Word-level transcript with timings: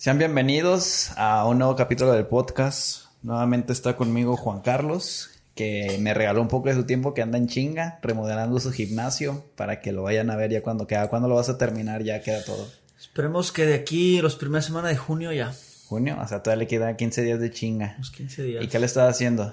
Sean 0.00 0.16
bienvenidos 0.16 1.10
a 1.18 1.44
un 1.44 1.58
nuevo 1.58 1.76
capítulo 1.76 2.12
del 2.12 2.24
podcast. 2.26 3.04
Nuevamente 3.20 3.74
está 3.74 3.96
conmigo 3.96 4.34
Juan 4.34 4.62
Carlos, 4.62 5.28
que 5.54 5.98
me 6.00 6.14
regaló 6.14 6.40
un 6.40 6.48
poco 6.48 6.70
de 6.70 6.74
su 6.74 6.86
tiempo 6.86 7.12
que 7.12 7.20
anda 7.20 7.36
en 7.36 7.48
chinga, 7.48 7.98
remodelando 8.00 8.58
su 8.60 8.72
gimnasio 8.72 9.44
para 9.56 9.82
que 9.82 9.92
lo 9.92 10.02
vayan 10.02 10.30
a 10.30 10.36
ver 10.36 10.52
ya 10.52 10.62
cuando 10.62 10.86
queda. 10.86 11.10
¿Cuándo 11.10 11.28
lo 11.28 11.34
vas 11.34 11.50
a 11.50 11.58
terminar? 11.58 12.02
Ya 12.02 12.22
queda 12.22 12.42
todo. 12.42 12.66
Esperemos 12.98 13.52
que 13.52 13.66
de 13.66 13.74
aquí, 13.74 14.22
los 14.22 14.36
primeras 14.36 14.64
semanas 14.64 14.90
de 14.90 14.96
junio 14.96 15.34
ya. 15.34 15.52
Junio, 15.88 16.16
o 16.18 16.26
sea, 16.26 16.42
todavía 16.42 16.60
le 16.60 16.66
quedan 16.66 16.96
15 16.96 17.22
días 17.22 17.38
de 17.38 17.50
chinga. 17.50 17.96
Los 17.98 18.10
15 18.10 18.42
días. 18.42 18.64
¿Y 18.64 18.68
qué 18.68 18.78
le 18.78 18.86
estás 18.86 19.10
haciendo? 19.10 19.52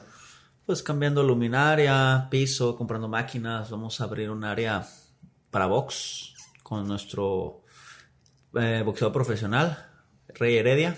Pues 0.66 0.82
cambiando 0.82 1.24
luminaria, 1.24 2.30
piso, 2.32 2.78
comprando 2.78 3.10
máquinas. 3.10 3.70
Vamos 3.70 4.00
a 4.00 4.06
abrir 4.06 4.32
un 4.32 4.46
área 4.46 4.88
para 5.52 5.66
box 5.66 6.36
con 6.64 6.88
nuestro 6.88 7.64
eh, 8.56 8.82
boxeador 8.86 9.12
profesional, 9.12 9.88
Rey 10.40 10.58
Heredia. 10.58 10.98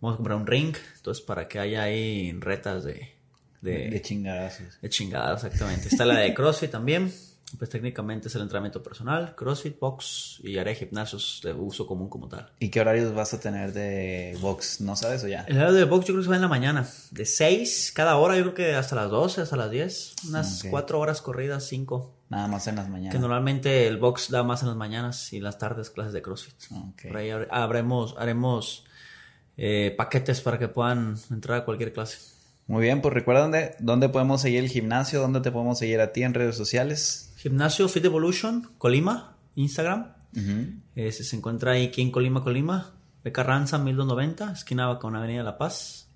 Vamos 0.00 0.14
a 0.14 0.16
comprar 0.18 0.36
un 0.38 0.46
ring, 0.46 0.74
entonces 0.96 1.24
para 1.24 1.48
que 1.48 1.58
haya 1.58 1.82
ahí 1.82 2.32
retas 2.38 2.84
de... 2.84 3.14
De, 3.62 3.88
de 3.90 4.02
chingadas. 4.02 4.60
De 4.80 4.88
chingadas, 4.88 5.42
exactamente. 5.44 5.88
Está 5.88 6.04
la 6.04 6.18
de 6.20 6.34
CrossFit 6.34 6.70
también. 6.70 7.12
Pues 7.58 7.70
técnicamente 7.70 8.26
es 8.28 8.34
el 8.34 8.42
entrenamiento 8.42 8.82
personal, 8.82 9.34
CrossFit, 9.36 9.78
box 9.78 10.40
y 10.42 10.52
de 10.54 10.74
gimnasios 10.74 11.40
de 11.44 11.52
uso 11.52 11.86
común 11.86 12.08
como 12.08 12.28
tal. 12.28 12.52
¿Y 12.58 12.70
qué 12.70 12.80
horarios 12.80 13.14
vas 13.14 13.32
a 13.34 13.40
tener 13.40 13.72
de 13.72 14.36
box? 14.40 14.80
¿No 14.80 14.96
sabes 14.96 15.22
o 15.22 15.28
ya? 15.28 15.42
El 15.48 15.56
horario 15.56 15.74
de 15.74 15.84
box 15.84 16.06
yo 16.06 16.14
creo 16.14 16.18
que 16.18 16.24
se 16.24 16.30
va 16.30 16.36
en 16.36 16.42
la 16.42 16.48
mañana. 16.48 16.86
De 17.12 17.24
6 17.24 17.92
cada 17.94 18.16
hora, 18.16 18.36
yo 18.36 18.42
creo 18.42 18.54
que 18.54 18.74
hasta 18.74 18.96
las 18.96 19.10
12, 19.10 19.42
hasta 19.42 19.56
las 19.56 19.70
10. 19.70 20.14
Unas 20.28 20.64
Ok. 20.64 20.70
4 20.70 20.98
horas 20.98 21.22
corridas, 21.22 21.64
5. 21.68 22.15
Nada 22.28 22.48
más 22.48 22.66
en 22.66 22.76
las 22.76 22.88
mañanas. 22.88 23.14
Que 23.14 23.20
normalmente 23.20 23.86
el 23.86 23.98
box 23.98 24.30
da 24.30 24.42
más 24.42 24.62
en 24.62 24.68
las 24.68 24.76
mañanas 24.76 25.32
y 25.32 25.40
las 25.40 25.58
tardes 25.58 25.90
clases 25.90 26.12
de 26.12 26.22
CrossFit. 26.22 26.54
Ok. 26.72 27.02
Por 27.08 27.16
ahí 27.18 27.30
habre- 27.30 27.48
habremos, 27.50 28.14
haremos 28.18 28.84
eh, 29.56 29.94
paquetes 29.96 30.40
para 30.40 30.58
que 30.58 30.66
puedan 30.68 31.16
entrar 31.30 31.60
a 31.60 31.64
cualquier 31.64 31.92
clase. 31.92 32.18
Muy 32.66 32.82
bien, 32.82 33.00
pues 33.00 33.14
recuerda 33.14 33.42
dónde, 33.42 33.76
dónde 33.78 34.08
podemos 34.08 34.40
seguir 34.42 34.58
el 34.64 34.68
gimnasio, 34.68 35.20
dónde 35.20 35.40
te 35.40 35.52
podemos 35.52 35.78
seguir 35.78 36.00
a 36.00 36.12
ti 36.12 36.24
en 36.24 36.34
redes 36.34 36.56
sociales. 36.56 37.32
Gimnasio 37.36 37.88
Fit 37.88 38.04
Evolution, 38.04 38.70
Colima, 38.78 39.36
Instagram. 39.54 40.12
Ujú. 40.36 40.80
Ese 40.96 41.22
se 41.22 41.36
encuentra 41.36 41.72
ahí 41.72 41.86
aquí 41.86 42.02
en 42.02 42.10
Colima, 42.10 42.42
Colima. 42.42 42.92
De 43.22 43.30
Carranza, 43.32 43.78
1290, 43.78 44.52
esquina 44.52 44.98
con 45.00 45.14
Avenida 45.16 45.42
La 45.44 45.58
Paz. 45.58 46.08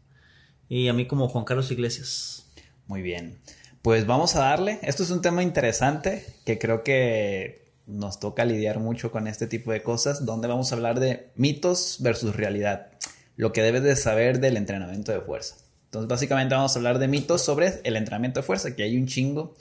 Y 0.68 0.88
a 0.88 0.92
mí 0.92 1.06
como 1.06 1.28
Juan 1.28 1.44
Carlos 1.44 1.70
Iglesias. 1.70 2.46
Muy 2.86 3.00
bien. 3.02 3.38
Pues 3.82 4.06
vamos 4.06 4.36
a 4.36 4.40
darle. 4.40 4.78
Esto 4.82 5.02
es 5.02 5.10
un 5.10 5.22
tema 5.22 5.42
interesante 5.42 6.26
que 6.44 6.58
creo 6.58 6.84
que 6.84 7.72
nos 7.86 8.20
toca 8.20 8.44
lidiar 8.44 8.78
mucho 8.78 9.10
con 9.10 9.26
este 9.26 9.46
tipo 9.46 9.72
de 9.72 9.82
cosas, 9.82 10.26
donde 10.26 10.48
vamos 10.48 10.70
a 10.70 10.74
hablar 10.74 11.00
de 11.00 11.30
mitos 11.34 11.96
versus 12.00 12.36
realidad. 12.36 12.88
Lo 13.36 13.54
que 13.54 13.62
debes 13.62 13.82
de 13.82 13.96
saber 13.96 14.38
del 14.38 14.58
entrenamiento 14.58 15.12
de 15.12 15.22
fuerza. 15.22 15.56
Entonces, 15.86 16.08
básicamente 16.08 16.54
vamos 16.54 16.76
a 16.76 16.78
hablar 16.78 16.98
de 16.98 17.08
mitos 17.08 17.40
sobre 17.40 17.80
el 17.84 17.96
entrenamiento 17.96 18.40
de 18.40 18.46
fuerza, 18.46 18.76
que 18.76 18.82
hay 18.82 18.98
un 18.98 19.06
chingo. 19.06 19.54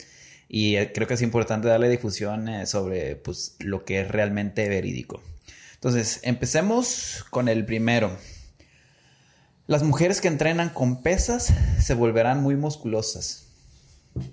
Y 0.50 0.76
eh, 0.76 0.92
creo 0.92 1.08
que 1.08 1.14
es 1.14 1.22
importante 1.22 1.68
darle 1.68 1.88
difusión 1.88 2.46
eh, 2.50 2.66
sobre 2.66 3.16
pues, 3.16 3.56
lo 3.58 3.86
que 3.86 4.02
es 4.02 4.08
realmente 4.08 4.68
verídico. 4.68 5.22
Entonces, 5.76 6.20
empecemos 6.24 7.24
con 7.30 7.48
el 7.48 7.64
primero. 7.64 8.18
Las 9.66 9.82
mujeres 9.82 10.20
que 10.20 10.28
entrenan 10.28 10.68
con 10.68 11.02
pesas 11.02 11.54
se 11.80 11.94
volverán 11.94 12.42
muy 12.42 12.54
musculosas. 12.54 13.49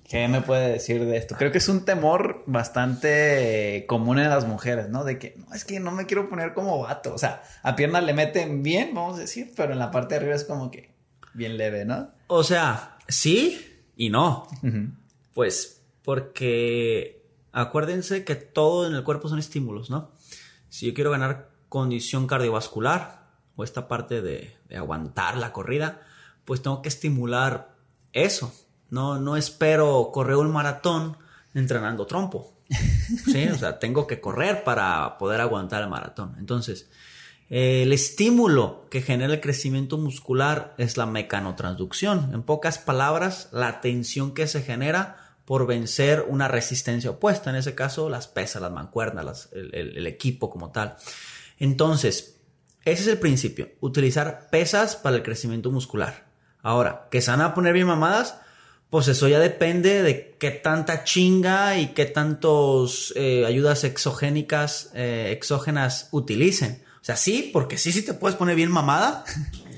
¿Qué 0.09 0.27
me 0.27 0.41
puede 0.41 0.71
decir 0.71 1.05
de 1.05 1.17
esto? 1.17 1.35
Creo 1.37 1.51
que 1.51 1.59
es 1.59 1.69
un 1.69 1.85
temor 1.85 2.43
bastante 2.47 3.85
común 3.87 4.19
en 4.19 4.29
las 4.29 4.47
mujeres, 4.47 4.89
¿no? 4.89 5.03
De 5.03 5.19
que, 5.19 5.35
no, 5.37 5.53
es 5.53 5.65
que 5.65 5.79
no 5.79 5.91
me 5.91 6.05
quiero 6.05 6.29
poner 6.29 6.53
como 6.53 6.79
vato. 6.79 7.13
O 7.13 7.17
sea, 7.17 7.43
a 7.61 7.75
piernas 7.75 8.03
le 8.03 8.13
meten 8.13 8.63
bien, 8.63 8.93
vamos 8.93 9.17
a 9.17 9.21
decir, 9.21 9.53
pero 9.55 9.73
en 9.73 9.79
la 9.79 9.91
parte 9.91 10.15
de 10.15 10.21
arriba 10.21 10.35
es 10.35 10.45
como 10.45 10.71
que 10.71 10.93
bien 11.33 11.57
leve, 11.57 11.85
¿no? 11.85 12.09
O 12.27 12.43
sea, 12.43 12.97
sí 13.07 13.85
y 13.95 14.09
no. 14.09 14.47
Pues 15.33 15.83
porque 16.01 17.23
acuérdense 17.51 18.23
que 18.23 18.35
todo 18.35 18.87
en 18.87 18.95
el 18.95 19.03
cuerpo 19.03 19.29
son 19.29 19.39
estímulos, 19.39 19.89
¿no? 19.89 20.11
Si 20.69 20.87
yo 20.87 20.93
quiero 20.93 21.11
ganar 21.11 21.49
condición 21.69 22.27
cardiovascular 22.27 23.27
o 23.55 23.63
esta 23.63 23.87
parte 23.87 24.21
de, 24.21 24.55
de 24.69 24.77
aguantar 24.77 25.37
la 25.37 25.53
corrida, 25.53 26.01
pues 26.45 26.61
tengo 26.61 26.81
que 26.81 26.89
estimular 26.89 27.75
eso. 28.13 28.53
No, 28.89 29.19
no 29.19 29.35
espero 29.37 30.09
correr 30.13 30.35
un 30.37 30.51
maratón 30.51 31.17
entrenando 31.53 32.05
trompo. 32.05 32.53
Sí, 33.25 33.47
o 33.47 33.57
sea, 33.57 33.79
tengo 33.79 34.05
que 34.05 34.19
correr 34.19 34.65
para 34.65 35.17
poder 35.17 35.39
aguantar 35.39 35.81
el 35.81 35.87
maratón. 35.89 36.35
Entonces, 36.39 36.89
eh, 37.49 37.83
el 37.83 37.93
estímulo 37.93 38.85
que 38.91 39.01
genera 39.01 39.33
el 39.33 39.39
crecimiento 39.39 39.97
muscular 39.97 40.73
es 40.77 40.97
la 40.97 41.05
mecanotransducción. 41.05 42.31
En 42.33 42.43
pocas 42.43 42.77
palabras, 42.79 43.47
la 43.53 43.79
tensión 43.79 44.33
que 44.33 44.45
se 44.47 44.61
genera 44.61 45.37
por 45.45 45.65
vencer 45.67 46.25
una 46.27 46.49
resistencia 46.49 47.09
opuesta. 47.11 47.49
En 47.49 47.55
ese 47.55 47.75
caso, 47.75 48.09
las 48.09 48.27
pesas, 48.27 48.61
las 48.61 48.73
mancuernas, 48.73 49.23
las- 49.23 49.49
el, 49.53 49.73
el- 49.73 49.97
el 49.97 50.05
equipo 50.07 50.49
como 50.49 50.71
tal. 50.71 50.97
Entonces, 51.59 52.35
ese 52.83 53.01
es 53.03 53.07
el 53.07 53.19
principio. 53.19 53.69
Utilizar 53.79 54.49
pesas 54.49 54.95
para 54.95 55.15
el 55.15 55.23
crecimiento 55.23 55.71
muscular. 55.71 56.27
Ahora, 56.61 57.07
que 57.11 57.21
se 57.21 57.31
van 57.31 57.41
a 57.41 57.53
poner 57.53 57.73
bien 57.73 57.87
mamadas, 57.87 58.39
pues 58.89 59.07
eso 59.07 59.27
ya 59.27 59.39
depende 59.39 60.01
de 60.03 60.35
qué 60.39 60.51
tanta 60.51 61.03
chinga 61.03 61.77
y 61.77 61.87
qué 61.87 62.05
tantos 62.05 63.11
eh, 63.15 63.45
ayudas 63.45 63.83
exogénicas, 63.83 64.91
eh, 64.93 65.31
exógenas 65.31 66.07
utilicen. 66.11 66.83
O 67.01 67.03
sea, 67.07 67.15
sí, 67.17 67.49
porque 67.53 67.77
sí, 67.77 67.91
sí 67.91 68.01
te 68.03 68.13
puedes 68.13 68.37
poner 68.37 68.55
bien 68.55 68.71
mamada. 68.71 69.23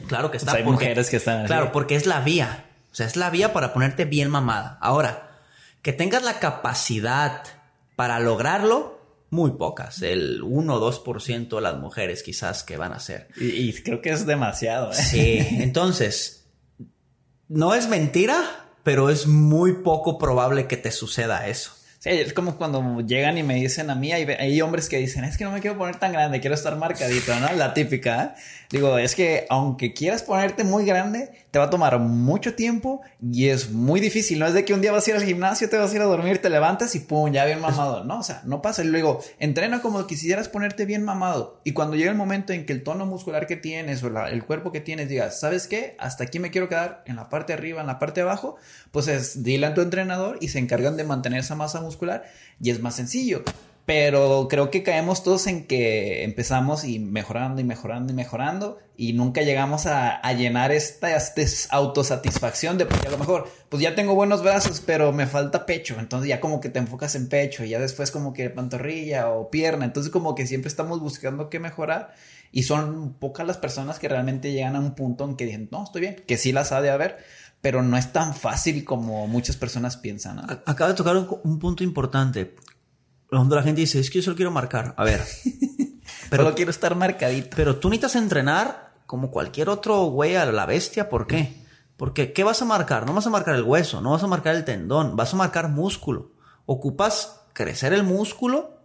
Claro 0.08 0.32
que 0.32 0.38
está. 0.38 0.54
sea, 0.54 0.58
hay 0.58 0.64
porque- 0.66 0.86
mujeres 0.86 1.10
que 1.12 1.18
están. 1.18 1.46
Claro, 1.46 1.72
porque 1.72 1.94
es 1.96 2.08
la 2.08 2.22
vía. 2.22 2.66
O 2.92 2.96
sea, 2.96 3.06
es 3.06 3.16
la 3.16 3.30
vía 3.30 3.54
para 3.54 3.74
ponerte 3.74 4.06
bien 4.06 4.28
mamada. 4.32 4.80
Ahora, 4.82 5.38
que 5.84 5.94
tengas 5.94 6.24
la 6.24 6.40
capacidad 6.40 7.44
para 7.96 8.20
lograrlo, 8.20 9.00
muy 9.30 9.52
pocas. 9.52 10.02
El 10.02 10.42
1 10.42 10.74
o 10.74 10.92
2% 11.06 11.56
de 11.58 11.62
las 11.62 11.78
mujeres 11.78 12.24
quizás 12.24 12.64
que 12.64 12.78
van 12.78 12.92
a 12.92 12.96
hacer. 12.96 13.28
Y, 13.40 13.50
y 13.70 13.74
creo 13.84 14.02
que 14.02 14.10
es 14.10 14.26
demasiado, 14.26 14.90
¿eh? 14.92 14.96
Sí, 14.96 15.38
entonces, 15.62 16.48
no 17.48 17.76
es 17.76 17.88
mentira, 17.88 18.69
pero 18.90 19.12
es 19.12 19.28
muy 19.28 19.84
poco 19.84 20.18
probable 20.18 20.66
que 20.66 20.76
te 20.76 20.90
suceda 20.90 21.46
eso. 21.46 21.74
Sí, 22.00 22.10
es 22.10 22.34
como 22.34 22.58
cuando 22.58 23.02
llegan 23.02 23.38
y 23.38 23.44
me 23.44 23.54
dicen 23.54 23.92
a 23.92 23.94
mí, 23.94 24.12
hay, 24.12 24.62
hombres 24.62 24.90
que 24.90 24.98
dicen, 24.98 25.26
es 25.26 25.38
que 25.38 25.44
no 25.44 25.52
me 25.52 25.62
quiero 25.62 25.78
poner 25.78 25.98
tan 25.98 26.12
grande, 26.12 26.40
quiero 26.40 26.56
estar 26.56 26.76
marcadito, 26.76 27.40
¿no? 27.40 27.54
La 27.54 27.76
típica. 27.76 28.24
¿eh? 28.24 28.42
Digo, 28.72 29.00
es 29.00 29.16
que 29.16 29.48
aunque 29.50 29.96
quieras 29.96 30.22
ponerte 30.22 30.64
muy 30.64 30.86
grande, 30.86 31.32
te 31.50 31.58
va 31.58 31.66
a 31.66 31.70
tomar 31.72 31.98
mucho 31.98 32.54
tiempo 32.54 33.02
y 33.20 33.48
es 33.48 33.72
muy 33.72 34.00
difícil. 34.00 34.38
No 34.38 34.46
es 34.46 34.54
de 34.54 34.64
que 34.64 34.76
un 34.76 34.82
día 34.82 34.92
vas 34.92 35.08
a 35.08 35.10
ir 35.10 35.16
al 35.16 35.24
gimnasio, 35.24 35.70
te 35.70 35.78
vas 35.78 35.92
a 35.92 35.96
ir 35.96 36.02
a 36.02 36.06
dormir, 36.06 36.40
te 36.40 36.52
levantas 36.52 36.94
y 36.94 37.00
pum, 37.00 37.32
ya 37.32 37.46
bien 37.46 37.62
mamado. 37.62 38.04
No, 38.04 38.20
o 38.20 38.24
sea, 38.24 38.44
no 38.46 38.62
pasa. 38.62 38.84
Y 38.84 38.88
luego, 38.88 39.22
entrena 39.40 39.82
como 39.82 40.06
quisieras 40.06 40.50
ponerte 40.50 40.86
bien 40.86 41.04
mamado. 41.04 41.62
Y 41.64 41.74
cuando 41.74 41.96
llega 41.96 42.12
el 42.12 42.18
momento 42.18 42.54
en 42.54 42.68
que 42.68 42.74
el 42.74 42.84
tono 42.84 43.08
muscular 43.08 43.48
que 43.48 43.56
tienes 43.56 44.04
o 44.04 44.26
el 44.28 44.46
cuerpo 44.46 44.72
que 44.72 44.82
tienes 44.82 45.10
digas, 45.10 45.40
¿sabes 45.40 45.68
qué? 45.68 45.96
Hasta 45.98 46.26
aquí 46.26 46.38
me 46.38 46.52
quiero 46.52 46.70
quedar 46.70 47.04
en 47.08 47.16
la 47.16 47.28
parte 47.28 47.54
de 47.54 47.58
arriba, 47.58 47.82
en 47.82 47.88
la 47.88 47.98
parte 47.98 48.22
de 48.22 48.28
abajo, 48.28 48.58
pues 48.92 49.08
es 49.08 49.42
dile 49.42 49.66
a 49.66 49.74
tu 49.74 49.82
entrenador 49.82 50.38
y 50.42 50.50
se 50.50 50.60
encargan 50.60 50.96
de 50.96 51.06
mantener 51.06 51.40
esa 51.40 51.56
masa 51.56 51.82
muscular 51.82 52.24
y 52.62 52.70
es 52.70 52.80
más 52.80 52.96
sencillo. 52.96 53.44
Pero 53.90 54.48
creo 54.48 54.70
que 54.70 54.84
caemos 54.84 55.24
todos 55.24 55.48
en 55.48 55.66
que 55.66 56.24
empezamos 56.24 56.84
y 56.84 57.00
mejorando 57.00 57.60
y 57.60 57.64
mejorando 57.64 58.14
y 58.14 58.16
mejorando 58.16 58.78
y 58.96 59.14
nunca 59.14 59.42
llegamos 59.42 59.88
a, 59.88 60.16
a 60.16 60.34
llenar 60.34 60.72
esta, 60.72 61.16
esta 61.16 61.42
autosatisfacción 61.76 62.78
de 62.78 62.86
porque 62.86 63.08
a 63.08 63.10
lo 63.10 63.18
mejor 63.18 63.50
pues 63.68 63.82
ya 63.82 63.96
tengo 63.96 64.14
buenos 64.14 64.44
brazos 64.44 64.84
pero 64.86 65.12
me 65.12 65.26
falta 65.26 65.66
pecho 65.66 65.96
entonces 65.98 66.30
ya 66.30 66.40
como 66.40 66.62
que 66.62 66.70
te 66.70 66.78
enfocas 66.78 67.16
en 67.16 67.30
pecho 67.30 67.64
y 67.64 67.70
ya 67.70 67.80
después 67.80 68.12
como 68.12 68.32
que 68.32 68.52
pantorrilla 68.52 69.30
o 69.30 69.50
pierna 69.50 69.86
entonces 69.86 70.12
como 70.12 70.36
que 70.36 70.46
siempre 70.46 70.68
estamos 70.68 71.00
buscando 71.00 71.50
qué 71.50 71.60
mejorar 71.60 72.14
y 72.52 72.64
son 72.64 73.14
pocas 73.14 73.48
las 73.48 73.58
personas 73.58 73.98
que 73.98 74.08
realmente 74.08 74.52
llegan 74.52 74.76
a 74.76 74.82
un 74.82 74.94
punto 74.94 75.26
en 75.26 75.36
que 75.36 75.48
dicen 75.48 75.68
no 75.72 75.84
estoy 75.84 76.02
bien 76.02 76.24
que 76.28 76.38
sí 76.38 76.52
las 76.52 76.72
ha 76.74 76.82
de 76.82 76.92
haber 76.92 77.18
pero 77.62 77.82
no 77.82 77.98
es 77.98 78.14
tan 78.14 78.36
fácil 78.36 78.86
como 78.86 79.26
muchas 79.26 79.58
personas 79.58 79.98
piensan 79.98 80.36
¿no? 80.36 80.44
Acaba 80.68 80.90
de 80.90 80.94
tocar 80.96 81.18
un, 81.18 81.28
un 81.44 81.58
punto 81.58 81.84
importante. 81.84 82.54
Donde 83.32 83.56
la 83.56 83.64
gente 83.64 83.82
dice, 83.82 84.00
es 84.00 84.10
que 84.10 84.20
yo 84.20 84.24
solo 84.24 84.36
quiero 84.36 84.52
marcar. 84.52 84.94
A 84.98 85.04
ver. 85.04 85.24
pero 86.30 86.44
Pero, 86.44 86.56
quiero 86.56 86.72
estar 86.72 86.96
marcadito 86.96 87.56
pero 87.56 87.78
tú 87.78 87.90
necesitas 87.90 88.16
entrenar 88.16 88.94
como 89.06 89.32
cualquier 89.32 89.70
otro 89.70 90.06
güey 90.06 90.36
a 90.36 90.46
la 90.46 90.66
bestia. 90.66 91.10
¿Por 91.10 91.28
qué? 91.28 91.66
Porque, 91.98 92.32
¿qué 92.32 92.44
vas 92.44 92.62
a 92.62 92.66
marcar? 92.66 93.06
No 93.06 93.14
vas 93.14 93.28
a 93.28 93.30
marcar 93.30 93.56
el 93.56 93.64
hueso, 93.64 94.02
no 94.02 94.12
vas 94.12 94.24
a 94.24 94.28
marcar 94.28 94.56
el 94.56 94.66
tendón, 94.66 95.16
vas 95.16 95.34
a 95.34 95.38
marcar 95.38 95.68
músculo. 95.70 96.32
Ocupas 96.66 97.42
crecer 97.54 97.94
el 97.94 98.04
músculo 98.04 98.80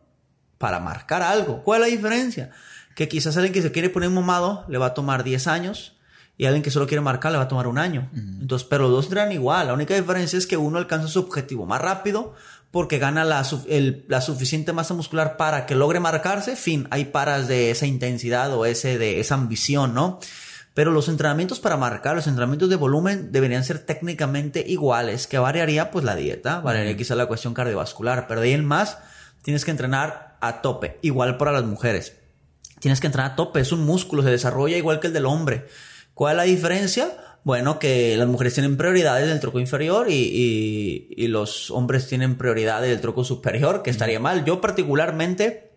para 0.58 0.81
marcar 0.81 1.23
algo. 1.23 1.62
¿Cuál 1.62 1.82
es 1.82 1.88
la 1.88 1.96
diferencia? 1.96 2.50
Que 2.94 3.08
quizás 3.08 3.37
alguien 3.37 3.52
que 3.52 3.62
se 3.62 3.70
quiere 3.70 3.91
poner 3.91 4.11
mamado 4.11 4.64
le 4.69 4.79
va 4.79 4.87
a 4.87 4.94
tomar 4.94 5.25
10 5.25 5.46
años 5.46 5.96
y 6.37 6.46
alguien 6.46 6.62
que 6.62 6.70
solo 6.70 6.87
quiere 6.87 7.02
marcar 7.02 7.31
le 7.31 7.38
va 7.38 7.44
a 7.44 7.49
tomar 7.49 7.67
un 7.67 7.79
año. 7.79 8.11
Entonces, 8.14 8.67
pero 8.69 8.85
los 8.85 8.93
dos 8.93 9.05
entran 9.05 9.31
igual. 9.31 9.69
La 9.69 9.75
única 9.75 9.94
diferencia 9.94 10.38
es 10.38 10.46
que 10.46 10.56
uno 10.56 10.79
alcanza 10.79 11.06
su 11.06 11.20
objetivo 11.20 11.67
más 11.67 11.81
rápido 11.81 12.35
porque 12.75 12.99
gana 12.99 13.25
la, 13.25 13.47
la, 14.09 14.21
suficiente 14.21 14.73
masa 14.73 14.94
muscular 14.94 15.37
para 15.37 15.65
que 15.65 15.76
logre 15.76 16.00
marcarse, 16.00 16.56
fin, 16.56 16.88
hay 16.91 17.05
paras 17.05 17.47
de 17.47 17.71
esa 17.71 17.87
intensidad 17.87 18.53
o 18.53 18.67
ese 18.67 18.99
de 18.99 19.21
esa 19.21 19.37
ambición, 19.37 19.94
¿no? 19.94 20.19
Pero 20.75 20.91
los 20.91 21.09
entrenamientos 21.09 21.61
para 21.61 21.76
marcar, 21.76 22.17
los 22.17 22.26
entrenamientos 22.26 22.69
de 22.69 22.75
volumen 22.75 23.31
deberían 23.31 23.62
ser 23.62 23.79
técnicamente 23.79 24.65
iguales, 24.67 25.29
que 25.29 25.38
variaría 25.38 25.93
pues 25.93 26.05
la 26.05 26.17
dieta, 26.17 26.59
variaría 26.59 26.97
quizá 26.97 27.15
la 27.15 27.26
cuestión 27.26 27.55
cardiovascular, 27.55 28.26
pero 28.26 28.41
de 28.41 28.49
ahí 28.49 28.55
en 28.55 28.65
más 28.65 28.99
tienes 29.43 29.65
que 29.65 29.70
entrenar 29.70 30.37
a 30.41 30.61
tope, 30.61 30.99
igual 31.03 31.37
para 31.37 31.53
las 31.53 31.62
mujeres. 31.62 32.17
Tienes 32.81 32.99
que 32.99 33.06
entrenar 33.06 33.31
a 33.31 33.37
tope, 33.37 33.61
es 33.61 33.70
un 33.70 33.87
músculo, 33.87 34.25
se 34.25 34.31
desarrolla 34.31 34.77
igual 34.77 34.99
que 34.99 35.06
el 35.06 35.12
del 35.12 35.27
hombre. 35.27 35.69
¿Cuál 36.12 36.32
es 36.32 36.37
la 36.38 36.43
diferencia? 36.43 37.12
Bueno, 37.44 37.79
que 37.79 38.17
las 38.17 38.26
mujeres 38.26 38.55
tienen 38.55 38.79
prioridades 38.79 39.29
del 39.29 39.38
troco 39.38 39.61
inferior 39.61 40.06
y, 40.11 41.26
los 41.29 41.70
hombres 41.70 42.06
tienen 42.06 42.37
prioridades 42.37 42.88
del 42.88 43.00
troco 43.00 43.23
superior, 43.23 43.82
que 43.82 43.91
estaría 43.91 44.19
mal. 44.19 44.44
Yo 44.44 44.61
particularmente, 44.61 45.70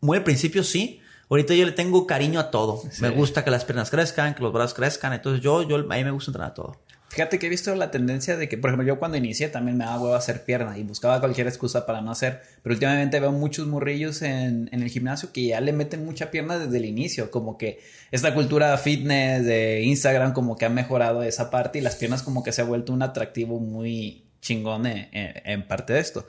muy 0.00 0.16
al 0.16 0.24
principio 0.24 0.64
sí, 0.64 1.00
ahorita 1.28 1.54
yo 1.54 1.66
le 1.66 1.72
tengo 1.72 2.06
cariño 2.06 2.40
a 2.40 2.50
todo. 2.50 2.82
Me 3.00 3.10
gusta 3.10 3.44
que 3.44 3.50
las 3.50 3.64
piernas 3.66 3.90
crezcan, 3.90 4.34
que 4.34 4.42
los 4.42 4.52
brazos 4.54 4.74
crezcan, 4.74 5.12
entonces 5.12 5.42
yo, 5.42 5.62
yo 5.68 5.76
a 5.76 5.82
mí 5.82 6.04
me 6.04 6.10
gusta 6.10 6.30
entrenar 6.30 6.52
a 6.52 6.54
todo. 6.54 6.80
Fíjate 7.12 7.38
que 7.38 7.44
he 7.44 7.50
visto 7.50 7.74
la 7.74 7.90
tendencia 7.90 8.38
de 8.38 8.48
que, 8.48 8.56
por 8.56 8.70
ejemplo, 8.70 8.86
yo 8.86 8.98
cuando 8.98 9.18
inicié 9.18 9.50
también 9.50 9.76
me 9.76 9.84
daba 9.84 10.00
huevo 10.00 10.14
hacer 10.14 10.46
pierna 10.46 10.78
y 10.78 10.82
buscaba 10.82 11.20
cualquier 11.20 11.46
excusa 11.46 11.84
para 11.84 12.00
no 12.00 12.10
hacer. 12.10 12.40
Pero 12.62 12.72
últimamente 12.72 13.20
veo 13.20 13.32
muchos 13.32 13.66
morrillos 13.66 14.22
en, 14.22 14.70
en, 14.72 14.82
el 14.82 14.88
gimnasio 14.88 15.30
que 15.30 15.48
ya 15.48 15.60
le 15.60 15.74
meten 15.74 16.06
mucha 16.06 16.30
pierna 16.30 16.58
desde 16.58 16.78
el 16.78 16.86
inicio. 16.86 17.30
Como 17.30 17.58
que 17.58 17.80
esta 18.12 18.32
cultura 18.32 18.78
fitness 18.78 19.44
de 19.44 19.82
Instagram 19.82 20.32
como 20.32 20.56
que 20.56 20.64
ha 20.64 20.70
mejorado 20.70 21.22
esa 21.22 21.50
parte 21.50 21.80
y 21.80 21.82
las 21.82 21.96
piernas 21.96 22.22
como 22.22 22.42
que 22.42 22.50
se 22.50 22.62
ha 22.62 22.64
vuelto 22.64 22.94
un 22.94 23.02
atractivo 23.02 23.60
muy 23.60 24.24
chingón 24.40 24.86
en 24.86 25.68
parte 25.68 25.92
de 25.92 26.00
esto. 26.00 26.26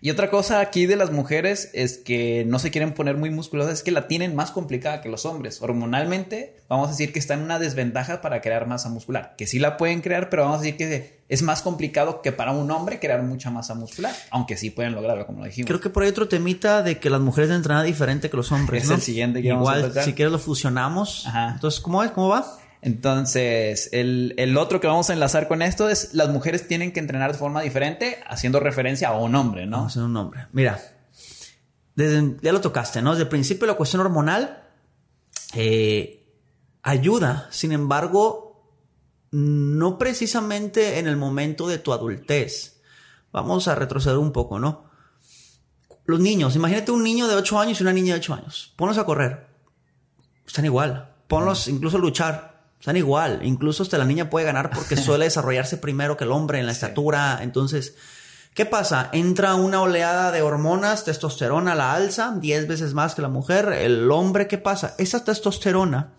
Y 0.00 0.10
otra 0.10 0.30
cosa 0.30 0.60
aquí 0.60 0.86
de 0.86 0.96
las 0.96 1.10
mujeres 1.10 1.70
es 1.72 1.98
que 1.98 2.44
no 2.46 2.58
se 2.58 2.70
quieren 2.70 2.92
poner 2.92 3.16
muy 3.16 3.30
musculosas, 3.30 3.74
es 3.74 3.82
que 3.82 3.90
la 3.90 4.08
tienen 4.08 4.34
más 4.34 4.50
complicada 4.50 5.00
que 5.00 5.08
los 5.08 5.24
hombres. 5.24 5.62
Hormonalmente, 5.62 6.56
vamos 6.68 6.88
a 6.88 6.90
decir 6.92 7.12
que 7.12 7.18
están 7.18 7.40
en 7.40 7.46
una 7.46 7.58
desventaja 7.58 8.20
para 8.20 8.40
crear 8.40 8.66
masa 8.66 8.88
muscular, 8.88 9.34
que 9.36 9.46
sí 9.46 9.58
la 9.58 9.76
pueden 9.76 10.00
crear, 10.00 10.28
pero 10.30 10.42
vamos 10.42 10.58
a 10.58 10.62
decir 10.62 10.76
que 10.76 11.16
es 11.28 11.42
más 11.42 11.62
complicado 11.62 12.22
que 12.22 12.32
para 12.32 12.52
un 12.52 12.70
hombre 12.70 13.00
crear 13.00 13.22
mucha 13.22 13.50
masa 13.50 13.74
muscular, 13.74 14.14
aunque 14.30 14.56
sí 14.56 14.70
pueden 14.70 14.94
lograrlo, 14.94 15.26
como 15.26 15.40
lo 15.40 15.46
dijimos. 15.46 15.66
Creo 15.66 15.80
que 15.80 15.90
por 15.90 16.02
ahí 16.02 16.08
otro 16.10 16.28
temita 16.28 16.82
de 16.82 16.98
que 16.98 17.10
las 17.10 17.20
mujeres 17.20 17.50
entrenan 17.50 17.84
diferente 17.84 18.30
que 18.30 18.36
los 18.36 18.52
hombres. 18.52 18.84
Es 18.84 18.90
el 18.90 19.00
siguiente 19.00 19.42
que 19.42 19.48
Igual, 19.48 19.82
vamos 19.82 19.96
a 19.96 20.02
si 20.02 20.12
quieres 20.12 20.32
lo 20.32 20.38
fusionamos. 20.38 21.26
Ajá. 21.26 21.52
Entonces, 21.54 21.80
¿cómo 21.80 22.02
es? 22.02 22.10
¿Cómo 22.12 22.28
va? 22.28 22.58
Entonces, 22.86 23.88
el, 23.90 24.56
otro 24.56 24.80
que 24.80 24.86
vamos 24.86 25.10
a 25.10 25.12
enlazar 25.12 25.48
con 25.48 25.60
esto 25.60 25.88
es 25.88 26.14
las 26.14 26.28
mujeres 26.28 26.68
tienen 26.68 26.92
que 26.92 27.00
entrenar 27.00 27.32
de 27.32 27.38
forma 27.38 27.60
diferente, 27.60 28.20
haciendo 28.28 28.60
referencia 28.60 29.08
a 29.08 29.18
un 29.18 29.34
hombre, 29.34 29.66
¿no? 29.66 29.88
A 29.92 29.98
un 29.98 30.16
hombre. 30.16 30.46
Mira, 30.52 30.80
desde, 31.96 32.36
ya 32.42 32.52
lo 32.52 32.60
tocaste, 32.60 33.02
¿no? 33.02 33.10
Desde 33.10 33.24
el 33.24 33.28
principio 33.28 33.66
la 33.66 33.74
cuestión 33.74 34.02
hormonal 34.02 34.68
eh, 35.54 36.32
ayuda, 36.84 37.48
sin 37.50 37.72
embargo, 37.72 38.70
no 39.32 39.98
precisamente 39.98 41.00
en 41.00 41.08
el 41.08 41.16
momento 41.16 41.66
de 41.66 41.78
tu 41.78 41.92
adultez. 41.92 42.80
Vamos 43.32 43.66
a 43.66 43.74
retroceder 43.74 44.18
un 44.18 44.30
poco, 44.30 44.60
¿no? 44.60 44.88
Los 46.04 46.20
niños, 46.20 46.54
imagínate 46.54 46.92
un 46.92 47.02
niño 47.02 47.26
de 47.26 47.34
8 47.34 47.58
años 47.58 47.80
y 47.80 47.82
una 47.82 47.92
niña 47.92 48.14
de 48.14 48.20
8 48.20 48.34
años. 48.34 48.74
Ponlos 48.76 48.96
a 48.96 49.04
correr. 49.04 49.48
Están 50.46 50.66
igual. 50.66 51.16
Ponlos 51.26 51.66
incluso 51.66 51.96
a 51.96 52.00
luchar 52.00 52.55
están 52.78 52.96
igual. 52.96 53.40
Incluso 53.42 53.82
hasta 53.82 53.98
la 53.98 54.04
niña 54.04 54.30
puede 54.30 54.46
ganar 54.46 54.70
porque 54.70 54.96
suele 54.96 55.24
desarrollarse 55.24 55.78
primero 55.78 56.16
que 56.16 56.24
el 56.24 56.32
hombre 56.32 56.58
en 56.58 56.66
la 56.66 56.72
estatura. 56.72 57.40
Entonces, 57.42 57.96
¿qué 58.54 58.66
pasa? 58.66 59.10
Entra 59.12 59.54
una 59.54 59.82
oleada 59.82 60.32
de 60.32 60.42
hormonas, 60.42 61.04
testosterona 61.04 61.72
a 61.72 61.76
la 61.76 61.94
alza, 61.94 62.36
10 62.40 62.68
veces 62.68 62.94
más 62.94 63.14
que 63.14 63.22
la 63.22 63.28
mujer. 63.28 63.72
El 63.72 64.10
hombre, 64.10 64.46
¿qué 64.46 64.58
pasa? 64.58 64.94
Esa 64.98 65.24
testosterona 65.24 66.14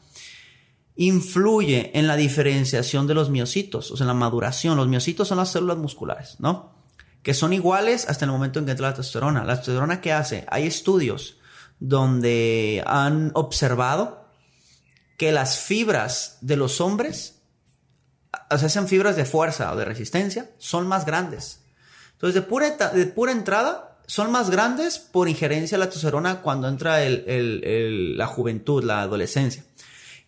influye 0.95 1.91
en 1.97 2.07
la 2.07 2.15
diferenciación 2.15 3.05
de 3.05 3.13
los 3.13 3.29
miocitos, 3.29 3.91
o 3.91 3.97
sea, 3.97 4.03
en 4.03 4.09
la 4.09 4.13
maduración. 4.13 4.77
Los 4.77 4.87
miocitos 4.87 5.27
son 5.27 5.37
las 5.37 5.51
células 5.51 5.77
musculares, 5.77 6.37
¿no? 6.39 6.75
Que 7.21 7.33
son 7.33 7.53
iguales 7.53 8.09
hasta 8.09 8.25
el 8.25 8.31
momento 8.31 8.59
en 8.59 8.65
que 8.65 8.71
entra 8.71 8.89
la 8.89 8.95
testosterona. 8.95 9.43
La 9.43 9.55
testosterona, 9.55 10.01
¿qué 10.01 10.11
hace? 10.11 10.45
Hay 10.49 10.65
estudios 10.65 11.37
donde 11.79 12.83
han 12.87 13.31
observado 13.35 14.26
que 15.17 15.31
las 15.31 15.59
fibras 15.59 16.37
de 16.41 16.55
los 16.55 16.79
hombres, 16.79 17.41
o 18.49 18.57
sea, 18.57 18.69
sean 18.69 18.87
fibras 18.87 19.15
de 19.15 19.25
fuerza 19.25 19.73
o 19.73 19.75
de 19.75 19.85
resistencia, 19.85 20.49
son 20.59 20.87
más 20.87 21.05
grandes. 21.05 21.61
Entonces, 22.13 22.35
de 22.35 22.41
pura, 22.41 22.69
de 22.69 23.05
pura 23.07 23.31
entrada, 23.31 23.97
son 24.05 24.31
más 24.31 24.49
grandes 24.49 24.99
por 24.99 25.27
injerencia 25.27 25.77
de 25.77 25.83
la 25.83 25.89
testosterona 25.89 26.41
cuando 26.41 26.67
entra 26.67 26.99
la 27.01 28.27
juventud, 28.27 28.83
la 28.83 29.01
adolescencia. 29.01 29.65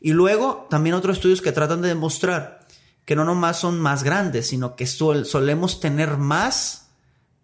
Y 0.02 0.12
luego, 0.12 0.68
también 0.70 0.96
otros 0.96 1.18
estudios 1.18 1.42
que 1.42 1.52
tratan 1.52 1.82
de 1.82 1.90
demostrar 1.90 2.60
que 3.06 3.16
no 3.16 3.26
nomás 3.26 3.60
son 3.60 3.80
más 3.80 4.04
grandes, 4.04 4.48
sino 4.48 4.76
que 4.76 4.86
solemos 4.86 5.80
tener 5.80 6.18
más 6.18 6.90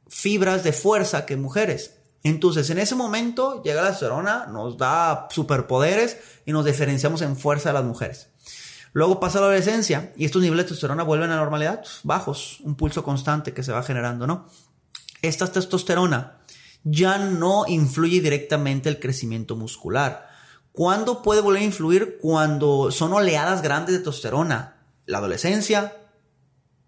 fibras 0.08 0.64
de 0.64 0.74
fuerza 0.74 1.26
que 1.26 1.38
mujeres. 1.38 1.96
Entonces, 2.26 2.68
en 2.72 2.80
ese 2.80 2.96
momento 2.96 3.62
llega 3.62 3.84
la 3.84 3.90
testosterona, 3.90 4.48
nos 4.48 4.80
da 4.80 5.28
superpoderes 5.30 6.18
y 6.44 6.54
nos 6.54 6.66
diferenciamos 6.66 7.22
en 7.22 7.38
fuerza 7.38 7.70
de 7.70 7.74
las 7.74 7.84
mujeres. 7.84 8.30
Luego 8.94 9.20
pasa 9.20 9.40
la 9.40 9.46
adolescencia 9.46 10.12
y 10.18 10.26
estos 10.26 10.42
niveles 10.42 10.66
de 10.66 10.70
testosterona 10.70 11.04
vuelven 11.04 11.30
a 11.30 11.36
la 11.36 11.42
normalidad, 11.42 11.82
pues, 11.82 12.00
bajos, 12.02 12.62
un 12.62 12.74
pulso 12.74 13.04
constante 13.04 13.54
que 13.54 13.62
se 13.62 13.72
va 13.72 13.84
generando, 13.84 14.26
¿no? 14.26 14.48
Esta 15.22 15.46
testosterona 15.46 16.40
ya 16.84 17.20
no 17.20 17.66
influye 17.68 18.22
directamente 18.22 18.90
el 18.90 19.00
crecimiento 19.00 19.56
muscular. 19.56 20.28
¿Cuándo 20.72 21.22
puede 21.22 21.42
volver 21.42 21.62
a 21.62 21.66
influir? 21.66 22.18
Cuando 22.20 22.90
son 22.90 23.14
oleadas 23.14 23.62
grandes 23.62 23.94
de 23.94 24.00
testosterona. 24.00 24.78
La 25.06 25.20
adolescencia, 25.20 25.96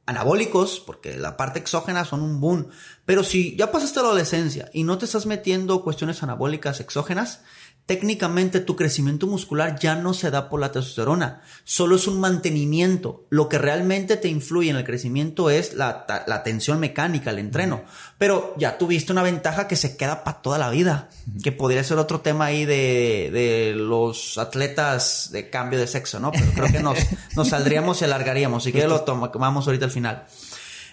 anabólicos, 0.08 0.80
porque 0.80 1.18
la 1.18 1.38
parte 1.38 1.60
exógena 1.60 2.06
son 2.06 2.22
un 2.22 2.40
boom. 2.40 2.70
Pero 3.06 3.24
si 3.24 3.56
ya 3.56 3.72
pasaste 3.72 4.00
la 4.00 4.08
adolescencia 4.08 4.72
y 4.74 4.84
no 4.84 4.98
te 4.98 5.06
estás 5.06 5.28
metiendo 5.28 5.84
cuestiones 5.84 6.24
anabólicas 6.24 6.80
exógenas, 6.80 7.42
técnicamente 7.88 8.60
tu 8.60 8.76
crecimiento 8.76 9.28
muscular 9.28 9.80
ya 9.80 9.96
no 9.96 10.14
se 10.14 10.30
da 10.30 10.50
por 10.50 10.60
la 10.60 10.74
testosterona, 10.74 11.42
solo 11.64 11.96
es 11.96 12.06
un 12.06 12.20
mantenimiento. 12.20 13.26
Lo 13.30 13.48
que 13.48 13.58
realmente 13.58 14.18
te 14.18 14.28
influye 14.28 14.70
en 14.70 14.76
el 14.76 14.84
crecimiento 14.84 15.50
es 15.50 15.74
la, 15.74 16.06
tensión 16.44 16.82
mecánica, 16.82 17.32
el 17.32 17.40
entreno. 17.40 17.84
Pero 18.18 18.54
ya 18.58 18.78
tuviste 18.78 19.14
una 19.14 19.24
ventaja 19.24 19.70
que 19.70 19.78
se 19.78 19.96
queda 19.96 20.26
para 20.26 20.42
toda 20.42 20.58
la 20.58 20.70
vida, 20.70 21.08
que 21.42 21.54
podría 21.54 21.82
ser 21.84 21.98
otro 21.98 22.20
tema 22.20 22.46
ahí 22.46 22.66
de, 22.66 23.74
los 23.74 24.38
atletas 24.38 25.30
de 25.32 25.50
cambio 25.50 25.80
de 25.80 25.88
sexo, 25.88 26.20
¿no? 26.20 26.34
Pero 26.34 26.52
creo 26.54 26.68
que 26.68 26.84
nos, 26.84 27.00
nos 27.38 27.48
saldríamos 27.48 28.02
y 28.02 28.06
alargaríamos. 28.06 28.66
Si 28.66 28.74
quieres 28.74 28.90
lo 28.90 29.02
tomamos 29.02 29.66
ahorita 29.66 29.86
al 29.86 29.92
final. 29.92 30.26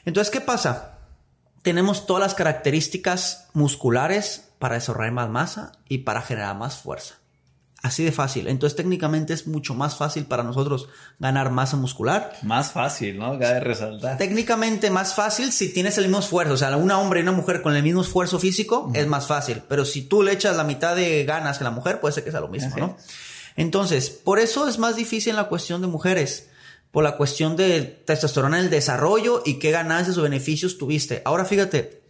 Entonces, 0.04 0.30
¿qué 0.30 0.40
pasa? 0.40 0.98
Tenemos 1.62 2.06
todas 2.06 2.22
las 2.22 2.34
características 2.34 3.48
musculares 3.52 4.44
para 4.64 4.76
desarrollar 4.76 5.12
más 5.12 5.28
masa 5.28 5.72
y 5.90 5.98
para 5.98 6.22
generar 6.22 6.56
más 6.56 6.78
fuerza. 6.78 7.16
Así 7.82 8.02
de 8.02 8.12
fácil. 8.12 8.48
Entonces 8.48 8.74
técnicamente 8.74 9.34
es 9.34 9.46
mucho 9.46 9.74
más 9.74 9.98
fácil 9.98 10.24
para 10.24 10.42
nosotros 10.42 10.88
ganar 11.18 11.50
masa 11.50 11.76
muscular. 11.76 12.32
Más 12.40 12.72
fácil, 12.72 13.18
¿no? 13.18 13.38
Cabe 13.38 13.60
resaltar. 13.60 14.16
Técnicamente 14.16 14.88
más 14.88 15.14
fácil 15.14 15.52
si 15.52 15.70
tienes 15.70 15.98
el 15.98 16.04
mismo 16.04 16.20
esfuerzo. 16.20 16.54
O 16.54 16.56
sea, 16.56 16.74
una 16.78 16.98
hombre 16.98 17.20
y 17.20 17.24
una 17.24 17.32
mujer 17.32 17.60
con 17.60 17.76
el 17.76 17.82
mismo 17.82 18.00
esfuerzo 18.00 18.38
físico 18.38 18.90
es 18.94 19.06
más 19.06 19.26
fácil. 19.26 19.60
Pero 19.68 19.84
si 19.84 20.00
tú 20.00 20.22
le 20.22 20.32
echas 20.32 20.56
la 20.56 20.64
mitad 20.64 20.96
de 20.96 21.26
ganas 21.26 21.58
que 21.58 21.64
la 21.64 21.70
mujer, 21.70 22.00
puede 22.00 22.14
ser 22.14 22.24
que 22.24 22.30
sea 22.30 22.40
lo 22.40 22.48
mismo, 22.48 22.74
¿no? 22.78 22.96
Entonces, 23.56 24.08
por 24.08 24.38
eso 24.38 24.66
es 24.66 24.78
más 24.78 24.96
difícil 24.96 25.36
la 25.36 25.48
cuestión 25.48 25.82
de 25.82 25.88
mujeres. 25.88 26.48
Por 26.90 27.04
la 27.04 27.18
cuestión 27.18 27.54
de 27.54 27.82
testosterona 27.82 28.60
en 28.60 28.64
el 28.64 28.70
desarrollo 28.70 29.42
y 29.44 29.58
qué 29.58 29.72
ganancias 29.72 30.16
o 30.16 30.22
beneficios 30.22 30.78
tuviste. 30.78 31.20
Ahora 31.26 31.44
fíjate, 31.44 32.03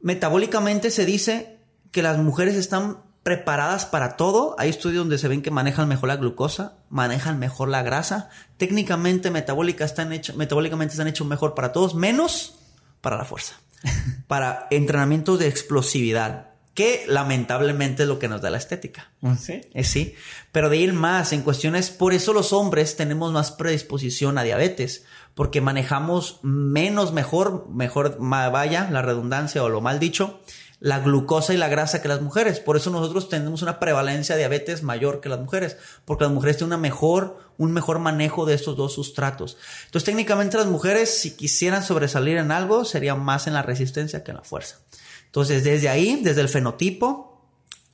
metabólicamente 0.00 0.90
se 0.90 1.04
dice 1.04 1.58
que 1.90 2.02
las 2.02 2.18
mujeres 2.18 2.54
están 2.56 2.98
preparadas 3.22 3.86
para 3.86 4.16
todo. 4.16 4.54
Hay 4.58 4.70
estudios 4.70 4.98
donde 4.98 5.18
se 5.18 5.28
ven 5.28 5.42
que 5.42 5.50
manejan 5.50 5.88
mejor 5.88 6.08
la 6.08 6.16
glucosa, 6.16 6.78
manejan 6.88 7.38
mejor 7.38 7.68
la 7.68 7.82
grasa. 7.82 8.30
Técnicamente, 8.56 9.30
metabólica 9.30 9.84
están 9.84 10.12
hecho, 10.12 10.34
metabólicamente 10.34 10.92
están 10.92 11.08
hechos 11.08 11.26
mejor 11.26 11.54
para 11.54 11.72
todos, 11.72 11.94
menos 11.94 12.58
para 13.00 13.16
la 13.16 13.24
fuerza. 13.24 13.60
para 14.26 14.66
entrenamientos 14.70 15.38
de 15.38 15.48
explosividad. 15.48 16.48
Que 16.74 17.04
lamentablemente 17.08 18.04
es 18.04 18.08
lo 18.08 18.18
que 18.18 18.28
nos 18.28 18.40
da 18.40 18.48
la 18.48 18.56
estética. 18.56 19.10
¿Ah, 19.22 19.36
sí. 19.36 19.60
Es 19.74 19.88
sí. 19.88 20.14
Pero 20.52 20.70
de 20.70 20.78
ir 20.78 20.92
más 20.92 21.32
en 21.32 21.42
cuestiones, 21.42 21.90
por 21.90 22.14
eso 22.14 22.32
los 22.32 22.52
hombres 22.52 22.96
tenemos 22.96 23.32
más 23.32 23.50
predisposición 23.50 24.38
a 24.38 24.44
diabetes 24.44 25.04
porque 25.34 25.60
manejamos 25.60 26.40
menos 26.42 27.12
mejor, 27.12 27.68
mejor 27.70 28.16
vaya 28.18 28.88
la 28.90 29.02
redundancia 29.02 29.62
o 29.62 29.68
lo 29.68 29.80
mal 29.80 29.98
dicho, 29.98 30.40
la 30.80 30.98
glucosa 31.00 31.52
y 31.52 31.58
la 31.58 31.68
grasa 31.68 32.02
que 32.02 32.08
las 32.08 32.22
mujeres. 32.22 32.58
Por 32.58 32.76
eso 32.76 32.90
nosotros 32.90 33.28
tenemos 33.28 33.62
una 33.62 33.78
prevalencia 33.78 34.34
de 34.34 34.40
diabetes 34.40 34.82
mayor 34.82 35.20
que 35.20 35.28
las 35.28 35.40
mujeres, 35.40 35.76
porque 36.04 36.24
las 36.24 36.32
mujeres 36.32 36.56
tienen 36.56 36.72
una 36.72 36.80
mejor, 36.80 37.38
un 37.58 37.72
mejor 37.72 37.98
manejo 37.98 38.46
de 38.46 38.54
estos 38.54 38.76
dos 38.76 38.94
sustratos. 38.94 39.58
Entonces, 39.84 40.06
técnicamente 40.06 40.56
las 40.56 40.66
mujeres, 40.66 41.20
si 41.20 41.36
quisieran 41.36 41.84
sobresalir 41.84 42.38
en 42.38 42.50
algo, 42.50 42.84
sería 42.84 43.14
más 43.14 43.46
en 43.46 43.52
la 43.52 43.62
resistencia 43.62 44.24
que 44.24 44.30
en 44.30 44.38
la 44.38 44.44
fuerza. 44.44 44.78
Entonces, 45.26 45.62
desde 45.62 45.90
ahí, 45.90 46.20
desde 46.22 46.40
el 46.40 46.48
fenotipo, 46.48 47.46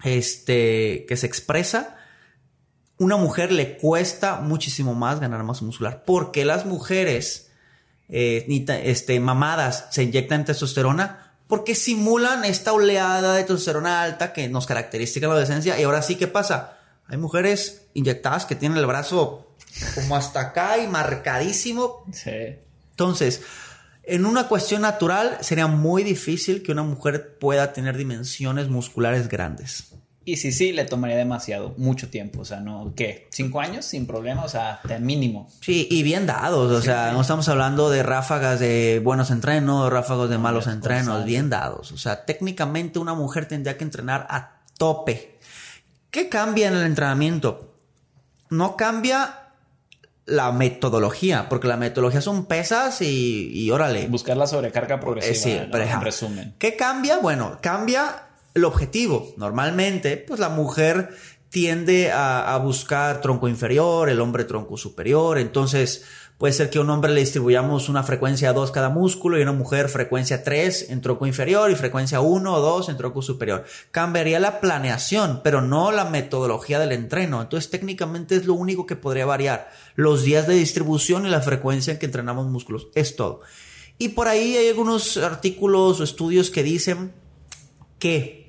este, 0.05 1.05
que 1.09 1.17
se 1.17 1.27
expresa, 1.27 1.96
una 2.99 3.17
mujer 3.17 3.53
le 3.53 3.77
cuesta 3.77 4.41
muchísimo 4.41 4.95
más 4.95 5.21
ganar 5.21 5.43
masa 5.43 5.65
muscular, 5.65 6.05
porque 6.07 6.45
las 6.45 6.65
mujeres 6.67 7.51
eh, 8.09 8.47
este, 8.85 9.21
mamadas 9.21 9.87
se 9.91 10.03
inyectan 10.03 10.45
testosterona 10.45 11.23
porque 11.49 11.75
simulan 11.75 12.45
esta 12.45 12.73
oleada 12.73 13.35
de 13.35 13.43
testosterona 13.43 14.03
alta 14.03 14.33
que 14.33 14.49
nos 14.49 14.67
caracteriza 14.67 15.19
en 15.19 15.23
la 15.23 15.29
adolescencia. 15.29 15.79
Y 15.79 15.85
ahora 15.85 16.03
sí, 16.03 16.17
¿qué 16.17 16.27
pasa? 16.27 16.79
Hay 17.07 17.19
mujeres 17.19 17.87
inyectadas 17.95 18.47
que 18.47 18.57
tienen 18.57 18.79
el 18.79 18.87
brazo 18.87 19.55
como 19.95 20.17
hasta 20.17 20.41
acá 20.41 20.79
y 20.79 20.89
marcadísimo. 20.89 22.05
Sí. 22.13 22.57
Entonces, 22.91 23.43
en 24.03 24.27
una 24.27 24.49
cuestión 24.49 24.83
natural 24.83 25.39
sería 25.41 25.67
muy 25.67 26.03
difícil 26.03 26.63
que 26.63 26.73
una 26.73 26.83
mujer 26.83 27.39
pueda 27.39 27.73
tener 27.73 27.97
dimensiones 27.97 28.69
musculares 28.69 29.29
grandes. 29.29 29.93
Y 30.29 30.39
sí, 30.39 30.51
sí, 30.51 30.73
le 30.73 30.85
tomaría 30.85 31.17
demasiado, 31.17 31.73
mucho 31.77 32.11
tiempo. 32.11 32.41
O 32.41 32.45
sea, 32.45 32.59
¿no? 32.59 32.93
¿Qué? 32.97 33.29
¿Cinco 33.31 33.61
años 33.61 33.85
sin 33.85 34.09
problema? 34.09 34.43
O 34.43 34.49
sea, 34.49 34.81
mínimo. 34.99 35.49
Sí, 35.61 35.87
y 35.89 36.03
bien 36.03 36.27
dados. 36.27 36.73
O 36.73 36.83
sea, 36.83 37.13
no 37.13 37.21
estamos 37.21 37.49
hablando 37.49 37.91
de 37.91 38.03
ráfagas 38.03 38.59
de 38.59 39.01
buenos 39.05 39.31
entrenos, 39.31 39.89
ráfagos 39.89 40.29
de 40.29 40.37
malos 40.37 40.67
entrenos, 40.67 41.25
bien 41.25 41.49
dados. 41.49 41.93
O 41.93 41.97
sea, 41.97 42.25
técnicamente 42.25 42.99
una 42.99 43.15
mujer 43.15 43.47
tendría 43.47 43.79
que 43.79 43.85
entrenar 43.85 44.27
a 44.29 44.63
tope. 44.77 45.39
¿Qué 46.11 46.29
cambia 46.29 46.67
en 46.67 46.75
el 46.75 46.87
entrenamiento? 46.87 47.77
No 48.51 48.77
cambia 48.77 49.53
la 50.25 50.51
metodología, 50.51 51.49
porque 51.49 51.69
la 51.69 51.77
metodología 51.77 52.21
son 52.21 52.47
pesas 52.47 53.01
y, 53.01 53.49
y 53.53 53.71
órale. 53.71 54.09
Buscar 54.09 54.37
la 54.37 54.49
sobrecarga 54.49 54.99
progresiva. 54.99 55.37
sí, 55.37 55.79
en 55.81 56.01
resumen. 56.01 56.57
¿Qué 56.59 56.75
cambia? 56.75 57.19
Bueno, 57.19 57.59
cambia 57.63 58.26
el 58.57 58.65
objetivo. 58.65 59.35
Normalmente, 59.37 60.17
pues 60.17 60.41
la 60.41 60.49
mujer 60.49 61.11
tiende 61.51 62.11
a, 62.11 62.59
buscar 62.63 63.21
tronco 63.21 63.49
inferior, 63.49 64.09
el 64.09 64.21
hombre 64.21 64.45
tronco 64.45 64.79
superior. 64.79 65.39
Entonces, 65.39 66.05
puede 66.39 66.55
ser 66.55 66.71
que 66.71 66.79
a 66.79 66.81
un 66.81 66.89
hombre 66.89 67.13
le 67.13 67.21
distribuyamos 67.21 67.91
una 67.91 68.03
frecuencia 68.03 68.55
2 68.55 68.71
cada 68.71 68.89
músculo 68.89 69.37
y 69.37 69.41
a 69.41 69.45
una 69.45 69.53
mujer 69.53 69.91
frecuencia 69.91 70.43
3 70.43 70.91
en 70.91 71.03
tronco 71.03 71.27
inferior 71.27 71.71
y 71.71 71.75
frecuencia 71.75 72.21
1 72.21 72.55
o 72.55 72.61
2 72.61 72.89
en 72.89 72.97
tronco 72.97 73.21
superior. 73.21 73.65
Cambiaría 73.91 74.41
la 74.41 74.59
planeación, 74.59 75.43
pero 75.45 75.61
no 75.61 75.93
la 75.93 76.07
metodología 76.07 76.79
del 76.79 76.93
entreno. 76.93 77.43
Entonces, 77.43 77.71
técnicamente 77.71 78.37
es 78.37 78.47
lo 78.47 78.55
único 78.55 78.87
que 78.87 78.97
podría 78.97 79.27
variar. 79.27 79.71
Los 79.97 80.23
días 80.23 80.47
de 80.47 80.55
distribución 80.55 81.27
y 81.27 81.29
la 81.29 81.43
frecuencia 81.43 81.93
en 81.93 81.99
que 81.99 82.07
entrenamos 82.07 82.47
músculos. 82.47 82.89
Es 82.95 83.17
todo. 83.17 83.43
Y 83.99 84.11
por 84.11 84.29
ahí 84.29 84.57
hay 84.57 84.69
algunos 84.69 85.19
artículos 85.19 86.01
o 86.01 86.05
estudios 86.05 86.51
que 86.51 86.63
dicen 86.63 87.13
que 87.99 88.46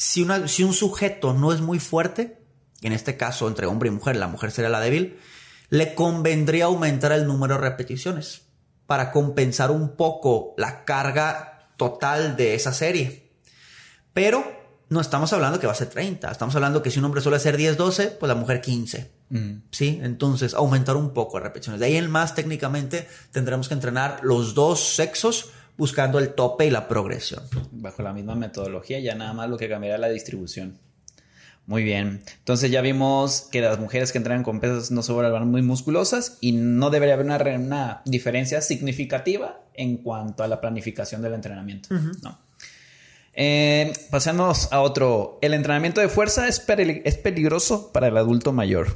si, 0.00 0.26
si 0.46 0.64
un 0.64 0.72
sujeto 0.72 1.34
no 1.34 1.52
es 1.52 1.60
muy 1.60 1.78
fuerte, 1.78 2.38
en 2.80 2.94
este 2.94 3.18
caso 3.18 3.48
entre 3.48 3.66
hombre 3.66 3.88
y 3.88 3.92
mujer, 3.92 4.16
la 4.16 4.28
mujer 4.28 4.50
sería 4.50 4.70
la 4.70 4.80
débil, 4.80 5.18
le 5.68 5.94
convendría 5.94 6.64
aumentar 6.64 7.12
el 7.12 7.26
número 7.26 7.56
de 7.56 7.60
repeticiones 7.60 8.46
para 8.86 9.12
compensar 9.12 9.70
un 9.70 9.96
poco 9.96 10.54
la 10.56 10.86
carga 10.86 11.68
total 11.76 12.34
de 12.38 12.54
esa 12.54 12.72
serie. 12.72 13.30
Pero 14.14 14.42
no 14.88 15.02
estamos 15.02 15.34
hablando 15.34 15.60
que 15.60 15.66
va 15.66 15.74
a 15.74 15.76
ser 15.76 15.90
30, 15.90 16.30
estamos 16.30 16.54
hablando 16.54 16.82
que 16.82 16.90
si 16.90 16.98
un 16.98 17.04
hombre 17.04 17.20
suele 17.20 17.36
hacer 17.36 17.58
10, 17.58 17.76
12, 17.76 18.06
pues 18.18 18.28
la 18.28 18.34
mujer 18.34 18.62
15. 18.62 19.10
Mm. 19.28 19.52
¿Sí? 19.70 20.00
Entonces, 20.02 20.54
aumentar 20.54 20.96
un 20.96 21.12
poco 21.12 21.36
de 21.36 21.44
repeticiones. 21.44 21.78
De 21.78 21.86
ahí 21.86 21.96
en 21.96 22.10
más, 22.10 22.34
técnicamente, 22.34 23.06
tendremos 23.32 23.68
que 23.68 23.74
entrenar 23.74 24.20
los 24.22 24.54
dos 24.54 24.94
sexos 24.94 25.50
buscando 25.80 26.18
el 26.18 26.34
tope 26.34 26.66
y 26.66 26.70
la 26.70 26.88
progresión. 26.88 27.42
Bajo 27.72 28.02
la 28.02 28.12
misma 28.12 28.34
metodología, 28.34 29.00
ya 29.00 29.14
nada 29.14 29.32
más 29.32 29.48
lo 29.48 29.56
que 29.56 29.66
cambiará 29.66 29.96
la 29.96 30.10
distribución. 30.10 30.78
Muy 31.64 31.82
bien. 31.84 32.22
Entonces 32.38 32.70
ya 32.70 32.82
vimos 32.82 33.48
que 33.50 33.62
las 33.62 33.78
mujeres 33.78 34.12
que 34.12 34.18
entrenan 34.18 34.42
con 34.42 34.60
pesas 34.60 34.90
no 34.90 35.02
se 35.02 35.12
vuelven 35.12 35.48
muy 35.48 35.62
musculosas 35.62 36.36
y 36.42 36.52
no 36.52 36.90
debería 36.90 37.14
haber 37.14 37.26
una, 37.58 38.02
diferencia 38.04 38.60
significativa 38.60 39.62
en 39.72 39.96
cuanto 39.96 40.44
a 40.44 40.48
la 40.48 40.60
planificación 40.60 41.22
del 41.22 41.32
entrenamiento. 41.32 41.88
Eh, 43.32 43.90
pasemos 44.10 44.70
a 44.72 44.82
otro. 44.82 45.38
¿El 45.40 45.54
entrenamiento 45.54 46.02
de 46.02 46.10
fuerza 46.10 46.46
es, 46.46 46.62
es 46.68 47.16
peligroso 47.16 47.90
para 47.90 48.08
el 48.08 48.18
adulto 48.18 48.52
mayor? 48.52 48.94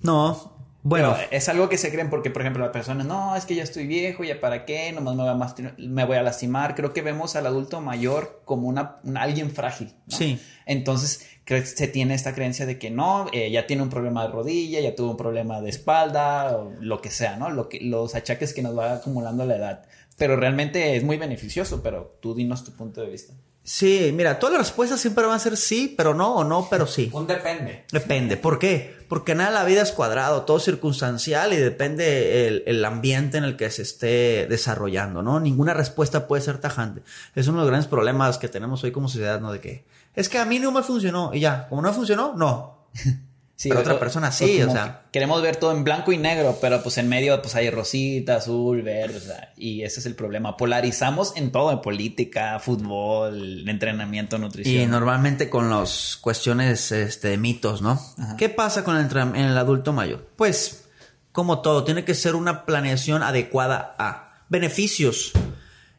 No, 0.00 0.51
bueno, 0.84 1.16
es 1.30 1.48
algo 1.48 1.68
que 1.68 1.78
se 1.78 1.92
creen 1.92 2.10
porque, 2.10 2.30
por 2.30 2.42
ejemplo, 2.42 2.64
las 2.64 2.72
personas, 2.72 3.06
no, 3.06 3.36
es 3.36 3.46
que 3.46 3.54
ya 3.54 3.62
estoy 3.62 3.86
viejo, 3.86 4.24
ya 4.24 4.40
para 4.40 4.64
qué, 4.64 4.90
nomás 4.90 5.14
me 5.14 5.22
voy 5.22 5.30
a, 5.30 5.74
me 5.78 6.04
voy 6.04 6.16
a 6.16 6.22
lastimar. 6.22 6.74
Creo 6.74 6.92
que 6.92 7.02
vemos 7.02 7.36
al 7.36 7.46
adulto 7.46 7.80
mayor 7.80 8.42
como 8.44 8.66
una, 8.66 8.96
alguien 9.14 9.52
frágil. 9.52 9.94
Sí. 10.08 10.40
Entonces, 10.66 11.28
creo 11.44 11.60
que 11.60 11.66
se 11.66 11.86
tiene 11.86 12.14
esta 12.14 12.34
creencia 12.34 12.66
de 12.66 12.80
que 12.80 12.90
no, 12.90 13.28
eh, 13.32 13.52
ya 13.52 13.68
tiene 13.68 13.82
un 13.82 13.90
problema 13.90 14.26
de 14.26 14.32
rodilla, 14.32 14.80
ya 14.80 14.96
tuvo 14.96 15.12
un 15.12 15.16
problema 15.16 15.60
de 15.60 15.70
espalda, 15.70 16.56
o 16.56 16.72
lo 16.80 17.00
que 17.00 17.10
sea, 17.10 17.36
¿no? 17.36 17.48
Lo 17.50 17.68
que, 17.68 17.80
los 17.80 18.16
achaques 18.16 18.52
que 18.52 18.62
nos 18.62 18.76
va 18.76 18.94
acumulando 18.94 19.46
la 19.46 19.56
edad. 19.56 19.86
Pero 20.18 20.34
realmente 20.34 20.96
es 20.96 21.04
muy 21.04 21.16
beneficioso, 21.16 21.80
pero 21.82 22.18
tú 22.20 22.34
dinos 22.34 22.64
tu 22.64 22.72
punto 22.72 23.00
de 23.00 23.10
vista. 23.10 23.34
Sí, 23.64 24.12
mira, 24.12 24.40
todas 24.40 24.54
las 24.54 24.68
respuestas 24.68 25.00
siempre 25.00 25.24
van 25.24 25.36
a 25.36 25.38
ser 25.38 25.56
sí, 25.56 25.94
pero 25.96 26.14
no, 26.14 26.34
o 26.34 26.44
no, 26.44 26.66
pero 26.68 26.86
sí. 26.86 27.10
Un 27.12 27.28
depende. 27.28 27.84
Depende. 27.92 28.36
¿Por 28.36 28.58
qué? 28.58 28.96
Porque 29.08 29.36
nada 29.36 29.50
la 29.50 29.64
vida 29.64 29.82
es 29.82 29.92
cuadrado, 29.92 30.42
todo 30.42 30.56
es 30.56 30.64
circunstancial 30.64 31.52
y 31.52 31.56
depende 31.56 32.48
el, 32.66 32.84
ambiente 32.84 33.38
en 33.38 33.44
el 33.44 33.56
que 33.56 33.70
se 33.70 33.82
esté 33.82 34.46
desarrollando, 34.48 35.22
¿no? 35.22 35.38
Ninguna 35.38 35.74
respuesta 35.74 36.26
puede 36.26 36.42
ser 36.42 36.58
tajante. 36.58 37.02
Es 37.36 37.46
uno 37.46 37.58
de 37.58 37.62
los 37.62 37.68
grandes 37.68 37.88
problemas 37.88 38.38
que 38.38 38.48
tenemos 38.48 38.82
hoy 38.82 38.90
como 38.90 39.08
sociedad, 39.08 39.40
¿no? 39.40 39.52
De 39.52 39.60
que 39.60 39.84
es 40.14 40.28
que 40.28 40.38
a 40.38 40.44
mí 40.44 40.58
no 40.58 40.72
me 40.72 40.82
funcionó 40.82 41.32
y 41.32 41.40
ya, 41.40 41.68
como 41.68 41.82
no 41.82 41.92
funcionó, 41.92 42.34
no. 42.36 42.88
pero 43.68 43.80
otra 43.80 43.98
persona 43.98 44.32
sí, 44.32 44.62
o, 44.62 44.70
sea. 44.70 45.02
Queremos 45.12 45.42
ver 45.42 45.56
todo 45.56 45.72
en 45.72 45.84
blanco 45.84 46.12
y 46.12 46.18
negro, 46.18 46.58
pero 46.60 46.82
pues 46.82 46.98
en 46.98 47.08
medio 47.08 47.40
pues 47.42 47.54
hay 47.54 47.70
rosita, 47.70 48.36
azul, 48.36 48.82
verde, 48.82 49.18
o 49.18 49.20
sea, 49.20 49.52
y 49.56 49.82
ese 49.82 50.00
es 50.00 50.06
el 50.06 50.14
problema. 50.14 50.56
Polarizamos 50.56 51.36
en 51.36 51.52
todo, 51.52 51.70
en 51.70 51.80
política, 51.80 52.58
fútbol, 52.58 53.68
entrenamiento, 53.68 54.38
nutrición. 54.38 54.82
Y 54.82 54.86
normalmente 54.86 55.50
con 55.50 55.70
las 55.70 56.18
cuestiones 56.20 56.92
este, 56.92 57.28
de 57.28 57.38
mitos, 57.38 57.82
¿no? 57.82 58.00
¿Qué 58.38 58.48
pasa 58.48 58.84
con 58.84 58.96
el 58.96 59.58
adulto 59.58 59.92
mayor? 59.92 60.26
Pues, 60.36 60.84
como 61.32 61.60
todo, 61.60 61.84
tiene 61.84 62.04
que 62.04 62.14
ser 62.14 62.34
una 62.34 62.64
planeación 62.64 63.22
adecuada 63.22 63.94
a 63.98 64.44
beneficios. 64.48 65.32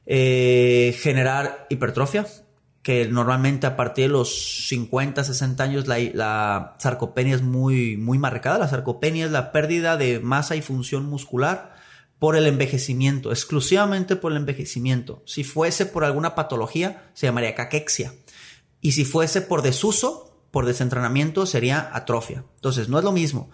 Eh, 0.06 0.98
generar 1.00 1.66
hipertrofia, 1.70 2.26
que 2.84 3.08
normalmente 3.08 3.66
a 3.66 3.78
partir 3.78 4.06
de 4.06 4.10
los 4.10 4.68
50, 4.68 5.24
60 5.24 5.64
años 5.64 5.88
la, 5.88 6.76
sarcopenia 6.78 7.36
es 7.36 7.42
muy, 7.42 7.96
muy 7.96 8.20
marcada. 8.20 8.60
La 8.60 8.68
sarcopenia 8.68 9.26
es 9.26 9.32
la 9.32 9.54
pérdida 9.54 9.96
de 9.96 10.20
masa 10.20 10.58
y 10.58 10.62
función 10.62 11.06
muscular 11.06 11.76
por 12.20 12.36
el 12.36 12.46
envejecimiento, 12.46 13.32
exclusivamente 13.32 14.18
por 14.18 14.34
el 14.34 14.38
envejecimiento. 14.38 15.24
Si 15.26 15.46
fuese 15.46 15.86
por 15.86 16.04
alguna 16.04 16.36
patología, 16.36 17.10
se 17.14 17.26
llamaría 17.26 17.56
caquexia. 17.56 18.14
Y 18.82 18.92
si 18.92 19.06
fuese 19.06 19.42
por 19.42 19.62
desuso, 19.62 20.38
por 20.52 20.66
desentrenamiento, 20.66 21.46
sería 21.46 21.90
atrofia. 21.94 22.44
Entonces, 22.56 22.90
no 22.90 23.00
es 23.00 23.06
lo 23.06 23.14
mismo 23.14 23.50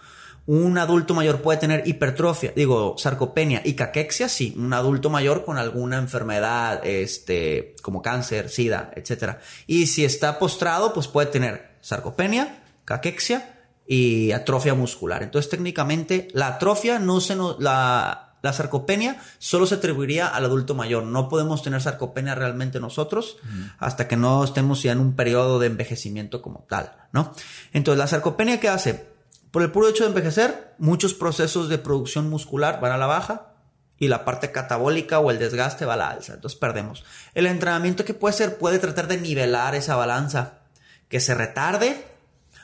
un 0.50 0.78
adulto 0.78 1.14
mayor 1.14 1.42
puede 1.42 1.60
tener 1.60 1.86
hipertrofia, 1.86 2.52
digo, 2.56 2.96
sarcopenia 2.98 3.62
y 3.64 3.74
caquexia, 3.74 4.28
sí, 4.28 4.52
un 4.58 4.72
adulto 4.72 5.08
mayor 5.08 5.44
con 5.44 5.58
alguna 5.58 5.96
enfermedad, 5.96 6.84
este, 6.84 7.76
como 7.82 8.02
cáncer, 8.02 8.48
sida, 8.48 8.90
etc. 8.96 9.36
Y 9.68 9.86
si 9.86 10.04
está 10.04 10.40
postrado, 10.40 10.92
pues 10.92 11.06
puede 11.06 11.28
tener 11.28 11.76
sarcopenia, 11.82 12.64
caquexia 12.84 13.60
y 13.86 14.32
atrofia 14.32 14.74
muscular. 14.74 15.22
Entonces, 15.22 15.48
técnicamente, 15.48 16.26
la 16.32 16.48
atrofia 16.48 16.98
no 16.98 17.20
se 17.20 17.36
nos, 17.36 17.60
la, 17.60 18.34
la 18.42 18.52
sarcopenia 18.52 19.22
solo 19.38 19.66
se 19.66 19.76
atribuiría 19.76 20.26
al 20.26 20.46
adulto 20.46 20.74
mayor. 20.74 21.04
No 21.04 21.28
podemos 21.28 21.62
tener 21.62 21.80
sarcopenia 21.80 22.34
realmente 22.34 22.80
nosotros 22.80 23.36
hasta 23.78 24.08
que 24.08 24.16
no 24.16 24.42
estemos 24.42 24.82
ya 24.82 24.90
en 24.90 24.98
un 24.98 25.14
periodo 25.14 25.60
de 25.60 25.68
envejecimiento 25.68 26.42
como 26.42 26.66
tal, 26.68 26.92
¿no? 27.12 27.32
Entonces, 27.72 28.00
la 28.00 28.08
sarcopenia, 28.08 28.58
¿qué 28.58 28.68
hace? 28.68 29.19
Por 29.50 29.62
el 29.62 29.72
puro 29.72 29.88
hecho 29.88 30.04
de 30.04 30.10
envejecer, 30.10 30.74
muchos 30.78 31.14
procesos 31.14 31.68
de 31.68 31.78
producción 31.78 32.30
muscular 32.30 32.80
van 32.80 32.92
a 32.92 32.98
la 32.98 33.06
baja 33.06 33.52
y 33.98 34.08
la 34.08 34.24
parte 34.24 34.52
catabólica 34.52 35.18
o 35.18 35.30
el 35.30 35.38
desgaste 35.38 35.84
va 35.84 35.94
a 35.94 35.96
la 35.96 36.10
alza. 36.10 36.34
Entonces 36.34 36.58
perdemos. 36.58 37.04
El 37.34 37.46
entrenamiento 37.46 38.04
que 38.04 38.14
puede 38.14 38.34
ser 38.34 38.58
puede 38.58 38.78
tratar 38.78 39.08
de 39.08 39.18
nivelar 39.18 39.74
esa 39.74 39.96
balanza, 39.96 40.60
que 41.08 41.20
se 41.20 41.34
retarde 41.34 42.09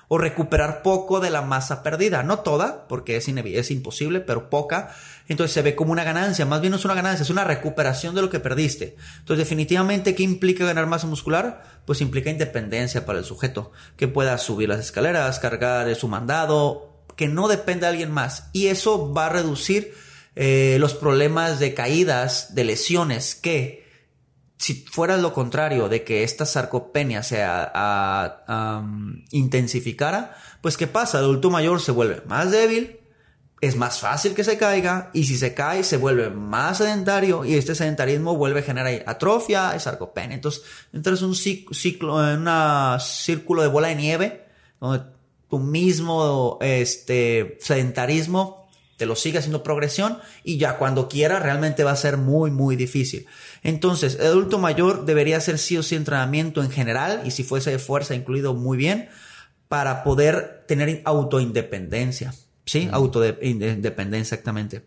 o 0.08 0.18
recuperar 0.18 0.82
poco 0.82 1.20
de 1.20 1.30
la 1.30 1.42
masa 1.42 1.82
perdida. 1.82 2.22
No 2.22 2.40
toda, 2.40 2.86
porque 2.88 3.16
es, 3.16 3.28
imposible, 3.70 4.20
pero 4.20 4.50
poca. 4.50 4.94
Entonces 5.28 5.52
se 5.52 5.62
ve 5.62 5.74
como 5.74 5.92
una 5.92 6.04
ganancia. 6.04 6.46
Más 6.46 6.60
bien 6.60 6.70
no 6.70 6.76
es 6.76 6.84
una 6.84 6.94
ganancia, 6.94 7.22
es 7.22 7.30
una 7.30 7.44
recuperación 7.44 8.14
de 8.14 8.22
lo 8.22 8.30
que 8.30 8.40
perdiste. 8.40 8.96
Entonces 9.18 9.44
definitivamente, 9.44 10.14
¿qué 10.14 10.22
implica 10.22 10.64
ganar 10.64 10.86
masa 10.86 11.06
muscular? 11.06 11.64
Pues 11.84 12.00
implica 12.00 12.30
independencia 12.30 13.04
para 13.04 13.18
el 13.18 13.24
sujeto. 13.24 13.72
Que 13.96 14.08
pueda 14.08 14.38
subir 14.38 14.68
las 14.68 14.80
escaleras, 14.80 15.38
cargar 15.38 15.92
su 15.96 16.08
mandado, 16.08 16.92
que 17.16 17.28
no 17.28 17.48
dependa 17.48 17.86
de 17.86 17.92
alguien 17.92 18.12
más. 18.12 18.48
Y 18.52 18.68
eso 18.68 19.12
va 19.12 19.26
a 19.26 19.30
reducir 19.30 19.94
eh, 20.36 20.76
los 20.78 20.94
problemas 20.94 21.58
de 21.58 21.74
caídas, 21.74 22.54
de 22.54 22.64
lesiones, 22.64 23.34
que 23.34 23.85
si 24.58 24.74
fuera 24.74 25.16
lo 25.16 25.32
contrario 25.32 25.88
de 25.88 26.02
que 26.02 26.22
esta 26.22 26.46
sarcopenia 26.46 27.22
se 27.22 27.44
intensificara, 29.30 30.36
pues 30.60 30.76
¿qué 30.76 30.86
pasa? 30.86 31.18
El 31.18 31.24
adulto 31.24 31.50
mayor 31.50 31.80
se 31.80 31.92
vuelve 31.92 32.22
más 32.26 32.50
débil, 32.50 33.00
es 33.60 33.76
más 33.76 34.00
fácil 34.00 34.34
que 34.34 34.44
se 34.44 34.58
caiga 34.58 35.10
y 35.14 35.24
si 35.24 35.36
se 35.36 35.54
cae 35.54 35.82
se 35.82 35.96
vuelve 35.96 36.30
más 36.30 36.78
sedentario 36.78 37.44
y 37.44 37.54
este 37.54 37.74
sedentarismo 37.74 38.36
vuelve 38.36 38.60
a 38.60 38.62
generar 38.62 39.02
atrofia 39.06 39.74
y 39.74 39.80
sarcopenia. 39.80 40.34
Entonces 40.34 40.62
entras 40.92 41.20
en 41.20 41.28
un 41.28 41.34
ciclo, 41.34 42.30
en 42.30 42.46
un 42.46 43.00
círculo 43.00 43.62
de 43.62 43.68
bola 43.68 43.88
de 43.88 43.96
nieve 43.96 44.46
donde 44.80 45.04
tu 45.48 45.58
mismo 45.58 46.58
este, 46.60 47.56
sedentarismo 47.60 48.68
te 48.96 49.06
lo 49.06 49.14
sigue 49.14 49.38
haciendo 49.38 49.62
progresión 49.62 50.18
y 50.42 50.58
ya 50.58 50.78
cuando 50.78 51.08
quiera 51.08 51.38
realmente 51.38 51.84
va 51.84 51.92
a 51.92 51.96
ser 51.96 52.16
muy 52.16 52.50
muy 52.50 52.76
difícil. 52.76 53.26
Entonces, 53.66 54.16
el 54.20 54.26
adulto 54.26 54.60
mayor 54.60 55.06
debería 55.06 55.38
hacer 55.38 55.58
sí 55.58 55.76
o 55.76 55.82
sí 55.82 55.96
entrenamiento 55.96 56.62
en 56.62 56.70
general 56.70 57.22
y 57.24 57.32
si 57.32 57.42
fuese 57.42 57.72
de 57.72 57.80
fuerza 57.80 58.14
incluido 58.14 58.54
muy 58.54 58.78
bien 58.78 59.08
para 59.66 60.04
poder 60.04 60.64
tener 60.68 61.02
autoindependencia, 61.04 62.32
¿sí? 62.64 62.88
Autoindependencia 62.92 64.20
exactamente. 64.20 64.86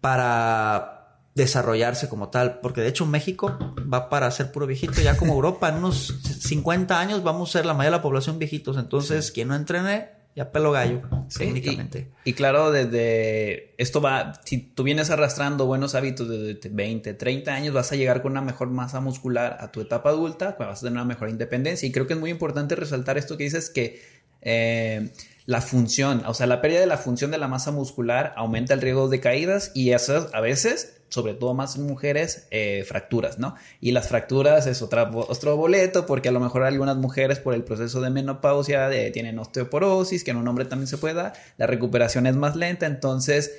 Para 0.00 1.20
desarrollarse 1.36 2.08
como 2.08 2.28
tal, 2.28 2.58
porque 2.58 2.80
de 2.80 2.88
hecho 2.88 3.06
México 3.06 3.56
va 3.92 4.08
para 4.08 4.28
ser 4.32 4.50
puro 4.50 4.66
viejito, 4.66 5.00
ya 5.02 5.16
como 5.16 5.32
Europa, 5.34 5.68
en 5.68 5.76
unos 5.76 6.12
50 6.40 6.98
años 6.98 7.22
vamos 7.22 7.50
a 7.50 7.52
ser 7.52 7.66
la 7.66 7.74
mayoría 7.74 7.92
de 7.92 7.98
la 7.98 8.02
población 8.02 8.40
viejitos, 8.40 8.76
entonces 8.76 9.30
quien 9.30 9.46
no 9.46 9.54
entrene 9.54 10.15
ya 10.36 10.52
pelo 10.52 10.70
gallo, 10.70 11.00
técnicamente. 11.34 12.10
Y, 12.24 12.34
claro, 12.34 12.70
desde 12.70 13.74
esto 13.78 14.02
va, 14.02 14.34
si 14.44 14.58
tú 14.58 14.82
vienes 14.82 15.08
arrastrando 15.08 15.64
buenos 15.64 15.94
hábitos 15.94 16.28
desde 16.28 16.68
20, 16.68 17.14
30 17.14 17.54
años, 17.54 17.72
vas 17.72 17.90
a 17.90 17.96
llegar 17.96 18.20
con 18.20 18.32
una 18.32 18.42
mejor 18.42 18.68
masa 18.68 19.00
muscular 19.00 19.56
a 19.60 19.72
tu 19.72 19.80
etapa 19.80 20.10
adulta, 20.10 20.58
pues 20.58 20.68
vas 20.68 20.78
a 20.80 20.82
tener 20.82 20.92
una 20.92 21.06
mejor 21.06 21.30
independencia. 21.30 21.88
Y 21.88 21.92
creo 21.92 22.06
que 22.06 22.12
es 22.12 22.20
muy 22.20 22.28
importante 22.28 22.76
resaltar 22.76 23.16
esto 23.16 23.38
que 23.38 23.44
dices 23.44 23.70
que 23.70 24.02
eh, 24.42 25.10
la 25.46 25.62
función, 25.62 26.22
o 26.26 26.34
sea, 26.34 26.46
la 26.46 26.60
pérdida 26.60 26.80
de 26.80 26.86
la 26.86 26.98
función 26.98 27.30
de 27.30 27.38
la 27.38 27.48
masa 27.48 27.72
muscular 27.72 28.34
aumenta 28.36 28.74
el 28.74 28.82
riesgo 28.82 29.08
de 29.08 29.20
caídas 29.20 29.72
y 29.74 29.92
eso 29.92 30.28
a 30.34 30.40
veces 30.42 30.95
sobre 31.08 31.34
todo 31.34 31.54
más 31.54 31.78
mujeres, 31.78 32.48
eh, 32.50 32.84
fracturas, 32.86 33.38
¿no? 33.38 33.54
Y 33.80 33.92
las 33.92 34.08
fracturas 34.08 34.66
es 34.66 34.82
otra, 34.82 35.10
otro 35.10 35.56
boleto 35.56 36.06
porque 36.06 36.28
a 36.28 36.32
lo 36.32 36.40
mejor 36.40 36.64
algunas 36.64 36.96
mujeres 36.96 37.38
por 37.38 37.54
el 37.54 37.64
proceso 37.64 38.00
de 38.00 38.10
menopausia 38.10 38.90
tienen 39.12 39.38
osteoporosis, 39.38 40.24
que 40.24 40.32
en 40.32 40.36
un 40.36 40.48
hombre 40.48 40.64
también 40.64 40.88
se 40.88 40.98
puede 40.98 41.14
dar, 41.14 41.32
la 41.56 41.66
recuperación 41.66 42.26
es 42.26 42.36
más 42.36 42.56
lenta, 42.56 42.86
entonces 42.86 43.52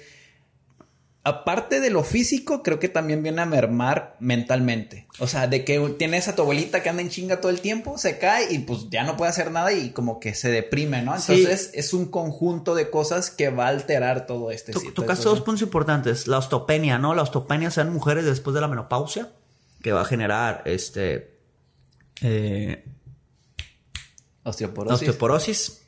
aparte 1.27 1.81
de 1.81 1.89
lo 1.89 2.03
físico, 2.03 2.63
creo 2.63 2.79
que 2.79 2.87
también 2.87 3.21
viene 3.21 3.41
a 3.41 3.45
mermar 3.45 4.15
mentalmente. 4.21 5.07
O 5.19 5.27
sea, 5.27 5.47
de 5.47 5.65
que 5.65 5.77
tienes 5.97 6.29
a 6.29 6.35
tu 6.35 6.43
abuelita 6.43 6.81
que 6.81 6.89
anda 6.89 7.01
en 7.01 7.09
chinga 7.09 7.41
todo 7.41 7.51
el 7.51 7.59
tiempo, 7.59 7.97
se 7.97 8.17
cae 8.17 8.53
y 8.53 8.59
pues 8.59 8.89
ya 8.89 9.03
no 9.03 9.17
puede 9.17 9.31
hacer 9.31 9.51
nada 9.51 9.73
y 9.73 9.89
como 9.89 10.21
que 10.21 10.33
se 10.33 10.49
deprime, 10.49 11.01
¿no? 11.01 11.13
Entonces 11.13 11.71
es 11.73 11.93
un 11.93 12.05
conjunto 12.05 12.75
de 12.75 12.89
cosas 12.89 13.29
que 13.29 13.49
va 13.49 13.65
a 13.65 13.69
alterar 13.69 14.25
todo 14.25 14.51
este 14.51 14.71
Tu 14.71 14.91
Tocaste 14.93 15.25
dos 15.25 15.41
puntos 15.41 15.61
importantes. 15.63 16.27
La 16.27 16.37
osteopenia, 16.37 16.97
¿no? 16.97 17.13
La 17.13 17.23
osteopenia 17.23 17.71
sean 17.71 17.91
mujeres 17.91 18.23
después 18.23 18.53
de 18.53 18.61
la 18.61 18.69
menopausia, 18.69 19.29
que 19.81 19.91
va 19.91 20.01
a 20.01 20.05
generar 20.05 20.61
este. 20.63 21.37
Eh, 22.21 22.85
osteoporosis. 24.43 25.01
Osteoporosis 25.01 25.81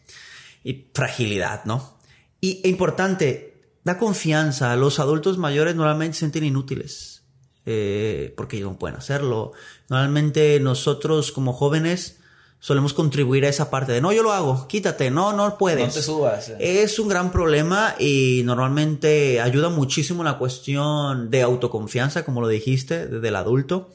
y 0.65 0.89
fragilidad, 0.93 1.63
¿no? 1.63 1.97
Y 2.41 2.59
e 2.65 2.69
importante, 2.69 3.58
da 3.83 3.97
confianza. 3.97 4.75
Los 4.75 4.99
adultos 4.99 5.37
mayores 5.37 5.75
normalmente 5.75 6.15
se 6.15 6.19
sienten 6.19 6.43
inútiles 6.43 7.19
eh, 7.65 8.33
porque 8.35 8.57
ellos 8.57 8.71
no 8.71 8.79
pueden 8.79 8.97
hacerlo. 8.97 9.51
Normalmente 9.89 10.59
nosotros 10.59 11.31
como 11.31 11.53
jóvenes 11.53 12.17
solemos 12.59 12.93
contribuir 12.93 13.45
a 13.45 13.49
esa 13.49 13.69
parte 13.69 13.91
de 13.91 14.01
no, 14.01 14.11
yo 14.11 14.21
lo 14.21 14.33
hago, 14.33 14.67
quítate, 14.67 15.11
no, 15.11 15.33
no 15.33 15.57
puedes. 15.57 15.87
No 15.87 15.93
te 15.93 16.01
subas. 16.01 16.49
Eh. 16.49 16.81
Es 16.81 16.99
un 16.99 17.07
gran 17.07 17.31
problema 17.31 17.95
y 17.99 18.41
normalmente 18.43 19.39
ayuda 19.39 19.69
muchísimo 19.69 20.23
la 20.23 20.37
cuestión 20.37 21.29
de 21.29 21.41
autoconfianza, 21.41 22.25
como 22.25 22.41
lo 22.41 22.47
dijiste, 22.47 23.07
del 23.07 23.35
adulto, 23.35 23.91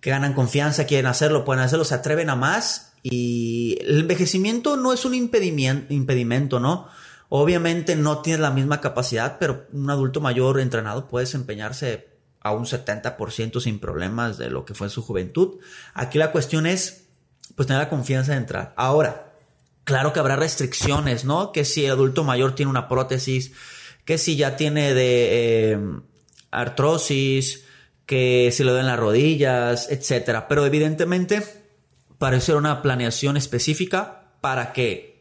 que 0.00 0.10
ganan 0.10 0.32
confianza, 0.32 0.86
quieren 0.86 1.06
hacerlo, 1.06 1.44
pueden 1.44 1.62
hacerlo, 1.62 1.84
se 1.84 1.94
atreven 1.94 2.30
a 2.30 2.36
más 2.36 2.92
y 3.02 3.78
el 3.82 4.00
envejecimiento 4.00 4.76
no 4.76 4.92
es 4.92 5.04
un 5.04 5.14
impedimento, 5.14 6.60
¿no? 6.60 6.88
Obviamente 7.28 7.94
no 7.94 8.22
tienes 8.22 8.40
la 8.40 8.50
misma 8.50 8.80
capacidad, 8.80 9.38
pero 9.38 9.66
un 9.72 9.90
adulto 9.90 10.20
mayor 10.20 10.60
entrenado 10.60 11.08
puede 11.08 11.26
desempeñarse 11.26 12.08
a 12.40 12.52
un 12.52 12.64
70% 12.64 13.60
sin 13.60 13.78
problemas 13.78 14.38
de 14.38 14.50
lo 14.50 14.64
que 14.64 14.74
fue 14.74 14.86
en 14.86 14.90
su 14.90 15.02
juventud. 15.02 15.58
Aquí 15.92 16.18
la 16.18 16.32
cuestión 16.32 16.66
es, 16.66 17.08
pues, 17.54 17.66
tener 17.66 17.82
la 17.82 17.90
confianza 17.90 18.32
de 18.32 18.38
entrar. 18.38 18.72
Ahora, 18.76 19.34
claro 19.84 20.12
que 20.12 20.20
habrá 20.20 20.36
restricciones, 20.36 21.24
¿no? 21.24 21.52
Que 21.52 21.64
si 21.64 21.84
el 21.84 21.92
adulto 21.92 22.24
mayor 22.24 22.54
tiene 22.54 22.70
una 22.70 22.88
prótesis, 22.88 23.52
que 24.04 24.16
si 24.16 24.36
ya 24.36 24.56
tiene 24.56 24.94
de 24.94 25.72
eh, 25.72 25.78
artrosis, 26.50 27.64
que 28.06 28.50
si 28.52 28.64
lo 28.64 28.72
den 28.72 28.86
las 28.86 28.98
rodillas, 28.98 29.90
etcétera. 29.90 30.48
Pero 30.48 30.64
evidentemente, 30.64 31.42
para 32.16 32.38
eso 32.38 32.56
una 32.56 32.80
planeación 32.80 33.36
específica 33.36 34.32
para 34.40 34.72
que 34.72 35.17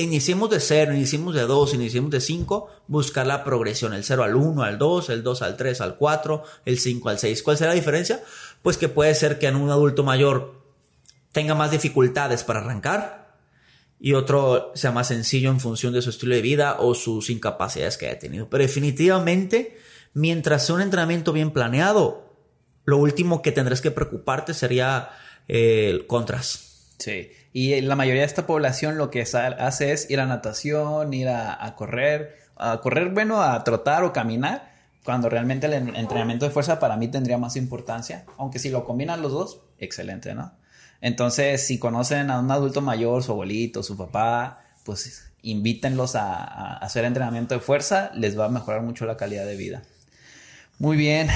iniciemos 0.00 0.50
de 0.50 0.60
0, 0.60 0.94
iniciemos 0.94 1.34
de 1.34 1.42
2, 1.42 1.74
iniciemos 1.74 2.10
de 2.10 2.20
5, 2.20 2.68
buscar 2.86 3.26
la 3.26 3.44
progresión, 3.44 3.94
el 3.94 4.04
0 4.04 4.24
al 4.24 4.34
1, 4.34 4.62
al 4.62 4.78
2, 4.78 5.10
el 5.10 5.22
2 5.22 5.42
al 5.42 5.56
3, 5.56 5.80
al 5.80 5.96
4, 5.96 6.42
el 6.64 6.78
5 6.78 7.08
al 7.08 7.18
6. 7.18 7.42
¿Cuál 7.42 7.56
será 7.56 7.70
la 7.70 7.76
diferencia? 7.76 8.22
Pues 8.62 8.76
que 8.76 8.88
puede 8.88 9.14
ser 9.14 9.38
que 9.38 9.46
en 9.46 9.56
un 9.56 9.70
adulto 9.70 10.02
mayor 10.02 10.60
tenga 11.32 11.54
más 11.54 11.70
dificultades 11.70 12.44
para 12.44 12.60
arrancar 12.60 13.36
y 14.00 14.14
otro 14.14 14.72
sea 14.74 14.92
más 14.92 15.08
sencillo 15.08 15.50
en 15.50 15.60
función 15.60 15.92
de 15.92 16.02
su 16.02 16.10
estilo 16.10 16.34
de 16.34 16.42
vida 16.42 16.76
o 16.78 16.94
sus 16.94 17.28
incapacidades 17.28 17.98
que 17.98 18.06
haya 18.08 18.18
tenido. 18.18 18.48
Pero 18.48 18.62
definitivamente, 18.62 19.78
mientras 20.14 20.66
sea 20.66 20.74
un 20.74 20.80
entrenamiento 20.80 21.32
bien 21.32 21.50
planeado, 21.50 22.34
lo 22.84 22.96
último 22.96 23.42
que 23.42 23.52
tendrás 23.52 23.80
que 23.80 23.90
preocuparte 23.90 24.54
sería 24.54 25.10
el 25.48 26.06
contras. 26.06 26.94
Sí. 26.98 27.30
Y 27.52 27.80
la 27.80 27.96
mayoría 27.96 28.22
de 28.22 28.26
esta 28.26 28.46
población 28.46 28.96
lo 28.96 29.10
que 29.10 29.22
hace 29.22 29.92
es 29.92 30.10
ir 30.10 30.20
a 30.20 30.26
natación, 30.26 31.12
ir 31.12 31.28
a, 31.28 31.74
correr, 31.76 32.36
a 32.56 32.80
correr, 32.80 33.10
bueno, 33.10 33.42
a 33.42 33.64
trotar 33.64 34.04
o 34.04 34.12
caminar, 34.12 34.70
cuando 35.04 35.28
realmente 35.28 35.66
el 35.66 35.96
entrenamiento 35.96 36.44
de 36.44 36.52
fuerza 36.52 36.78
para 36.78 36.96
mí 36.96 37.08
tendría 37.08 37.38
más 37.38 37.56
importancia, 37.56 38.24
aunque 38.38 38.58
si 38.58 38.68
lo 38.68 38.84
combinan 38.84 39.22
los 39.22 39.32
dos, 39.32 39.60
excelente, 39.78 40.34
¿no? 40.34 40.52
Entonces, 41.00 41.66
si 41.66 41.78
conocen 41.78 42.30
a 42.30 42.38
un 42.38 42.50
adulto 42.50 42.82
mayor, 42.82 43.22
su 43.22 43.32
abuelito, 43.32 43.82
su 43.82 43.96
papá, 43.96 44.60
pues 44.84 45.32
invítenlos 45.42 46.14
a, 46.14 46.44
a 46.44 46.76
hacer 46.76 47.06
entrenamiento 47.06 47.54
de 47.54 47.60
fuerza, 47.60 48.10
les 48.14 48.38
va 48.38 48.44
a 48.44 48.48
mejorar 48.50 48.82
mucho 48.82 49.06
la 49.06 49.16
calidad 49.16 49.46
de 49.46 49.56
vida. 49.56 49.82
Muy 50.78 50.96
bien, 50.96 51.28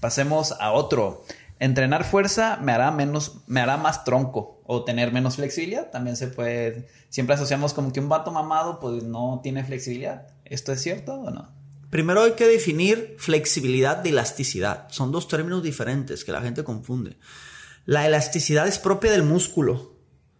pasemos 0.00 0.52
a 0.58 0.72
otro. 0.72 1.24
Entrenar 1.60 2.04
fuerza 2.04 2.58
me 2.62 2.72
hará 2.72 2.90
menos, 2.90 3.42
me 3.46 3.60
hará 3.60 3.76
más 3.76 4.02
tronco 4.02 4.62
o 4.64 4.82
tener 4.82 5.12
menos 5.12 5.36
flexibilidad. 5.36 5.90
También 5.90 6.16
se 6.16 6.28
puede, 6.28 6.88
siempre 7.10 7.34
asociamos 7.34 7.74
como 7.74 7.92
que 7.92 8.00
un 8.00 8.08
vato 8.08 8.32
mamado 8.32 8.80
pues 8.80 9.04
no 9.04 9.40
tiene 9.42 9.62
flexibilidad. 9.62 10.26
¿Esto 10.46 10.72
es 10.72 10.82
cierto 10.82 11.14
o 11.14 11.30
no? 11.30 11.52
Primero 11.90 12.22
hay 12.22 12.32
que 12.32 12.46
definir 12.46 13.14
flexibilidad 13.18 13.98
de 13.98 14.08
elasticidad. 14.08 14.88
Son 14.88 15.12
dos 15.12 15.28
términos 15.28 15.62
diferentes 15.62 16.24
que 16.24 16.32
la 16.32 16.40
gente 16.40 16.64
confunde. 16.64 17.18
La 17.84 18.06
elasticidad 18.06 18.66
es 18.66 18.78
propia 18.78 19.12
del 19.12 19.22
músculo. 19.22 19.96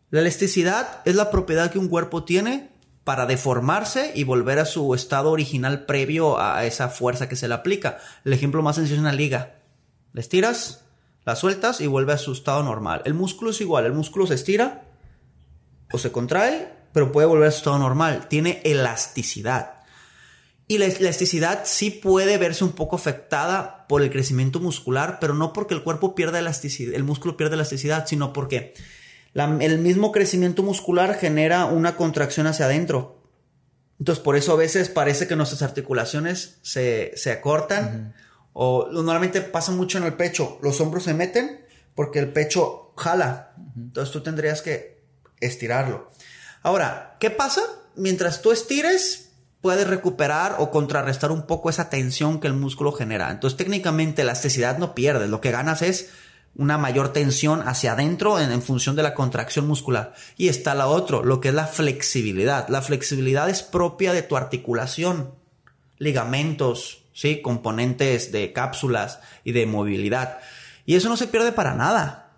La 0.09 0.21
elasticidad 0.21 1.03
es 1.05 1.17
la 1.17 1.31
propiedad 1.31 1.71
que 1.71 1.79
un 1.79 1.89
cuerpo 1.89 2.25
tiene 2.25 2.71
para 3.05 3.27
deformarse 3.27 4.13
y 4.15 4.25
volver 4.25 4.59
a 4.59 4.65
su 4.65 4.95
estado 4.95 5.31
original 5.31 5.85
previo 5.85 6.41
a 6.41 6.65
esa 6.65 6.89
fuerza 6.89 7.29
que 7.29 7.37
se 7.37 7.47
le 7.47 7.55
aplica. 7.55 7.99
El 8.25 8.33
ejemplo 8.33 8.63
más 8.63 8.77
sencillo 8.77 8.97
es 8.97 9.01
una 9.01 9.13
liga. 9.13 9.57
Le 10.13 10.21
estiras, 10.23 10.85
la 11.25 11.37
sueltas 11.37 11.81
y 11.81 11.87
vuelve 11.87 12.13
a 12.13 12.19
su 12.19 12.33
estado 12.33 12.63
normal. 12.63 13.03
El 13.05 13.15
músculo 13.15 13.51
es 13.51 13.61
igual, 13.61 13.87
el 13.87 13.93
músculo 13.93 14.27
se 14.27 14.35
estira 14.35 14.85
o 15.93 15.99
se 15.99 16.13
contrae, 16.13 16.73
pero 16.93 17.13
puede 17.13 17.27
volver 17.27 17.49
a 17.49 17.53
su 17.53 17.59
estado 17.59 17.79
normal. 17.79 18.29
Tiene 18.29 18.61
elasticidad. 18.65 19.81
Y 20.67 20.79
la 20.79 20.87
elasticidad 20.87 21.63
sí 21.65 21.91
puede 21.91 22.39
verse 22.39 22.63
un 22.63 22.73
poco 22.73 22.95
afectada 22.95 23.87
por 23.89 24.03
el 24.03 24.11
crecimiento 24.11 24.61
muscular, 24.61 25.19
pero 25.21 25.35
no 25.35 25.53
porque 25.53 25.75
el 25.75 25.83
cuerpo 25.83 26.15
pierda 26.15 26.39
elasticidad, 26.39 26.95
el 26.95 27.03
músculo 27.03 27.37
pierde 27.37 27.57
elasticidad, 27.57 28.07
sino 28.07 28.33
porque 28.33 28.75
el 29.35 29.79
mismo 29.79 30.13
crecimiento 30.13 30.63
muscular 30.63 31.15
genera 31.15 31.65
una 31.65 31.97
contracción 31.97 32.47
hacia 32.47 32.67
adentro. 32.67 33.21
Entonces, 33.99 34.23
por 34.23 34.37
eso 34.37 34.53
a 34.53 34.57
veces 34.57 34.89
parece 34.89 35.27
que 35.27 35.37
nuestras 35.37 35.63
articulaciones 35.63 36.59
se, 36.63 37.13
se 37.17 37.33
acortan. 37.33 38.15
O 38.53 38.89
normalmente 38.91 39.41
pasa 39.41 39.73
mucho 39.73 39.99
en 39.99 40.05
el 40.05 40.15
pecho. 40.15 40.59
Los 40.63 40.81
hombros 40.81 41.05
se 41.05 41.15
meten 41.15 41.65
porque 41.95 42.19
el 42.19 42.33
pecho 42.33 42.93
jala. 42.97 43.53
Entonces 43.77 44.13
tú 44.13 44.23
tendrías 44.23 44.63
que 44.63 45.03
estirarlo. 45.41 46.11
Ahora, 46.63 47.17
¿qué 47.21 47.31
pasa? 47.31 47.63
Mientras 47.97 48.43
tú 48.43 48.53
estires, 48.53 49.31
puedes 49.61 49.87
recuperar 49.87 50.57
o 50.59 50.71
contrarrestar 50.71 51.31
un 51.31 51.47
poco 51.47 51.71
esa 51.71 51.91
tensión 51.91 52.41
que 52.41 52.47
el 52.47 52.55
músculo 52.55 52.93
genera. 52.93 53.31
Entonces, 53.31 53.57
técnicamente, 53.57 54.23
elasticidad 54.23 54.79
no 54.79 54.95
pierdes. 54.95 55.31
Lo 55.31 55.41
que 55.41 55.51
ganas 55.51 55.83
es 55.83 56.11
una 56.57 56.79
mayor 56.79 57.13
tensión 57.13 57.67
hacia 57.67 57.93
adentro 57.93 58.41
en, 58.41 58.51
en 58.51 58.63
función 58.63 58.97
de 58.97 59.03
la 59.03 59.15
contracción 59.15 59.67
muscular. 59.67 60.15
Y 60.37 60.49
está 60.49 60.75
la 60.75 60.89
otra, 60.89 61.21
lo 61.23 61.41
que 61.41 61.49
es 61.49 61.55
la 61.55 61.67
flexibilidad. 61.67 62.69
La 62.69 62.83
flexibilidad 62.83 63.49
es 63.49 63.63
propia 63.63 64.13
de 64.13 64.23
tu 64.23 64.37
articulación, 64.37 65.35
ligamentos, 65.99 67.00
¿sí? 67.13 67.43
componentes 67.43 68.33
de 68.33 68.53
cápsulas 68.53 69.21
y 69.45 69.53
de 69.53 69.67
movilidad. 69.67 70.39
Y 70.87 70.97
eso 70.97 71.09
no 71.09 71.17
se 71.17 71.27
pierde 71.27 71.53
para 71.53 71.75
nada. 71.75 72.33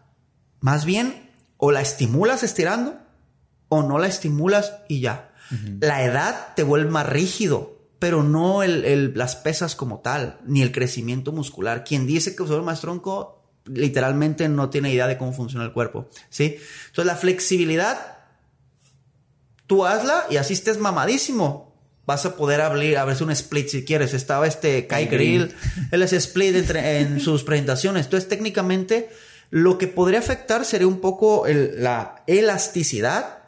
Más 0.60 0.84
bien, 0.84 1.30
o 1.56 1.70
la 1.72 1.80
estimulas 1.80 2.42
estirando 2.42 2.98
o 3.68 3.82
no 3.82 3.98
la 3.98 4.06
estimulas 4.06 4.74
y 4.88 5.00
ya. 5.00 5.32
La 5.80 6.02
edad 6.04 6.54
te 6.56 6.62
vuelve 6.62 6.90
más 6.90 7.06
rígido, 7.06 7.78
pero 7.98 8.22
no 8.22 8.62
el- 8.62 8.84
el- 8.84 9.12
las 9.16 9.36
pesas 9.36 9.76
como 9.76 10.00
tal, 10.00 10.38
ni 10.44 10.62
el 10.62 10.72
crecimiento 10.72 11.30
muscular. 11.32 11.84
Quien 11.84 12.06
dice 12.06 12.30
que 12.34 12.42
se 12.44 12.48
vuelve 12.50 12.64
más 12.66 12.80
tronco, 12.80 13.44
literalmente 13.66 14.48
no 14.48 14.70
tiene 14.70 14.92
idea 14.92 15.06
de 15.06 15.18
cómo 15.18 15.32
funciona 15.32 15.64
el 15.64 15.72
cuerpo, 15.72 16.08
¿sí? 16.30 16.56
Entonces 16.86 17.06
la 17.06 17.16
flexibilidad, 17.16 18.18
tú 19.66 19.84
hazla 19.86 20.24
y 20.30 20.36
así 20.36 20.54
estés 20.54 20.78
mamadísimo. 20.78 21.71
Vas 22.04 22.26
a 22.26 22.36
poder 22.36 22.60
abrir, 22.60 22.98
a 22.98 23.04
verse 23.04 23.22
un 23.24 23.30
split 23.30 23.68
si 23.68 23.84
quieres. 23.84 24.12
Estaba 24.14 24.46
este 24.46 24.86
Kai 24.88 25.06
Kai 25.06 25.14
Grill, 25.16 25.54
él 25.90 26.02
es 26.02 26.12
split 26.12 26.56
entre- 26.56 27.00
en 27.00 27.20
sus 27.26 27.44
presentaciones. 27.44 28.06
Entonces, 28.06 28.28
técnicamente, 28.28 29.08
lo 29.50 29.78
que 29.78 29.86
podría 29.86 30.18
afectar 30.18 30.64
sería 30.64 30.86
un 30.88 31.00
poco 31.00 31.46
el- 31.46 31.82
la 31.82 32.22
elasticidad, 32.26 33.38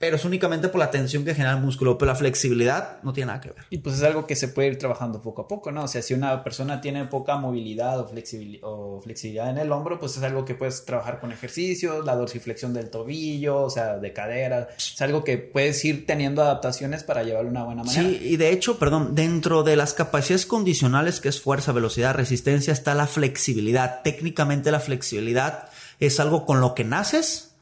pero 0.00 0.16
es 0.16 0.24
únicamente 0.24 0.70
por 0.70 0.78
la 0.78 0.90
tensión 0.90 1.26
que 1.26 1.34
genera 1.34 1.52
el 1.52 1.60
músculo. 1.60 1.98
Pero 1.98 2.10
la 2.10 2.16
flexibilidad 2.16 3.02
no 3.02 3.12
tiene 3.12 3.26
nada 3.26 3.42
que 3.42 3.50
ver. 3.50 3.66
Y 3.68 3.78
pues 3.78 3.96
es 3.96 4.02
algo 4.02 4.26
que 4.26 4.34
se 4.34 4.48
puede 4.48 4.68
ir 4.68 4.78
trabajando 4.78 5.20
poco 5.20 5.42
a 5.42 5.46
poco, 5.46 5.72
¿no? 5.72 5.84
O 5.84 5.88
sea, 5.88 6.00
si 6.00 6.14
una 6.14 6.42
persona 6.42 6.80
tiene 6.80 7.04
poca 7.04 7.36
movilidad 7.36 8.00
o, 8.00 8.08
flexibili- 8.08 8.60
o 8.62 9.02
flexibilidad 9.02 9.50
en 9.50 9.58
el 9.58 9.70
hombro, 9.70 10.00
pues 10.00 10.16
es 10.16 10.22
algo 10.22 10.46
que 10.46 10.54
puedes 10.54 10.86
trabajar 10.86 11.20
con 11.20 11.32
ejercicios, 11.32 12.06
la 12.06 12.16
dorsiflexión 12.16 12.72
del 12.72 12.88
tobillo, 12.88 13.60
o 13.60 13.68
sea, 13.68 13.98
de 13.98 14.12
cadera. 14.14 14.68
Es 14.74 15.02
algo 15.02 15.22
que 15.22 15.36
puedes 15.36 15.84
ir 15.84 16.06
teniendo 16.06 16.40
adaptaciones 16.40 17.04
para 17.04 17.22
llevarlo 17.22 17.50
de 17.50 17.56
una 17.58 17.64
buena 17.64 17.84
manera. 17.84 18.08
Sí, 18.08 18.20
y 18.22 18.38
de 18.38 18.52
hecho, 18.52 18.78
perdón, 18.78 19.14
dentro 19.14 19.64
de 19.64 19.76
las 19.76 19.92
capacidades 19.92 20.46
condicionales 20.46 21.20
que 21.20 21.28
es 21.28 21.42
fuerza, 21.42 21.72
velocidad, 21.72 22.14
resistencia, 22.14 22.72
está 22.72 22.94
la 22.94 23.06
flexibilidad. 23.06 24.00
Técnicamente 24.02 24.70
la 24.70 24.80
flexibilidad 24.80 25.68
es 25.98 26.20
algo 26.20 26.46
con 26.46 26.62
lo 26.62 26.74
que 26.74 26.84
naces 26.84 27.54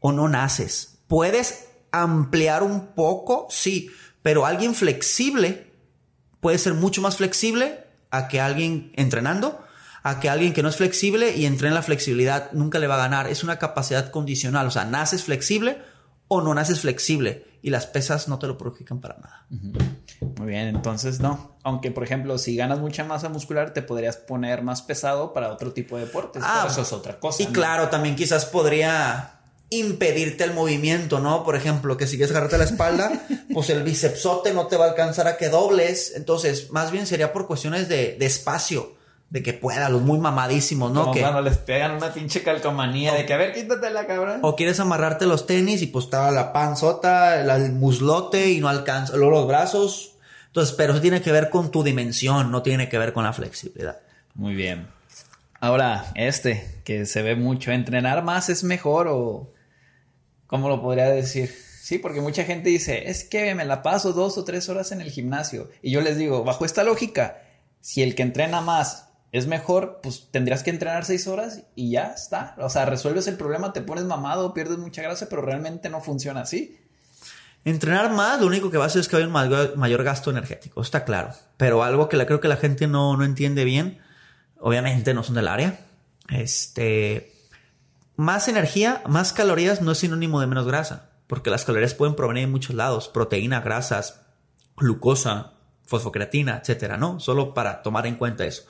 o 0.00 0.10
no 0.10 0.28
naces. 0.28 0.98
Puedes 1.06 1.75
ampliar 1.92 2.62
un 2.62 2.88
poco, 2.94 3.46
sí, 3.50 3.90
pero 4.22 4.46
alguien 4.46 4.74
flexible 4.74 5.72
puede 6.40 6.58
ser 6.58 6.74
mucho 6.74 7.00
más 7.02 7.16
flexible 7.16 7.84
a 8.10 8.28
que 8.28 8.40
alguien 8.40 8.92
entrenando, 8.96 9.64
a 10.02 10.20
que 10.20 10.28
alguien 10.28 10.52
que 10.52 10.62
no 10.62 10.68
es 10.68 10.76
flexible 10.76 11.36
y 11.36 11.46
entrena 11.46 11.74
la 11.74 11.82
flexibilidad 11.82 12.52
nunca 12.52 12.78
le 12.78 12.86
va 12.86 12.94
a 12.94 12.98
ganar. 12.98 13.28
Es 13.28 13.42
una 13.42 13.58
capacidad 13.58 14.10
condicional, 14.10 14.66
o 14.66 14.70
sea, 14.70 14.84
naces 14.84 15.24
flexible 15.24 15.78
o 16.28 16.40
no 16.40 16.54
naces 16.54 16.80
flexible 16.80 17.58
y 17.62 17.70
las 17.70 17.86
pesas 17.86 18.28
no 18.28 18.38
te 18.38 18.46
lo 18.46 18.56
purifican 18.56 19.00
para 19.00 19.16
nada. 19.16 19.46
Muy 19.48 20.46
bien, 20.46 20.68
entonces 20.68 21.18
no. 21.18 21.56
Aunque, 21.64 21.90
por 21.90 22.04
ejemplo, 22.04 22.38
si 22.38 22.54
ganas 22.54 22.78
mucha 22.78 23.02
masa 23.04 23.28
muscular, 23.28 23.72
te 23.72 23.82
podrías 23.82 24.16
poner 24.16 24.62
más 24.62 24.82
pesado 24.82 25.32
para 25.32 25.50
otro 25.50 25.72
tipo 25.72 25.96
de 25.96 26.06
deportes. 26.06 26.42
Ah, 26.44 26.60
pero 26.60 26.72
eso 26.72 26.82
es 26.82 26.92
otra 26.92 27.18
cosa. 27.18 27.42
Y 27.42 27.46
¿no? 27.46 27.52
claro, 27.52 27.88
también 27.88 28.14
quizás 28.14 28.44
podría 28.46 29.35
impedirte 29.70 30.44
el 30.44 30.52
movimiento, 30.54 31.18
¿no? 31.20 31.42
Por 31.44 31.56
ejemplo, 31.56 31.96
que 31.96 32.06
si 32.06 32.16
quieres 32.16 32.30
agarrarte 32.30 32.58
la 32.58 32.64
espalda, 32.64 33.10
pues 33.52 33.68
el 33.70 33.82
bicepsote 33.82 34.52
no 34.54 34.66
te 34.68 34.76
va 34.76 34.86
a 34.86 34.88
alcanzar 34.90 35.26
a 35.26 35.36
que 35.36 35.48
dobles. 35.48 36.12
Entonces, 36.16 36.70
más 36.70 36.90
bien 36.92 37.06
sería 37.06 37.32
por 37.32 37.46
cuestiones 37.46 37.88
de, 37.88 38.16
de 38.18 38.26
espacio, 38.26 38.94
de 39.28 39.42
que 39.42 39.52
pueda, 39.52 39.88
los 39.88 40.02
muy 40.02 40.18
mamadísimos, 40.18 40.92
¿no? 40.92 41.00
Como 41.02 41.14
Que, 41.14 41.20
cuando 41.20 41.40
les 41.42 41.56
pegan 41.58 41.92
una 41.96 42.14
pinche 42.14 42.42
calcomanía 42.44 43.12
de 43.14 43.26
que, 43.26 43.32
a 43.32 43.36
ver, 43.36 43.52
quítate 43.52 43.90
la 43.90 44.06
cabrón. 44.06 44.38
o 44.42 44.54
quieres 44.54 44.78
amarrarte 44.78 45.26
los 45.26 45.46
tenis 45.46 45.82
y 45.82 45.88
pues 45.88 46.04
está 46.04 46.30
la 46.30 46.52
panzota, 46.52 47.42
la- 47.42 47.56
el 47.56 47.72
muslote 47.72 48.50
y 48.50 48.60
no 48.60 48.68
alcanza, 48.68 49.16
luego 49.16 49.32
los 49.32 49.48
brazos. 49.48 50.12
Entonces, 50.46 50.74
pero 50.76 50.92
eso 50.92 51.02
tiene 51.02 51.20
que 51.22 51.32
ver 51.32 51.50
con 51.50 51.72
tu 51.72 51.82
dimensión, 51.82 52.52
no 52.52 52.62
tiene 52.62 52.88
que 52.88 52.98
ver 52.98 53.12
con 53.12 53.24
la 53.24 53.32
flexibilidad. 53.32 53.98
Muy 54.34 54.54
bien. 54.54 54.86
Ahora, 55.58 56.12
este, 56.14 56.80
que 56.84 57.04
se 57.06 57.22
ve 57.22 57.34
mucho, 57.34 57.72
¿entrenar 57.72 58.22
más 58.22 58.48
es 58.48 58.62
mejor 58.62 59.08
o 59.08 59.50
cómo 60.46 60.68
lo 60.68 60.80
podría 60.82 61.08
decir? 61.08 61.54
Sí, 61.80 61.98
porque 61.98 62.20
mucha 62.20 62.44
gente 62.44 62.68
dice, 62.68 63.08
es 63.08 63.22
que 63.22 63.54
me 63.54 63.64
la 63.64 63.82
paso 63.82 64.12
dos 64.12 64.36
o 64.38 64.44
tres 64.44 64.68
horas 64.68 64.90
en 64.90 65.00
el 65.00 65.10
gimnasio. 65.10 65.70
Y 65.82 65.92
yo 65.92 66.00
les 66.00 66.16
digo, 66.16 66.42
bajo 66.42 66.64
esta 66.64 66.82
lógica, 66.82 67.42
si 67.80 68.02
el 68.02 68.16
que 68.16 68.22
entrena 68.22 68.60
más 68.60 69.06
es 69.30 69.46
mejor, 69.46 70.00
pues 70.02 70.28
tendrías 70.30 70.62
que 70.62 70.70
entrenar 70.70 71.04
seis 71.04 71.28
horas 71.28 71.62
y 71.74 71.92
ya 71.92 72.06
está. 72.06 72.56
O 72.58 72.70
sea, 72.70 72.86
resuelves 72.86 73.28
el 73.28 73.36
problema, 73.36 73.72
te 73.72 73.82
pones 73.82 74.04
mamado, 74.04 74.52
pierdes 74.54 74.78
mucha 74.78 75.02
grasa, 75.02 75.28
pero 75.28 75.42
realmente 75.42 75.88
no 75.88 76.00
funciona 76.00 76.40
así. 76.40 76.76
Entrenar 77.64 78.10
más, 78.12 78.40
lo 78.40 78.46
único 78.46 78.70
que 78.70 78.78
va 78.78 78.84
a 78.84 78.86
hacer 78.86 79.00
es 79.00 79.08
que 79.08 79.16
haya 79.16 79.26
un 79.26 79.32
mayor, 79.32 80.02
gasto 80.02 80.30
energético, 80.30 80.80
está 80.80 81.04
claro. 81.04 81.30
Pero 81.56 81.82
algo 81.82 82.08
que 82.08 82.16
creo 82.24 82.40
que 82.40 82.48
la 82.48 82.56
gente 82.56 82.86
no, 82.86 83.16
no 83.16 83.24
entiende 83.24 83.64
bien, 83.64 84.00
obviamente 84.58 85.14
no 85.14 85.22
son 85.22 85.34
del 85.34 85.48
área. 85.48 85.78
Este, 86.30 87.35
más 88.16 88.48
energía, 88.48 89.02
más 89.06 89.32
calorías 89.32 89.82
no 89.82 89.92
es 89.92 89.98
sinónimo 89.98 90.40
de 90.40 90.46
menos 90.46 90.66
grasa, 90.66 91.10
porque 91.26 91.50
las 91.50 91.64
calorías 91.64 91.94
pueden 91.94 92.16
provenir 92.16 92.46
de 92.46 92.52
muchos 92.52 92.74
lados, 92.74 93.08
proteína, 93.08 93.60
grasas, 93.60 94.22
glucosa, 94.76 95.52
fosfocreatina, 95.84 96.58
etcétera, 96.58 96.96
¿no? 96.96 97.20
Solo 97.20 97.54
para 97.54 97.82
tomar 97.82 98.06
en 98.06 98.16
cuenta 98.16 98.44
eso. 98.44 98.64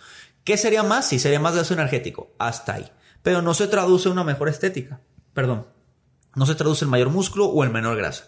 ¿Qué 0.45 0.57
sería 0.57 0.83
más? 0.83 1.09
Sí, 1.09 1.19
sería 1.19 1.41
más 1.41 1.55
gasto 1.55 1.75
energético, 1.75 2.35
hasta 2.39 2.75
ahí. 2.75 2.91
Pero 3.23 3.43
no 3.43 3.55
se 3.55 3.67
traduce 3.67 4.09
en 4.09 4.13
una 4.13 4.25
mejor 4.25 4.49
estética, 4.49 5.01
perdón. 5.33 5.67
No 6.35 6.47
se 6.47 6.55
traduce 6.55 6.85
en 6.85 6.91
mayor 6.91 7.11
músculo 7.11 7.47
o 7.47 7.65
en 7.65 7.73
menor 7.73 7.97
grasa. 7.97 8.25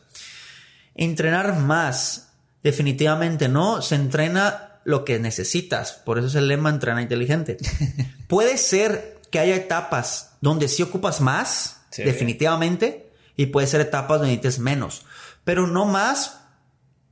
Entrenar 0.94 1.59
más, 1.59 2.33
definitivamente 2.62 3.48
no, 3.48 3.83
se 3.83 3.94
entrena 3.94 4.81
lo 4.85 5.04
que 5.04 5.18
necesitas, 5.18 5.92
por 5.92 6.18
eso 6.18 6.28
es 6.28 6.35
el 6.35 6.48
lema 6.48 6.70
entrena 6.70 7.02
inteligente. 7.02 7.59
Puede 8.26 8.57
ser 8.57 9.20
que 9.31 9.38
haya 9.38 9.54
etapas 9.54 10.28
donde 10.40 10.68
sí 10.68 10.83
ocupas 10.83 11.20
más, 11.20 11.74
Sí. 11.90 12.03
definitivamente, 12.05 13.11
y 13.37 13.46
puede 13.46 13.66
ser 13.66 13.81
etapas 13.81 14.18
donde 14.18 14.37
necesites 14.37 14.59
menos, 14.59 15.07
pero 15.44 15.66
no 15.66 15.85
más 15.87 16.40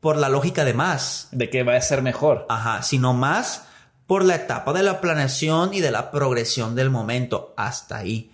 por 0.00 0.16
la 0.18 0.28
lógica 0.28 0.64
de 0.64 0.74
más, 0.74 1.28
De 1.32 1.48
que 1.50 1.62
va 1.62 1.76
a 1.76 1.80
ser 1.80 2.02
mejor. 2.02 2.44
ajá, 2.48 2.82
sino 2.82 3.14
más 3.14 3.62
por 4.06 4.24
la 4.24 4.34
etapa 4.36 4.72
de 4.72 4.82
la 4.82 5.00
planeación 5.00 5.72
y 5.74 5.80
de 5.80 5.90
la 5.90 6.10
progresión 6.10 6.74
del 6.74 6.90
momento, 6.90 7.54
hasta 7.56 7.96
ahí. 7.96 8.30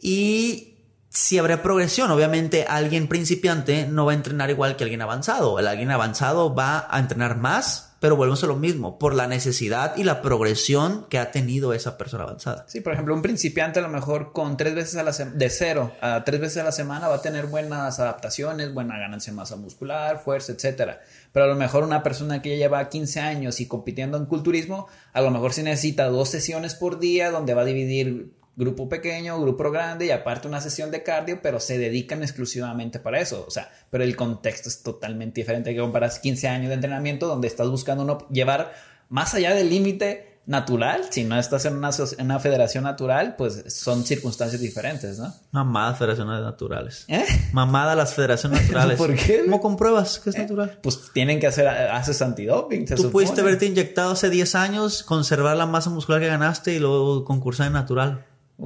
Y 0.00 0.74
si 1.10 1.38
habrá 1.38 1.62
progresión, 1.62 2.10
obviamente 2.10 2.64
alguien 2.68 3.08
principiante 3.08 3.86
no 3.86 4.06
va 4.06 4.12
a 4.12 4.14
entrenar 4.14 4.50
igual 4.50 4.76
que 4.76 4.84
alguien 4.84 5.02
avanzado. 5.02 5.58
El 5.58 5.66
alguien 5.66 5.90
avanzado 5.90 6.54
va 6.54 6.86
a 6.90 6.98
entrenar 6.98 7.36
más, 7.36 7.87
pero 8.00 8.16
volvemos 8.16 8.42
a 8.44 8.46
lo 8.46 8.56
mismo, 8.56 8.98
por 8.98 9.14
la 9.14 9.26
necesidad 9.26 9.96
y 9.96 10.04
la 10.04 10.22
progresión 10.22 11.06
que 11.08 11.18
ha 11.18 11.30
tenido 11.30 11.72
esa 11.72 11.98
persona 11.98 12.24
avanzada. 12.24 12.64
Sí, 12.68 12.80
por 12.80 12.92
ejemplo, 12.92 13.14
un 13.14 13.22
principiante 13.22 13.80
a 13.80 13.82
lo 13.82 13.88
mejor 13.88 14.32
con 14.32 14.56
tres 14.56 14.74
veces 14.74 14.96
a 14.96 15.02
la 15.02 15.12
de 15.12 15.50
cero 15.50 15.92
a 16.00 16.24
tres 16.24 16.40
veces 16.40 16.58
a 16.58 16.64
la 16.64 16.72
semana 16.72 17.08
va 17.08 17.16
a 17.16 17.22
tener 17.22 17.46
buenas 17.46 17.98
adaptaciones, 17.98 18.72
buena 18.72 18.98
ganancia 18.98 19.32
de 19.32 19.36
masa 19.36 19.56
muscular, 19.56 20.20
fuerza, 20.22 20.52
etcétera. 20.52 21.00
Pero 21.32 21.46
a 21.46 21.48
lo 21.48 21.56
mejor 21.56 21.84
una 21.84 22.02
persona 22.02 22.40
que 22.40 22.50
ya 22.50 22.56
lleva 22.56 22.88
15 22.88 23.20
años 23.20 23.60
y 23.60 23.66
compitiendo 23.66 24.16
en 24.16 24.26
culturismo, 24.26 24.88
a 25.12 25.20
lo 25.20 25.30
mejor 25.30 25.52
sí 25.52 25.62
necesita 25.62 26.08
dos 26.08 26.28
sesiones 26.28 26.74
por 26.74 26.98
día 26.98 27.30
donde 27.30 27.54
va 27.54 27.62
a 27.62 27.66
dividir 27.66 28.37
grupo 28.58 28.88
pequeño, 28.88 29.40
grupo 29.40 29.70
grande 29.70 30.06
y 30.06 30.10
aparte 30.10 30.48
una 30.48 30.60
sesión 30.60 30.90
de 30.90 31.04
cardio, 31.04 31.40
pero 31.40 31.60
se 31.60 31.78
dedican 31.78 32.22
exclusivamente 32.22 32.98
para 32.98 33.20
eso. 33.20 33.44
O 33.46 33.50
sea, 33.50 33.70
pero 33.88 34.02
el 34.02 34.16
contexto 34.16 34.68
es 34.68 34.82
totalmente 34.82 35.40
diferente 35.40 35.72
que 35.72 35.80
comparas 35.80 36.18
15 36.18 36.48
años 36.48 36.68
de 36.68 36.74
entrenamiento 36.74 37.28
donde 37.28 37.46
estás 37.46 37.70
buscando 37.70 38.02
uno 38.02 38.26
llevar 38.30 38.72
más 39.08 39.32
allá 39.34 39.54
del 39.54 39.70
límite 39.70 40.40
natural. 40.44 41.02
Si 41.10 41.22
no 41.22 41.38
estás 41.38 41.66
en 41.66 41.76
una, 41.76 41.90
en 42.18 42.24
una 42.24 42.40
federación 42.40 42.82
natural, 42.82 43.36
pues 43.36 43.64
son 43.68 44.02
circunstancias 44.04 44.60
diferentes, 44.60 45.20
¿no? 45.20 45.32
Mamadas 45.52 45.98
federaciones 45.98 46.42
naturales. 46.42 47.04
¿Eh? 47.06 47.24
Mamada 47.52 47.94
las 47.94 48.14
federaciones 48.14 48.62
naturales. 48.62 48.98
¿Por 48.98 49.14
qué? 49.14 49.42
¿Cómo 49.44 49.60
compruebas 49.60 50.18
que 50.18 50.30
es 50.30 50.38
natural? 50.38 50.80
Pues 50.82 51.12
tienen 51.12 51.38
que 51.38 51.46
hacer, 51.46 51.68
haces 51.68 52.20
antidoping. 52.22 52.86
Tú 52.86 53.10
pudiste 53.10 53.36
supone. 53.36 53.40
haberte 53.42 53.66
inyectado 53.66 54.12
hace 54.12 54.30
10 54.30 54.54
años, 54.56 55.04
conservar 55.04 55.56
la 55.56 55.66
masa 55.66 55.90
muscular 55.90 56.20
que 56.20 56.26
ganaste 56.26 56.74
y 56.74 56.80
luego 56.80 57.24
concursar 57.24 57.68
en 57.68 57.74
natural. 57.74 58.24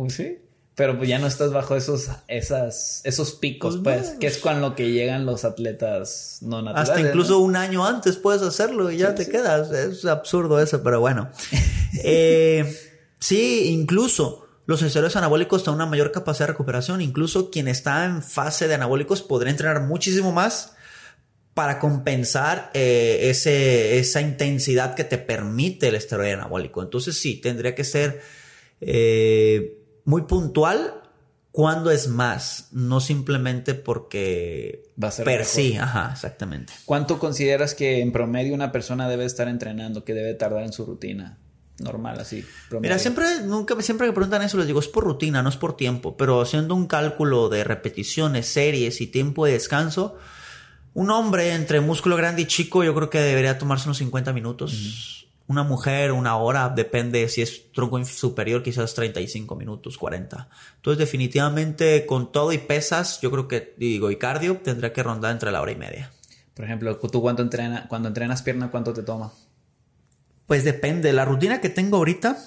Sí. 0.08 0.38
Pero 0.74 0.96
pues 0.96 1.06
ya 1.08 1.18
no 1.18 1.26
estás 1.26 1.52
bajo 1.52 1.76
esos, 1.76 2.08
esas, 2.28 3.02
esos 3.04 3.34
picos, 3.34 3.78
Pues 3.84 3.98
pues, 3.98 4.12
no. 4.14 4.18
que 4.20 4.26
es 4.26 4.38
con 4.38 4.62
lo 4.62 4.74
que 4.74 4.90
llegan 4.90 5.26
los 5.26 5.44
atletas 5.44 6.38
no 6.40 6.62
naturales. 6.62 6.88
Hasta 6.90 7.00
incluso 7.02 7.32
¿no? 7.34 7.38
un 7.40 7.56
año 7.56 7.86
antes 7.86 8.16
puedes 8.16 8.40
hacerlo 8.40 8.90
y 8.90 8.96
ya 8.96 9.10
Sí, 9.10 9.16
te 9.16 9.24
sí. 9.26 9.30
quedas. 9.32 9.70
Es 9.70 10.04
absurdo 10.06 10.60
eso, 10.60 10.82
pero 10.82 11.00
bueno. 11.00 11.30
Eh, 12.04 12.74
sí, 13.20 13.64
incluso 13.68 14.46
los 14.64 14.80
esteroides 14.80 15.14
anabólicos 15.16 15.62
tienen 15.62 15.74
una 15.74 15.84
mayor 15.86 16.10
capacidad 16.10 16.46
de 16.46 16.52
recuperación. 16.54 17.02
Incluso 17.02 17.50
quien 17.50 17.68
está 17.68 18.06
en 18.06 18.22
fase 18.22 18.66
de 18.66 18.72
anabólicos 18.74 19.20
podría 19.20 19.50
entrenar 19.50 19.82
muchísimo 19.82 20.32
más 20.32 20.72
para 21.52 21.78
compensar 21.78 22.70
eh, 22.72 23.28
ese, 23.28 23.98
esa 23.98 24.22
intensidad 24.22 24.94
que 24.94 25.04
te 25.04 25.18
permite 25.18 25.88
el 25.88 25.96
esteroide 25.96 26.32
anabólico. 26.32 26.82
Entonces 26.82 27.14
sí, 27.18 27.36
tendría 27.42 27.74
que 27.74 27.84
ser 27.84 28.22
eh, 28.80 29.81
muy 30.04 30.22
puntual 30.22 31.02
cuando 31.52 31.90
es 31.90 32.08
más, 32.08 32.68
no 32.72 33.00
simplemente 33.00 33.74
porque 33.74 34.90
Va 35.02 35.08
a 35.08 35.10
ser 35.10 35.26
per 35.26 35.44
sí, 35.44 35.76
ajá, 35.76 36.10
exactamente. 36.12 36.72
¿Cuánto 36.86 37.18
consideras 37.18 37.74
que 37.74 38.00
en 38.00 38.10
promedio 38.10 38.54
una 38.54 38.72
persona 38.72 39.06
debe 39.06 39.26
estar 39.26 39.48
entrenando, 39.48 40.02
que 40.02 40.14
debe 40.14 40.32
tardar 40.32 40.64
en 40.64 40.72
su 40.72 40.86
rutina? 40.86 41.38
Normal, 41.78 42.18
así. 42.20 42.42
promedio. 42.70 42.90
Mira, 42.90 42.98
siempre, 42.98 43.26
nunca, 43.44 43.80
siempre 43.82 44.06
que 44.06 44.14
preguntan 44.14 44.40
eso 44.40 44.56
les 44.56 44.66
digo, 44.66 44.80
es 44.80 44.88
por 44.88 45.04
rutina, 45.04 45.42
no 45.42 45.50
es 45.50 45.56
por 45.56 45.76
tiempo, 45.76 46.16
pero 46.16 46.40
haciendo 46.40 46.74
un 46.74 46.86
cálculo 46.86 47.50
de 47.50 47.64
repeticiones, 47.64 48.46
series 48.46 49.02
y 49.02 49.06
tiempo 49.08 49.44
de 49.44 49.52
descanso, 49.52 50.16
un 50.94 51.10
hombre 51.10 51.54
entre 51.54 51.80
músculo 51.80 52.16
grande 52.16 52.42
y 52.42 52.46
chico 52.46 52.82
yo 52.82 52.94
creo 52.94 53.10
que 53.10 53.20
debería 53.20 53.58
tomarse 53.58 53.88
unos 53.88 53.98
50 53.98 54.32
minutos. 54.32 55.28
Una 55.52 55.64
mujer, 55.64 56.12
una 56.12 56.36
hora, 56.38 56.70
depende 56.70 57.28
si 57.28 57.42
es 57.42 57.70
tronco 57.72 58.02
superior, 58.06 58.62
quizás 58.62 58.94
35 58.94 59.54
minutos, 59.54 59.98
40. 59.98 60.48
Entonces, 60.76 60.98
definitivamente, 60.98 62.06
con 62.06 62.32
todo 62.32 62.54
y 62.54 62.58
pesas, 62.58 63.20
yo 63.20 63.30
creo 63.30 63.48
que, 63.48 63.74
digo, 63.76 64.10
y 64.10 64.16
cardio, 64.16 64.56
tendría 64.64 64.94
que 64.94 65.02
rondar 65.02 65.30
entre 65.30 65.52
la 65.52 65.60
hora 65.60 65.72
y 65.72 65.76
media. 65.76 66.10
Por 66.54 66.64
ejemplo, 66.64 66.96
¿tú 66.96 67.20
cuánto 67.20 67.42
entrena, 67.42 67.86
cuando 67.86 68.08
entrenas 68.08 68.40
pierna, 68.40 68.70
cuánto 68.70 68.94
te 68.94 69.02
toma? 69.02 69.30
Pues 70.46 70.64
depende. 70.64 71.12
La 71.12 71.26
rutina 71.26 71.60
que 71.60 71.68
tengo 71.68 71.98
ahorita, 71.98 72.38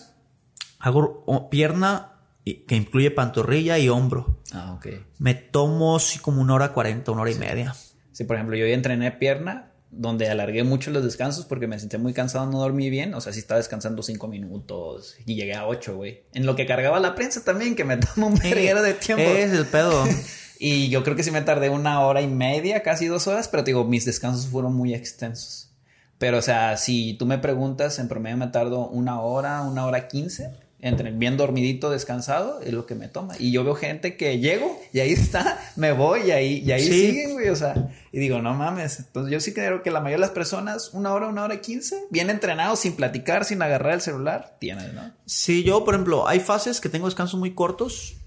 hago 0.79 1.47
pierna 1.51 2.13
que 2.43 2.75
incluye 2.75 3.11
pantorrilla 3.11 3.77
y 3.77 3.87
hombro. 3.87 4.39
Ah, 4.51 4.73
ok. 4.73 4.87
Me 5.19 5.35
tomo 5.35 5.99
sí, 5.99 6.17
como 6.17 6.41
una 6.41 6.55
hora 6.55 6.73
cuarenta, 6.73 7.11
una 7.11 7.21
hora 7.21 7.31
y 7.31 7.35
media. 7.35 7.75
Sí, 8.13 8.23
por 8.23 8.35
ejemplo, 8.37 8.55
yo 8.55 8.65
ya 8.65 8.73
entrené 8.73 9.11
pierna, 9.11 9.73
donde 9.97 10.29
alargué 10.29 10.63
mucho 10.63 10.91
los 10.91 11.03
descansos 11.03 11.45
porque 11.45 11.67
me 11.67 11.79
sentía 11.79 11.99
muy 11.99 12.13
cansado, 12.13 12.45
no 12.45 12.59
dormí 12.59 12.89
bien. 12.89 13.13
O 13.13 13.21
sea, 13.21 13.33
sí 13.33 13.39
estaba 13.39 13.57
descansando 13.57 14.03
cinco 14.03 14.27
minutos 14.27 15.15
y 15.25 15.35
llegué 15.35 15.53
a 15.53 15.65
ocho, 15.67 15.95
güey. 15.95 16.23
En 16.33 16.45
lo 16.45 16.55
que 16.55 16.65
cargaba 16.65 16.99
la 16.99 17.15
prensa 17.15 17.43
también, 17.43 17.75
que 17.75 17.83
me 17.83 17.97
toma 18.15 18.27
un 18.27 18.35
verguero 18.35 18.81
de 18.81 18.93
tiempo. 18.93 19.23
Es 19.23 19.51
el 19.51 19.65
pedo. 19.65 20.05
Y 20.57 20.87
yo 20.87 21.03
creo 21.03 21.17
que 21.17 21.23
sí 21.23 21.31
me 21.31 21.41
tardé 21.41 21.69
una 21.69 21.99
hora 21.99 22.21
y 22.21 22.27
media, 22.27 22.81
casi 22.81 23.07
dos 23.07 23.27
horas, 23.27 23.49
pero 23.49 23.65
te 23.65 23.71
digo, 23.71 23.83
mis 23.83 24.05
descansos 24.05 24.47
fueron 24.47 24.73
muy 24.73 24.93
extensos. 24.93 25.69
Pero, 26.17 26.37
o 26.37 26.41
sea, 26.41 26.77
si 26.77 27.13
tú 27.15 27.25
me 27.25 27.37
preguntas, 27.37 27.99
en 27.99 28.07
promedio 28.07 28.37
me 28.37 28.47
tardo 28.47 28.87
una 28.87 29.19
hora, 29.19 29.63
una 29.63 29.85
hora 29.85 30.07
quince, 30.07 30.53
entre 30.85 31.09
bien 31.11 31.35
dormidito, 31.35 31.89
descansado, 31.89 32.61
es 32.61 32.71
lo 32.71 32.85
que 32.85 32.93
me 32.93 33.07
toma. 33.07 33.33
Y 33.39 33.51
yo 33.51 33.63
veo 33.63 33.73
gente 33.73 34.17
que 34.17 34.37
llego 34.37 34.79
y 34.93 34.99
ahí 34.99 35.11
está, 35.13 35.59
me 35.75 35.91
voy 35.91 36.27
y 36.27 36.31
ahí, 36.31 36.63
y 36.63 36.71
ahí 36.71 36.83
Sí. 36.83 37.07
siguen, 37.07 37.33
güey, 37.33 37.49
o 37.49 37.55
sea, 37.55 37.89
y 38.11 38.19
digo, 38.19 38.39
no 38.39 38.53
mames. 38.53 38.99
Entonces, 38.99 39.33
yo 39.33 39.39
sí 39.39 39.51
creo 39.51 39.81
que 39.81 39.89
la 39.89 39.99
mayoría 39.99 40.17
de 40.17 40.21
las 40.21 40.29
personas, 40.29 40.91
una 40.93 41.11
hora, 41.11 41.27
una 41.27 41.43
hora 41.43 41.55
y 41.55 41.59
quince, 41.61 42.05
bien 42.11 42.29
entrenados, 42.29 42.79
sin 42.81 42.95
platicar, 42.95 43.45
sin 43.45 43.63
agarrar 43.63 43.93
el 43.95 44.01
celular, 44.01 44.57
tienen, 44.59 44.93
¿no? 44.93 45.11
Sí, 45.25 45.63
yo, 45.63 45.83
por 45.83 45.95
ejemplo, 45.95 46.27
hay 46.27 46.39
fases 46.39 46.79
que 46.79 46.87
tengo 46.89 47.07
descansos 47.07 47.39
muy 47.39 47.55
cortos 47.55 48.17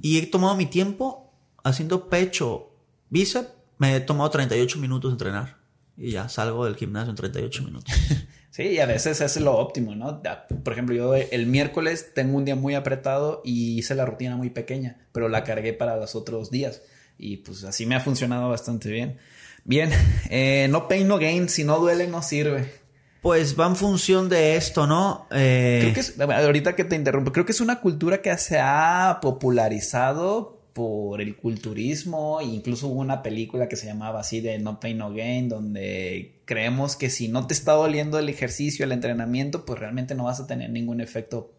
y 0.00 0.18
he 0.18 0.26
tomado 0.26 0.54
mi 0.54 0.66
tiempo 0.66 1.32
haciendo 1.64 2.08
pecho, 2.08 2.70
bíceps. 3.10 3.48
Me 3.78 3.96
he 3.96 4.00
tomado 4.00 4.30
38 4.30 4.78
minutos 4.78 5.10
de 5.10 5.14
entrenar 5.14 5.56
y 5.96 6.12
ya 6.12 6.28
salgo 6.28 6.64
del 6.66 6.76
gimnasio 6.76 7.10
en 7.10 7.16
38 7.16 7.62
minutos. 7.64 7.92
Sí, 8.56 8.68
y 8.68 8.78
a 8.78 8.86
veces 8.86 9.20
es 9.20 9.36
lo 9.36 9.54
óptimo, 9.58 9.94
¿no? 9.94 10.22
Por 10.64 10.72
ejemplo, 10.72 10.94
yo 10.94 11.14
el 11.14 11.46
miércoles 11.46 12.12
tengo 12.14 12.38
un 12.38 12.46
día 12.46 12.56
muy 12.56 12.74
apretado 12.74 13.42
y 13.44 13.78
hice 13.78 13.94
la 13.94 14.06
rutina 14.06 14.34
muy 14.34 14.48
pequeña, 14.48 14.96
pero 15.12 15.28
la 15.28 15.44
cargué 15.44 15.74
para 15.74 15.94
los 15.96 16.14
otros 16.14 16.50
días. 16.50 16.80
Y 17.18 17.36
pues 17.36 17.64
así 17.64 17.84
me 17.84 17.96
ha 17.96 18.00
funcionado 18.00 18.48
bastante 18.48 18.90
bien. 18.90 19.18
Bien, 19.64 19.90
eh, 20.30 20.68
no 20.70 20.88
pain, 20.88 21.06
no 21.06 21.18
gain. 21.18 21.50
Si 21.50 21.64
no 21.64 21.78
duele, 21.78 22.06
no 22.06 22.22
sirve. 22.22 22.72
Pues 23.20 23.60
va 23.60 23.66
en 23.66 23.76
función 23.76 24.30
de 24.30 24.56
esto, 24.56 24.86
¿no? 24.86 25.26
Eh, 25.32 25.80
Creo 25.82 25.92
que 25.92 26.00
es, 26.00 26.18
ahorita 26.18 26.74
que 26.74 26.84
te 26.84 26.96
interrumpo, 26.96 27.32
creo 27.32 27.44
que 27.44 27.52
es 27.52 27.60
una 27.60 27.82
cultura 27.82 28.22
que 28.22 28.38
se 28.38 28.58
ha 28.58 29.18
popularizado 29.20 30.55
por 30.76 31.22
el 31.22 31.36
culturismo. 31.36 32.38
Incluso 32.42 32.88
hubo 32.88 33.00
una 33.00 33.22
película 33.22 33.66
que 33.66 33.76
se 33.76 33.86
llamaba 33.86 34.20
así 34.20 34.42
de 34.42 34.58
No 34.58 34.78
Pain 34.78 34.98
No 34.98 35.10
Gain, 35.10 35.48
donde 35.48 36.42
creemos 36.44 36.96
que 36.96 37.08
si 37.08 37.28
no 37.28 37.46
te 37.46 37.54
está 37.54 37.72
doliendo 37.72 38.18
el 38.18 38.28
ejercicio, 38.28 38.84
el 38.84 38.92
entrenamiento, 38.92 39.64
pues 39.64 39.78
realmente 39.78 40.14
no 40.14 40.24
vas 40.24 40.38
a 40.38 40.46
tener 40.46 40.68
ningún 40.68 41.00
efecto 41.00 41.54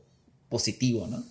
positivo, 0.49 1.07
¿no? 1.07 1.23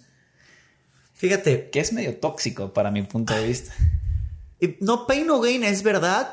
Fíjate, 1.15 1.71
Que 1.71 1.79
es 1.79 1.93
medio 1.93 2.17
tóxico 2.17 2.73
para 2.73 2.91
mi 2.91 3.03
punto 3.03 3.33
de 3.35 3.47
vista. 3.47 3.73
No 4.81 5.07
pain 5.07 5.27
no 5.27 5.39
gain 5.41 5.63
es 5.63 5.83
verdad, 5.83 6.33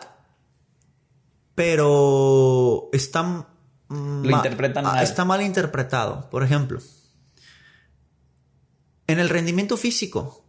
pero 1.54 2.90
está 2.94 3.22
Lo 3.90 3.96
ma- 3.96 4.38
interpretan 4.38 4.86
ah, 4.88 4.94
mal. 4.94 5.04
Está 5.04 5.24
mal 5.26 5.42
interpretado. 5.44 6.30
Por 6.32 6.44
ejemplo, 6.44 6.80
en 9.08 9.20
el 9.20 9.28
rendimiento 9.30 9.76
físico, 9.76 10.43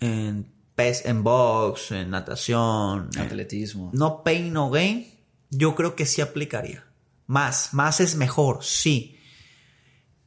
en 0.00 0.52
pes, 0.74 1.04
en 1.06 1.22
box, 1.24 1.90
en 1.92 2.10
natación, 2.10 3.10
en- 3.16 3.20
Atletismo. 3.22 3.90
no 3.92 4.22
pain 4.22 4.52
no 4.52 4.70
gain, 4.70 5.06
yo 5.50 5.74
creo 5.74 5.96
que 5.96 6.06
sí 6.06 6.20
aplicaría. 6.20 6.84
Más, 7.26 7.74
más 7.74 8.00
es 8.00 8.14
mejor, 8.16 8.64
sí. 8.64 9.16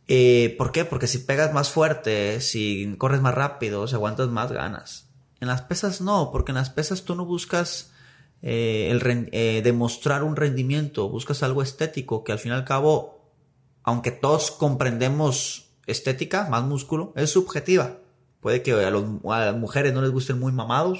Eh, 0.08 0.56
¿Por 0.58 0.72
qué? 0.72 0.84
Porque 0.86 1.08
si 1.08 1.20
pegas 1.20 1.54
más 1.54 1.70
fuerte, 1.70 2.42
si 2.42 2.96
corres 2.98 3.22
más 3.22 3.34
rápido, 3.34 3.88
si 3.88 3.96
aguantas 3.96 4.28
más 4.30 4.52
ganas. 4.52 5.08
En 5.40 5.48
las 5.48 5.62
pesas 5.62 6.02
no, 6.02 6.32
porque 6.32 6.52
en 6.52 6.58
las 6.58 6.70
pesas 6.70 7.04
tú 7.04 7.16
no 7.16 7.26
buscas 7.26 7.92
eh, 8.42 8.90
el 8.92 9.30
eh, 9.32 9.62
demostrar 9.64 10.24
un 10.24 10.36
rendimiento, 10.36 11.10
buscas 11.10 11.44
algo 11.44 11.62
estético, 11.64 12.24
que 12.24 12.32
al 12.34 12.40
fin 12.40 12.52
y 12.52 12.56
al 12.56 12.66
cabo, 12.66 13.32
aunque 13.84 14.12
todos 14.12 14.52
comprendemos 14.52 15.70
estética, 15.88 16.48
más 16.50 16.64
músculo, 16.64 17.14
es 17.16 17.30
subjetiva. 17.32 17.98
Puede 18.42 18.62
que 18.62 18.72
a, 18.74 18.90
los- 18.90 19.06
a 19.30 19.46
las 19.46 19.56
mujeres 19.56 19.94
no 19.94 20.02
les 20.02 20.12
gusten 20.12 20.38
muy 20.40 20.52
mamados, 20.52 21.00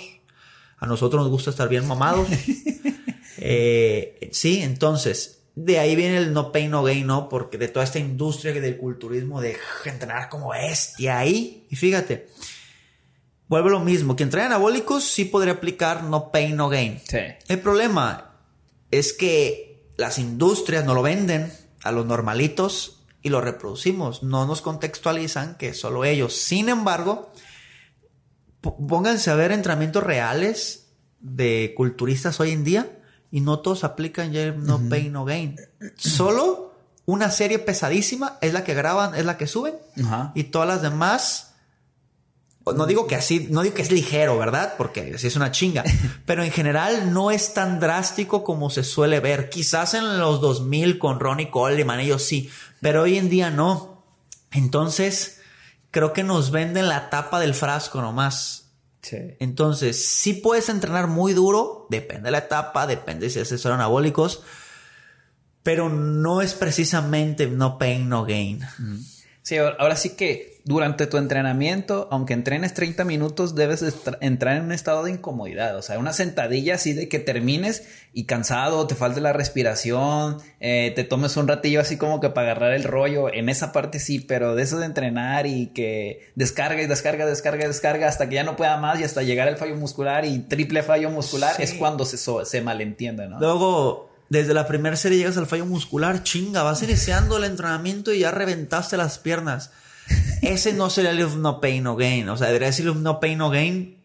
a 0.78 0.86
nosotros 0.88 1.22
nos 1.22 1.30
gusta 1.32 1.50
estar 1.50 1.68
bien 1.68 1.86
mamados. 1.88 2.28
Eh, 3.44 4.30
sí, 4.34 4.62
entonces, 4.62 5.44
de 5.56 5.80
ahí 5.80 5.96
viene 5.96 6.18
el 6.18 6.32
no 6.34 6.52
pain, 6.52 6.70
no 6.70 6.84
gain, 6.84 7.08
¿no? 7.08 7.28
Porque 7.28 7.58
de 7.58 7.70
toda 7.70 7.84
esta 7.86 7.98
industria 7.98 8.54
del 8.54 8.78
culturismo 8.78 9.42
de 9.42 9.58
entrenar 9.86 10.30
como 10.30 10.50
bestia 10.50 11.18
ahí. 11.18 11.66
Y 11.72 11.76
fíjate, 11.76 12.28
vuelve 13.48 13.72
lo 13.72 13.80
mismo. 13.80 14.16
Quien 14.16 14.30
trae 14.30 14.46
anabólicos 14.46 15.04
sí 15.06 15.26
podría 15.26 15.54
aplicar 15.54 16.04
no 16.04 16.32
pain, 16.32 16.56
no 16.56 16.70
gain. 16.70 17.00
Sí. 17.08 17.18
El 17.48 17.60
problema 17.62 18.36
es 18.92 19.14
que 19.14 19.92
las 19.98 20.20
industrias 20.20 20.86
no 20.86 20.94
lo 20.94 21.02
venden 21.02 21.52
a 21.84 21.92
los 21.92 22.06
normalitos 22.06 23.01
y 23.22 23.30
lo 23.30 23.42
reproducimos. 23.42 24.24
No 24.24 24.46
nos 24.46 24.62
contextualizan 24.62 25.56
que 25.56 25.74
solo 25.74 26.06
ellos. 26.06 26.36
Sin 26.36 26.70
embargo, 26.70 27.32
pónganse 28.62 29.32
a 29.32 29.36
ver 29.36 29.52
entrenamientos 29.52 30.04
reales 30.04 30.88
de 31.20 31.74
culturistas 31.76 32.40
hoy 32.40 32.52
en 32.52 32.64
día 32.64 33.00
y 33.32 33.42
no 33.42 33.60
todos 33.60 33.84
aplican 33.84 34.32
ya 34.32 34.52
no 34.52 34.82
pain, 34.90 35.12
no 35.12 35.26
gain. 35.26 35.56
Solo 35.96 36.76
una 37.06 37.32
serie 37.32 37.60
pesadísima 37.60 38.38
es 38.42 38.54
la 38.54 38.64
que 38.64 38.74
graban, 38.74 39.16
es 39.16 39.26
la 39.26 39.38
que 39.38 39.48
suben 39.48 39.76
Ajá. 40.04 40.32
y 40.36 40.46
todas 40.46 40.68
las 40.68 40.82
demás 40.82 41.52
no 42.66 42.86
digo 42.86 43.08
que 43.08 43.16
así, 43.16 43.48
no 43.50 43.64
digo 43.64 43.74
que 43.74 43.82
es 43.82 43.92
ligero, 43.92 44.38
¿verdad? 44.38 44.76
Porque 44.78 45.14
así 45.16 45.28
es 45.28 45.36
una 45.36 45.52
chinga. 45.52 45.84
Pero 46.26 46.44
en 46.44 46.52
general 46.52 47.12
no 47.12 47.32
es 47.32 47.54
tan 47.54 47.80
drástico 47.80 48.44
como 48.44 48.70
se 48.70 48.84
suele 48.84 49.20
ver. 49.20 49.50
Quizás 49.50 49.96
en 49.96 50.20
los 50.20 50.42
2000 50.42 51.00
con 51.00 51.20
Ronnie 51.20 51.50
Coleman, 51.50 52.00
ellos 52.00 52.24
sí. 52.24 52.50
Pero 52.82 53.04
hoy 53.04 53.18
en 53.18 53.30
día 53.30 53.50
no. 53.50 54.04
Entonces, 54.52 55.40
creo 55.92 56.12
que 56.12 56.24
nos 56.24 56.52
venden 56.52 56.90
la 56.90 57.10
tapa 57.10 57.40
del 57.40 57.54
frasco 57.54 58.02
nomás. 58.02 58.72
Sí. 59.02 59.18
Entonces, 59.40 60.04
sí 60.06 60.34
puedes 60.34 60.70
entrenar 60.70 61.08
muy 61.08 61.34
duro, 61.34 61.88
depende 61.90 62.24
de 62.24 62.32
la 62.32 62.40
etapa, 62.40 62.86
depende 62.86 63.30
si 63.30 63.40
haces 63.40 63.66
anabólicos, 63.66 64.44
pero 65.64 65.90
no 65.90 66.42
es 66.42 66.54
precisamente 66.54 67.48
no 67.48 67.78
pain, 67.78 68.10
no 68.10 68.26
gain. 68.26 68.62
Sí, 69.42 69.58
ahora 69.58 69.96
sí 69.96 70.12
que 70.12 70.51
durante 70.64 71.08
tu 71.08 71.18
entrenamiento, 71.18 72.08
aunque 72.12 72.34
entrenes 72.34 72.74
30 72.74 73.04
minutos, 73.04 73.56
debes 73.56 73.84
entrar 74.22 74.58
en 74.58 74.66
un 74.66 74.72
estado 74.72 75.04
de 75.04 75.12
incomodidad. 75.12 75.76
O 75.76 75.82
sea, 75.82 75.98
una 75.98 76.14
sentadilla 76.14 76.76
así 76.76 76.94
de 76.94 77.10
que 77.10 77.20
termines 77.20 77.88
y 78.14 78.26
cansado, 78.26 78.86
te 78.86 78.96
falte 78.96 79.22
la 79.22 79.34
respiración, 79.34 80.38
eh, 80.60 80.92
te 80.96 81.04
tomes 81.04 81.36
un 81.38 81.48
ratillo 81.48 81.82
así 81.82 81.98
como 81.98 82.20
que 82.20 82.30
para 82.30 82.52
agarrar 82.52 82.74
el 82.74 82.84
rollo. 82.84 83.34
En 83.34 83.50
esa 83.50 83.72
parte 83.72 84.00
sí, 84.00 84.20
pero 84.20 84.56
de 84.56 84.64
eso 84.64 84.78
de 84.78 84.86
entrenar 84.86 85.48
y 85.48 85.68
que 85.68 86.32
descarga 86.36 86.82
y 86.82 86.88
descarga, 86.88 87.26
descarga, 87.26 87.68
descarga 87.68 88.08
hasta 88.08 88.30
que 88.30 88.36
ya 88.36 88.44
no 88.44 88.56
pueda 88.56 88.78
más 88.78 89.00
y 89.00 89.04
hasta 89.04 89.24
llegar 89.24 89.48
al 89.48 89.58
fallo 89.58 89.76
muscular 89.76 90.26
y 90.26 90.40
triple 90.40 90.84
fallo 90.84 91.10
muscular 91.10 91.56
es 91.60 91.74
cuando 91.74 92.06
se, 92.06 92.18
se 92.18 92.62
malentiende, 92.62 93.28
¿no? 93.28 93.40
Luego 93.40 94.12
desde 94.30 94.54
la 94.54 94.66
primera 94.66 94.96
serie 94.96 95.18
llegas 95.18 95.38
al 95.38 95.46
fallo 95.46 95.66
muscular, 95.66 96.24
chinga, 96.24 96.64
vas 96.64 96.82
iniciando 96.84 97.36
el 97.36 97.44
entrenamiento 97.44 98.14
y 98.14 98.20
ya 98.20 98.32
reventaste 98.32 98.96
las 98.96 99.18
piernas. 99.20 99.72
Ese 100.42 100.74
no 100.74 100.90
sería 100.90 101.12
el 101.12 101.42
no 101.42 101.62
pain, 101.62 101.84
no 101.84 101.96
gain. 101.96 102.28
O 102.30 102.38
sea, 102.38 102.48
debería 102.48 102.68
decir 102.68 102.86
no 102.96 103.20
pain, 103.20 103.38
no 103.38 103.50
gain 103.50 104.02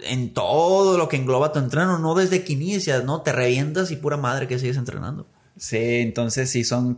en 0.00 0.34
todo 0.34 0.98
lo 0.98 1.08
que 1.08 1.16
engloba 1.16 1.52
tu 1.52 1.58
entreno, 1.58 1.98
no 1.98 2.14
desde 2.14 2.44
que 2.44 2.52
inicias, 2.52 3.04
¿no? 3.04 3.22
Te 3.22 3.32
revientas 3.32 3.90
y 3.90 3.96
pura 3.96 4.16
madre 4.16 4.46
que 4.46 4.58
sigues 4.58 4.76
entrenando. 4.76 5.26
Sí, 5.56 6.00
entonces 6.00 6.50
sí 6.50 6.64
son... 6.64 6.96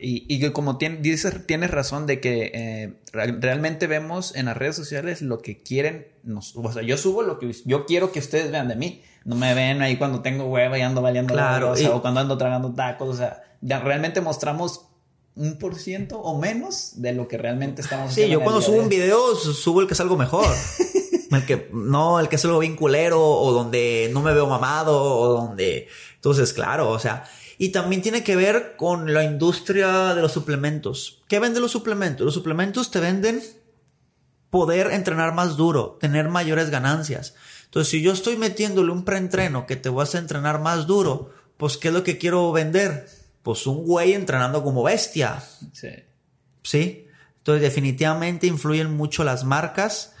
y, 0.00 0.26
y, 0.28 0.50
como 0.50 0.74
dices, 0.74 1.46
tienes 1.46 1.70
razón 1.70 2.06
de 2.06 2.20
que 2.20 2.50
eh, 2.52 2.92
realmente 3.12 3.86
vemos 3.86 4.34
en 4.34 4.46
las 4.46 4.56
redes 4.56 4.76
sociales 4.76 5.22
lo 5.22 5.40
que 5.40 5.62
quieren. 5.62 6.06
o 6.54 6.72
sea, 6.72 6.82
yo 6.82 6.96
subo 6.98 7.22
lo 7.22 7.38
que 7.38 7.52
yo 7.64 7.86
quiero 7.86 8.12
que 8.12 8.18
ustedes 8.18 8.50
vean 8.50 8.68
de 8.68 8.76
mí. 8.76 9.02
No 9.24 9.34
me 9.34 9.54
ven 9.54 9.82
ahí 9.82 9.96
cuando 9.96 10.20
tengo 10.20 10.44
hueva 10.44 10.78
y 10.78 10.82
ando 10.82 11.02
valiendo 11.02 11.34
claro, 11.34 11.72
o, 11.72 12.02
cuando 12.02 12.20
ando 12.20 12.38
tragando 12.38 12.72
tacos. 12.74 13.08
O 13.08 13.16
sea, 13.16 13.42
realmente 13.60 14.20
mostramos 14.20 14.86
un 15.36 15.58
por 15.58 15.76
ciento 15.76 16.18
o 16.18 16.38
menos 16.38 16.92
de 16.96 17.12
lo 17.12 17.28
que 17.28 17.36
realmente 17.36 17.82
estamos 17.82 18.12
Sí, 18.12 18.26
yo 18.28 18.40
cuando 18.40 18.62
subo 18.62 18.78
un 18.78 18.88
video 18.88 19.36
subo 19.36 19.82
el 19.82 19.86
que 19.86 19.94
es 19.94 20.00
algo 20.00 20.16
mejor. 20.16 20.46
el 21.30 21.46
que, 21.46 21.68
no, 21.72 22.18
el 22.18 22.28
que 22.28 22.36
es 22.36 22.44
algo 22.44 22.58
bien 22.58 22.74
culero 22.74 23.22
o 23.22 23.52
donde 23.52 24.10
no 24.12 24.22
me 24.22 24.32
veo 24.32 24.46
mamado 24.46 25.00
o 25.00 25.28
donde... 25.28 25.88
Entonces, 26.16 26.52
claro, 26.52 26.90
o 26.90 26.98
sea... 26.98 27.24
Y 27.58 27.70
también 27.70 28.02
tiene 28.02 28.22
que 28.22 28.36
ver 28.36 28.74
con 28.76 29.14
la 29.14 29.24
industria 29.24 30.14
de 30.14 30.20
los 30.20 30.32
suplementos. 30.32 31.22
¿Qué 31.26 31.38
venden 31.38 31.62
los 31.62 31.72
suplementos? 31.72 32.24
Los 32.24 32.34
suplementos 32.34 32.90
te 32.90 33.00
venden 33.00 33.42
poder 34.50 34.88
entrenar 34.92 35.34
más 35.34 35.56
duro, 35.56 35.96
tener 35.98 36.28
mayores 36.28 36.68
ganancias. 36.68 37.34
Entonces, 37.64 37.90
si 37.90 38.02
yo 38.02 38.12
estoy 38.12 38.36
metiéndole 38.36 38.92
un 38.92 39.04
preentreno 39.04 39.66
que 39.66 39.76
te 39.76 39.88
vas 39.88 40.14
a 40.14 40.18
entrenar 40.18 40.60
más 40.60 40.86
duro, 40.86 41.30
pues 41.56 41.78
¿qué 41.78 41.88
es 41.88 41.94
lo 41.94 42.04
que 42.04 42.18
quiero 42.18 42.52
vender? 42.52 43.08
Pues 43.46 43.64
un 43.68 43.84
güey 43.84 44.12
entrenando 44.12 44.64
como 44.64 44.82
bestia. 44.82 45.40
Sí. 45.72 45.90
¿Sí? 46.64 47.06
Entonces, 47.38 47.62
definitivamente 47.62 48.48
influyen 48.48 48.96
mucho 48.96 49.22
las 49.22 49.44
marcas. 49.44 50.16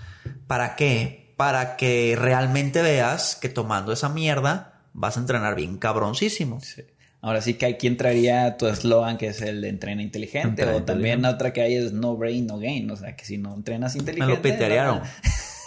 ¿Para 0.46 0.76
qué? 0.76 1.34
Para 1.36 1.76
que 1.76 2.14
realmente 2.16 2.82
veas 2.82 3.34
que 3.34 3.48
tomando 3.48 3.92
esa 3.92 4.08
mierda 4.10 4.84
vas 4.92 5.16
a 5.16 5.20
entrenar 5.20 5.56
bien 5.56 5.76
cabroncísimo. 5.76 6.60
Sí. 6.60 6.82
Ahora 7.20 7.40
sí 7.40 7.54
que 7.54 7.66
aquí 7.66 7.88
entraría 7.88 8.56
tu 8.58 8.68
eslogan 8.68 9.18
que 9.18 9.26
es 9.26 9.40
el 9.42 9.60
de 9.60 9.70
entrena 9.70 10.02
inteligente. 10.02 10.64
o 10.64 10.84
también 10.84 11.24
otra 11.24 11.52
que 11.52 11.62
hay 11.62 11.74
es 11.74 11.92
no 11.92 12.16
brain, 12.16 12.46
no 12.46 12.60
gain. 12.60 12.88
O 12.92 12.96
sea 12.96 13.16
que 13.16 13.24
si 13.24 13.38
no 13.38 13.52
entrenas 13.56 13.96
inteligente. 13.96 14.30
Me 14.30 14.36
lo 14.36 14.40
pitearon. 14.40 15.00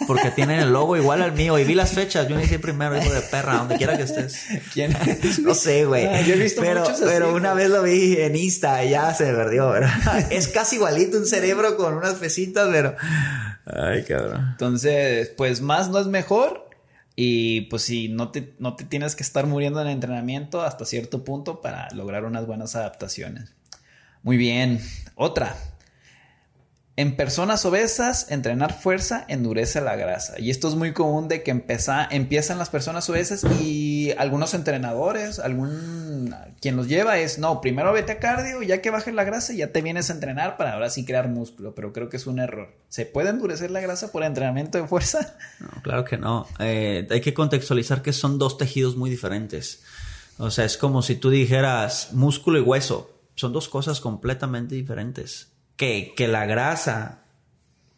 Porque 0.07 0.31
tienen 0.31 0.59
el 0.59 0.71
logo 0.71 0.97
igual 0.97 1.21
al 1.21 1.33
mío. 1.33 1.57
Y 1.59 1.63
vi 1.63 1.73
las 1.73 1.91
fechas. 1.91 2.27
Yo 2.27 2.37
dije 2.37 2.59
primero, 2.59 2.97
hijo 2.97 3.13
de 3.13 3.21
perra, 3.21 3.57
donde 3.57 3.77
quiera 3.77 3.97
que 3.97 4.03
estés. 4.03 4.45
¿Quién? 4.73 4.95
No 5.43 5.53
sé, 5.53 5.85
güey. 5.85 6.05
Ah, 6.05 6.21
yo 6.21 6.35
he 6.35 6.37
visto 6.37 6.61
pero, 6.61 6.81
muchos 6.81 6.99
Pero 7.01 7.33
una 7.33 7.53
vez 7.53 7.69
lo 7.69 7.83
vi 7.83 8.17
en 8.17 8.35
Insta 8.35 8.83
y 8.83 8.91
ya 8.91 9.13
se 9.13 9.25
perdió, 9.25 9.69
¿verdad? 9.69 9.91
es 10.31 10.47
casi 10.47 10.75
igualito 10.75 11.17
un 11.17 11.25
cerebro 11.25 11.77
con 11.77 11.93
unas 11.93 12.15
pesitas, 12.15 12.69
pero. 12.71 12.95
Ay, 13.65 14.03
cabrón. 14.03 14.49
Entonces, 14.51 15.29
pues 15.37 15.61
más 15.61 15.89
no 15.89 15.99
es 15.99 16.07
mejor. 16.07 16.69
Y 17.15 17.61
pues 17.61 17.81
si 17.81 18.07
no 18.07 18.31
te, 18.31 18.53
no 18.59 18.77
te 18.77 18.85
tienes 18.85 19.15
que 19.15 19.23
estar 19.23 19.45
muriendo 19.45 19.81
en 19.81 19.87
el 19.87 19.93
entrenamiento 19.93 20.61
hasta 20.61 20.85
cierto 20.85 21.25
punto 21.25 21.59
para 21.59 21.89
lograr 21.91 22.23
unas 22.23 22.47
buenas 22.47 22.77
adaptaciones. 22.77 23.53
Muy 24.23 24.37
bien. 24.37 24.79
Otra. 25.15 25.55
En 26.99 27.15
personas 27.15 27.63
obesas, 27.63 28.29
entrenar 28.29 28.73
fuerza 28.73 29.23
endurece 29.29 29.79
la 29.79 29.95
grasa. 29.95 30.37
Y 30.37 30.49
esto 30.49 30.67
es 30.67 30.75
muy 30.75 30.91
común 30.91 31.29
de 31.29 31.43
que 31.43 31.51
empiezan 31.51 32.57
las 32.57 32.69
personas 32.69 33.09
obesas 33.09 33.45
y 33.61 34.11
algunos 34.17 34.53
entrenadores, 34.53 35.39
algún 35.39 36.35
quien 36.59 36.75
los 36.75 36.89
lleva 36.89 37.17
es, 37.17 37.39
no, 37.39 37.61
primero 37.61 37.93
vete 37.93 38.11
a 38.11 38.19
cardio, 38.19 38.61
ya 38.63 38.81
que 38.81 38.89
bajes 38.89 39.13
la 39.13 39.23
grasa, 39.23 39.53
ya 39.53 39.71
te 39.71 39.81
vienes 39.81 40.09
a 40.09 40.13
entrenar 40.13 40.57
para 40.57 40.73
ahora 40.73 40.89
sí 40.89 41.05
crear 41.05 41.29
músculo. 41.29 41.73
Pero 41.73 41.93
creo 41.93 42.09
que 42.09 42.17
es 42.17 42.27
un 42.27 42.37
error. 42.37 42.75
¿Se 42.89 43.05
puede 43.05 43.29
endurecer 43.29 43.71
la 43.71 43.79
grasa 43.79 44.11
por 44.11 44.25
entrenamiento 44.25 44.77
de 44.77 44.85
fuerza? 44.85 45.37
No, 45.61 45.81
claro 45.81 46.03
que 46.03 46.17
no. 46.17 46.47
Eh, 46.59 47.07
hay 47.09 47.21
que 47.21 47.33
contextualizar 47.33 48.01
que 48.01 48.11
son 48.11 48.37
dos 48.37 48.57
tejidos 48.57 48.97
muy 48.97 49.09
diferentes. 49.09 49.83
O 50.37 50.51
sea, 50.51 50.65
es 50.65 50.75
como 50.75 51.01
si 51.01 51.15
tú 51.15 51.29
dijeras 51.29 52.09
músculo 52.11 52.59
y 52.59 52.61
hueso. 52.61 53.09
Son 53.35 53.53
dos 53.53 53.69
cosas 53.69 54.01
completamente 54.01 54.75
diferentes 54.75 55.53
que, 55.79 56.27
la 56.27 56.45
grasa, 56.45 57.21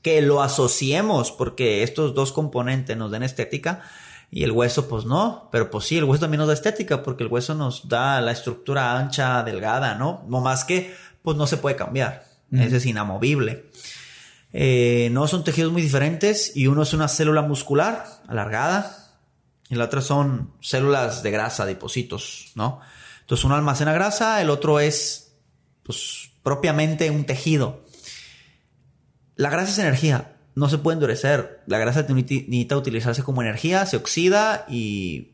que 0.04 0.22
lo 0.22 0.44
asociemos, 0.44 1.32
porque 1.32 1.82
estos 1.82 2.14
dos 2.14 2.32
componentes 2.32 2.96
nos 2.96 3.10
dan 3.10 3.24
estética 3.24 3.82
y 4.30 4.44
el 4.44 4.52
hueso 4.52 4.88
pues 4.88 5.06
no, 5.06 5.50
pero 5.52 5.72
pues 5.72 5.86
sí, 5.86 5.98
el 5.98 6.04
hueso 6.04 6.22
también 6.22 6.38
nos 6.38 6.48
da 6.48 6.54
estética 6.54 7.02
porque 7.02 7.24
el 7.24 7.32
hueso 7.32 7.56
nos 7.56 7.90
da 7.90 8.22
la 8.22 8.32
estructura 8.32 9.00
ancha, 9.00 9.42
delgada, 9.42 9.96
¿no? 9.96 10.24
No 10.28 10.42
más 10.42 10.64
que 10.64 10.94
pues 11.24 11.38
no 11.38 11.48
se 11.48 11.58
puede 11.58 11.76
cambiar, 11.76 12.26
ese 12.52 12.78
es 12.78 12.86
inamovible. 12.86 13.66
Eh, 14.54 15.10
no 15.12 15.28
son 15.28 15.44
tejidos 15.44 15.72
muy 15.72 15.82
diferentes 15.82 16.56
y 16.56 16.68
uno 16.68 16.84
es 16.84 16.94
una 16.94 17.08
célula 17.08 17.42
muscular 17.42 18.06
alargada 18.28 18.96
y 19.70 19.76
la 19.76 19.86
otra 19.86 20.02
son 20.02 20.54
células 20.62 21.24
de 21.24 21.32
grasa, 21.32 21.66
depósitos, 21.66 22.52
¿no? 22.54 22.80
Entonces 23.22 23.44
uno 23.44 23.56
almacena 23.56 23.92
grasa, 23.94 24.40
el 24.40 24.52
otro 24.52 24.80
es 24.80 25.34
pues 25.82 26.31
propiamente 26.44 27.10
un 27.12 27.26
tejido. 27.26 27.84
La 29.36 29.50
grasa 29.50 29.72
es 29.72 29.80
energía, 29.80 30.36
no 30.56 30.70
se 30.70 30.78
puede 30.78 30.96
endurecer. 30.96 31.62
La 31.68 31.78
grasa 31.78 32.04
necesita 32.04 32.78
utilizarse 32.78 33.24
como 33.24 33.42
energía, 33.42 33.86
se 33.86 33.98
oxida 33.98 34.66
y, 34.70 35.32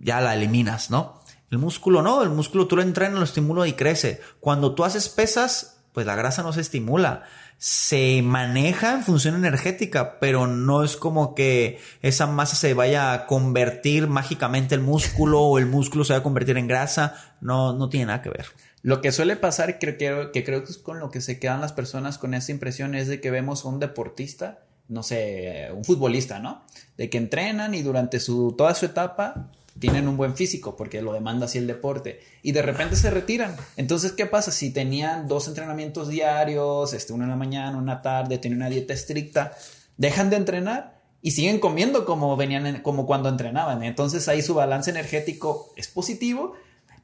ya 0.00 0.20
la 0.20 0.34
eliminas, 0.34 0.90
¿no? 0.90 1.20
El 1.50 1.58
músculo 1.58 2.02
no, 2.02 2.22
el 2.22 2.30
músculo 2.30 2.66
tú 2.66 2.76
lo 2.76 2.82
entrenas, 2.82 3.18
lo 3.18 3.24
estimula 3.24 3.66
y 3.66 3.72
crece. 3.72 4.20
Cuando 4.38 4.74
tú 4.74 4.84
haces 4.84 5.08
pesas, 5.08 5.80
pues 5.92 6.06
la 6.06 6.14
grasa 6.14 6.42
no 6.42 6.52
se 6.52 6.60
estimula. 6.60 7.24
Se 7.56 8.22
maneja 8.22 8.92
en 8.92 9.02
función 9.02 9.34
energética, 9.34 10.20
pero 10.20 10.46
no 10.46 10.84
es 10.84 10.96
como 10.96 11.34
que 11.34 11.80
esa 12.02 12.26
masa 12.26 12.54
se 12.54 12.74
vaya 12.74 13.12
a 13.12 13.26
convertir 13.26 14.06
mágicamente 14.06 14.76
el 14.76 14.82
músculo 14.82 15.40
o 15.40 15.58
el 15.58 15.66
músculo 15.66 16.04
se 16.04 16.12
va 16.12 16.20
a 16.20 16.22
convertir 16.22 16.56
en 16.58 16.68
grasa. 16.68 17.34
No, 17.40 17.72
no 17.72 17.88
tiene 17.88 18.06
nada 18.06 18.22
que 18.22 18.30
ver. 18.30 18.46
Lo 18.88 19.02
que 19.02 19.12
suele 19.12 19.36
pasar, 19.36 19.78
creo, 19.78 20.32
que 20.32 20.44
creo 20.44 20.64
que 20.64 20.70
es 20.70 20.78
con 20.78 20.98
lo 20.98 21.10
que 21.10 21.20
se 21.20 21.38
quedan 21.38 21.60
las 21.60 21.74
personas 21.74 22.16
con 22.16 22.32
esa 22.32 22.52
impresión, 22.52 22.94
es 22.94 23.06
de 23.06 23.20
que 23.20 23.30
vemos 23.30 23.66
un 23.66 23.80
deportista, 23.80 24.60
no 24.88 25.02
sé, 25.02 25.68
un 25.76 25.84
futbolista, 25.84 26.38
¿no? 26.38 26.62
De 26.96 27.10
que 27.10 27.18
entrenan 27.18 27.74
y 27.74 27.82
durante 27.82 28.18
su, 28.18 28.54
toda 28.56 28.74
su 28.74 28.86
etapa 28.86 29.50
tienen 29.78 30.08
un 30.08 30.16
buen 30.16 30.34
físico, 30.36 30.74
porque 30.74 31.02
lo 31.02 31.12
demanda 31.12 31.44
así 31.44 31.58
el 31.58 31.66
deporte, 31.66 32.20
y 32.42 32.52
de 32.52 32.62
repente 32.62 32.96
se 32.96 33.10
retiran. 33.10 33.54
Entonces, 33.76 34.12
¿qué 34.12 34.24
pasa? 34.24 34.52
Si 34.52 34.70
tenían 34.70 35.28
dos 35.28 35.48
entrenamientos 35.48 36.08
diarios, 36.08 36.94
este, 36.94 37.12
uno 37.12 37.24
en 37.24 37.30
la 37.30 37.36
mañana, 37.36 37.76
una 37.76 38.00
tarde, 38.00 38.38
tienen 38.38 38.60
una 38.60 38.70
dieta 38.70 38.94
estricta, 38.94 39.52
dejan 39.98 40.30
de 40.30 40.36
entrenar 40.36 40.98
y 41.20 41.32
siguen 41.32 41.60
comiendo 41.60 42.06
como 42.06 42.38
venían, 42.38 42.80
como 42.80 43.04
cuando 43.04 43.28
entrenaban. 43.28 43.82
Entonces 43.82 44.28
ahí 44.28 44.40
su 44.40 44.54
balance 44.54 44.88
energético 44.88 45.74
es 45.76 45.88
positivo, 45.88 46.54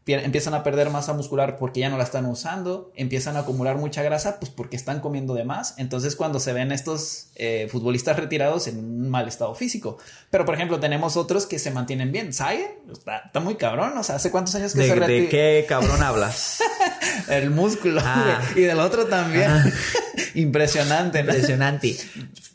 empiezan 0.06 0.52
a 0.52 0.62
perder 0.62 0.90
masa 0.90 1.14
muscular 1.14 1.56
porque 1.56 1.80
ya 1.80 1.88
no 1.88 1.96
la 1.96 2.04
están 2.04 2.26
usando, 2.26 2.92
empiezan 2.94 3.36
a 3.36 3.40
acumular 3.40 3.76
mucha 3.76 4.02
grasa 4.02 4.38
pues 4.38 4.50
porque 4.50 4.76
están 4.76 5.00
comiendo 5.00 5.34
de 5.34 5.44
más. 5.44 5.74
Entonces 5.78 6.14
cuando 6.14 6.40
se 6.40 6.52
ven 6.52 6.72
estos 6.72 7.28
eh, 7.36 7.68
futbolistas 7.70 8.16
retirados 8.16 8.66
en 8.66 8.78
un 8.78 9.08
mal 9.08 9.28
estado 9.28 9.54
físico. 9.54 9.96
Pero 10.30 10.44
por 10.44 10.54
ejemplo 10.54 10.78
tenemos 10.78 11.16
otros 11.16 11.46
que 11.46 11.58
se 11.58 11.70
mantienen 11.70 12.12
bien. 12.12 12.34
Saye 12.34 12.78
está, 12.92 13.40
muy 13.40 13.54
cabrón. 13.54 13.96
O 13.96 14.02
sea, 14.02 14.16
¿hace 14.16 14.30
cuántos 14.30 14.54
años 14.56 14.74
que 14.74 14.86
se 14.86 14.94
retiró? 14.94 15.06
¿De 15.06 15.28
qué 15.28 15.64
cabrón 15.66 16.02
hablas? 16.02 16.58
El 17.28 17.50
músculo. 17.50 18.02
Ah. 18.04 18.42
Y 18.54 18.60
del 18.60 18.80
otro 18.80 19.06
también. 19.06 19.50
Impresionante. 20.34 21.20
Impresionante. 21.20 21.96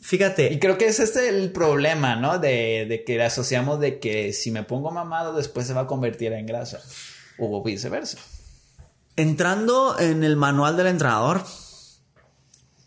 Fíjate. 0.00 0.52
Y 0.52 0.60
creo 0.60 0.78
que 0.78 0.86
es 0.86 1.00
este 1.00 1.28
el 1.28 1.50
problema, 1.50 2.14
¿no? 2.14 2.38
De, 2.38 2.86
de 2.88 3.02
que 3.04 3.20
asociamos 3.20 3.80
de 3.80 3.98
que 3.98 4.32
si 4.32 4.52
me 4.52 4.62
pongo 4.62 4.92
mamado 4.92 5.34
después 5.34 5.66
se 5.66 5.72
va 5.72 5.82
a 5.82 5.86
convertir 5.86 6.32
en 6.32 6.46
grasa 6.46 6.80
o 7.40 7.62
viceversa. 7.62 8.18
Entrando 9.16 9.98
en 9.98 10.22
el 10.22 10.36
manual 10.36 10.76
del 10.76 10.86
entrenador, 10.86 11.42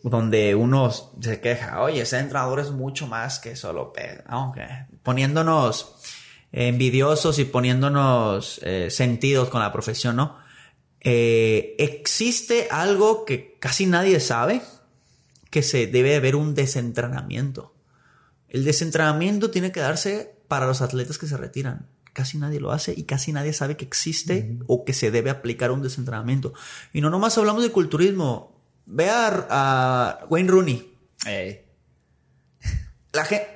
donde 0.04 0.56
uno 0.56 0.92
se 0.92 1.40
queja, 1.42 1.82
oye, 1.82 2.02
ese 2.02 2.20
entrenador 2.20 2.60
es 2.60 2.72
mucho 2.72 3.08
más 3.08 3.40
que 3.40 3.56
solo 3.56 3.94
aunque 4.28 4.68
poniéndonos 5.02 5.96
envidiosos 6.52 7.40
y 7.40 7.46
poniéndonos 7.46 8.60
eh, 8.64 8.90
sentidos 8.92 9.50
con 9.50 9.62
la 9.62 9.72
profesión, 9.72 10.16
¿no? 10.16 10.38
Eh, 11.02 11.76
existe 11.80 12.68
algo 12.72 13.26
que 13.26 13.58
casi 13.60 13.86
nadie 13.86 14.20
sabe, 14.20 14.62
que 15.50 15.64
se 15.64 15.88
debe 15.88 16.16
haber 16.16 16.36
un 16.36 16.56
desentrenamiento. 16.56 17.74
El 18.48 18.64
desentrenamiento 18.64 19.52
tiene 19.52 19.72
que 19.72 19.80
darse 19.80 20.36
para 20.48 20.68
los 20.68 20.82
atletas 20.82 21.18
que 21.18 21.28
se 21.28 21.38
retiran. 21.38 21.88
Casi 22.14 22.38
nadie 22.38 22.60
lo 22.60 22.72
hace 22.72 22.94
y 22.96 23.04
casi 23.04 23.34
nadie 23.34 23.54
sabe 23.54 23.76
que 23.76 23.86
existe 23.86 24.60
o 24.68 24.86
que 24.86 24.94
se 24.94 25.10
debe 25.10 25.32
aplicar 25.32 25.72
un 25.72 25.82
desentrenamiento. 25.82 26.54
Y 26.94 27.02
no 27.02 27.10
nomás 27.10 27.38
hablamos 27.40 27.64
de 27.64 27.72
culturismo. 27.72 28.62
Ve 28.86 29.10
a, 29.10 30.20
Wayne 30.30 30.50
Rooney. 30.50 30.96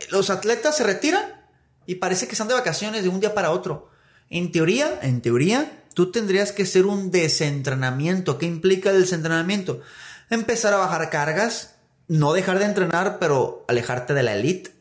los 0.10 0.30
atletas 0.32 0.76
se 0.76 0.84
retiran 0.84 1.24
y 1.86 1.96
parece 1.96 2.26
que 2.28 2.34
están 2.34 2.48
de 2.48 2.56
vacaciones 2.56 3.04
de 3.04 3.10
un 3.10 3.20
día 3.20 3.36
para 3.36 3.52
otro. 3.52 3.92
En 4.30 4.52
teoría, 4.52 5.00
en 5.04 5.22
teoría, 5.22 5.84
tú 5.94 6.12
tendrías 6.12 6.52
que 6.52 6.64
hacer 6.64 6.86
un 6.86 7.12
desentrenamiento. 7.12 8.38
¿Qué 8.40 8.48
implica 8.48 8.90
el 8.90 9.02
desentrenamiento? 9.02 9.82
Empezar 10.30 10.74
a 10.74 10.78
bajar 10.78 11.10
cargas, 11.10 11.76
no 12.08 12.34
dejar 12.34 12.60
de 12.60 12.66
entrenar, 12.66 13.20
pero 13.20 13.66
alejarte 13.68 14.14
de 14.14 14.24
la 14.24 14.36
elite. 14.36 14.72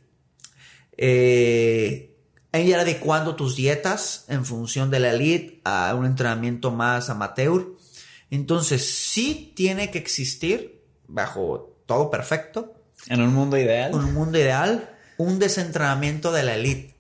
Eh, 0.97 2.16
ir 2.61 2.77
adecuando 2.77 3.37
tus 3.37 3.57
dietas 3.57 4.25
en 4.29 4.45
función 4.45 4.91
de 4.91 5.01
la 5.01 5.11
elite 5.11 5.61
a 5.65 5.95
un 5.95 6.07
entrenamiento 6.07 6.71
más 6.71 7.11
amateur. 7.11 7.67
Entonces, 8.31 8.85
sí 8.95 9.53
tiene 9.55 9.91
que 9.91 9.99
existir, 9.99 10.83
bajo 11.07 11.77
todo 11.87 12.11
perfecto. 12.11 12.75
En 13.09 13.21
un 13.21 13.33
mundo 13.33 13.57
ideal. 13.57 13.93
En 13.93 13.99
un 13.99 14.15
mundo 14.15 14.39
ideal, 14.39 14.91
un 15.17 15.39
desentrenamiento 15.39 16.33
de 16.33 16.43
la 16.43 16.55
elite. 16.55 16.97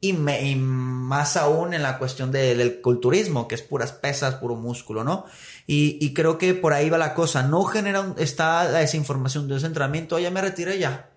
Y, 0.00 0.12
más 0.12 1.36
aún 1.36 1.74
en 1.74 1.82
la 1.82 1.98
cuestión 1.98 2.30
del 2.30 2.80
culturismo, 2.80 3.48
que 3.48 3.56
es 3.56 3.62
puras 3.62 3.90
pesas, 3.90 4.36
puro 4.36 4.54
músculo, 4.54 5.02
¿no? 5.02 5.24
Y, 5.66 6.14
creo 6.14 6.38
que 6.38 6.54
por 6.54 6.72
ahí 6.72 6.88
va 6.88 6.98
la 6.98 7.14
cosa. 7.14 7.42
No 7.42 7.64
genera, 7.64 8.14
está 8.16 8.64
la 8.64 8.78
desinformación 8.78 9.48
de 9.48 9.54
desentrenamiento, 9.54 10.18
ya 10.18 10.30
me 10.30 10.40
retiré 10.40 10.78
ya 10.78 11.10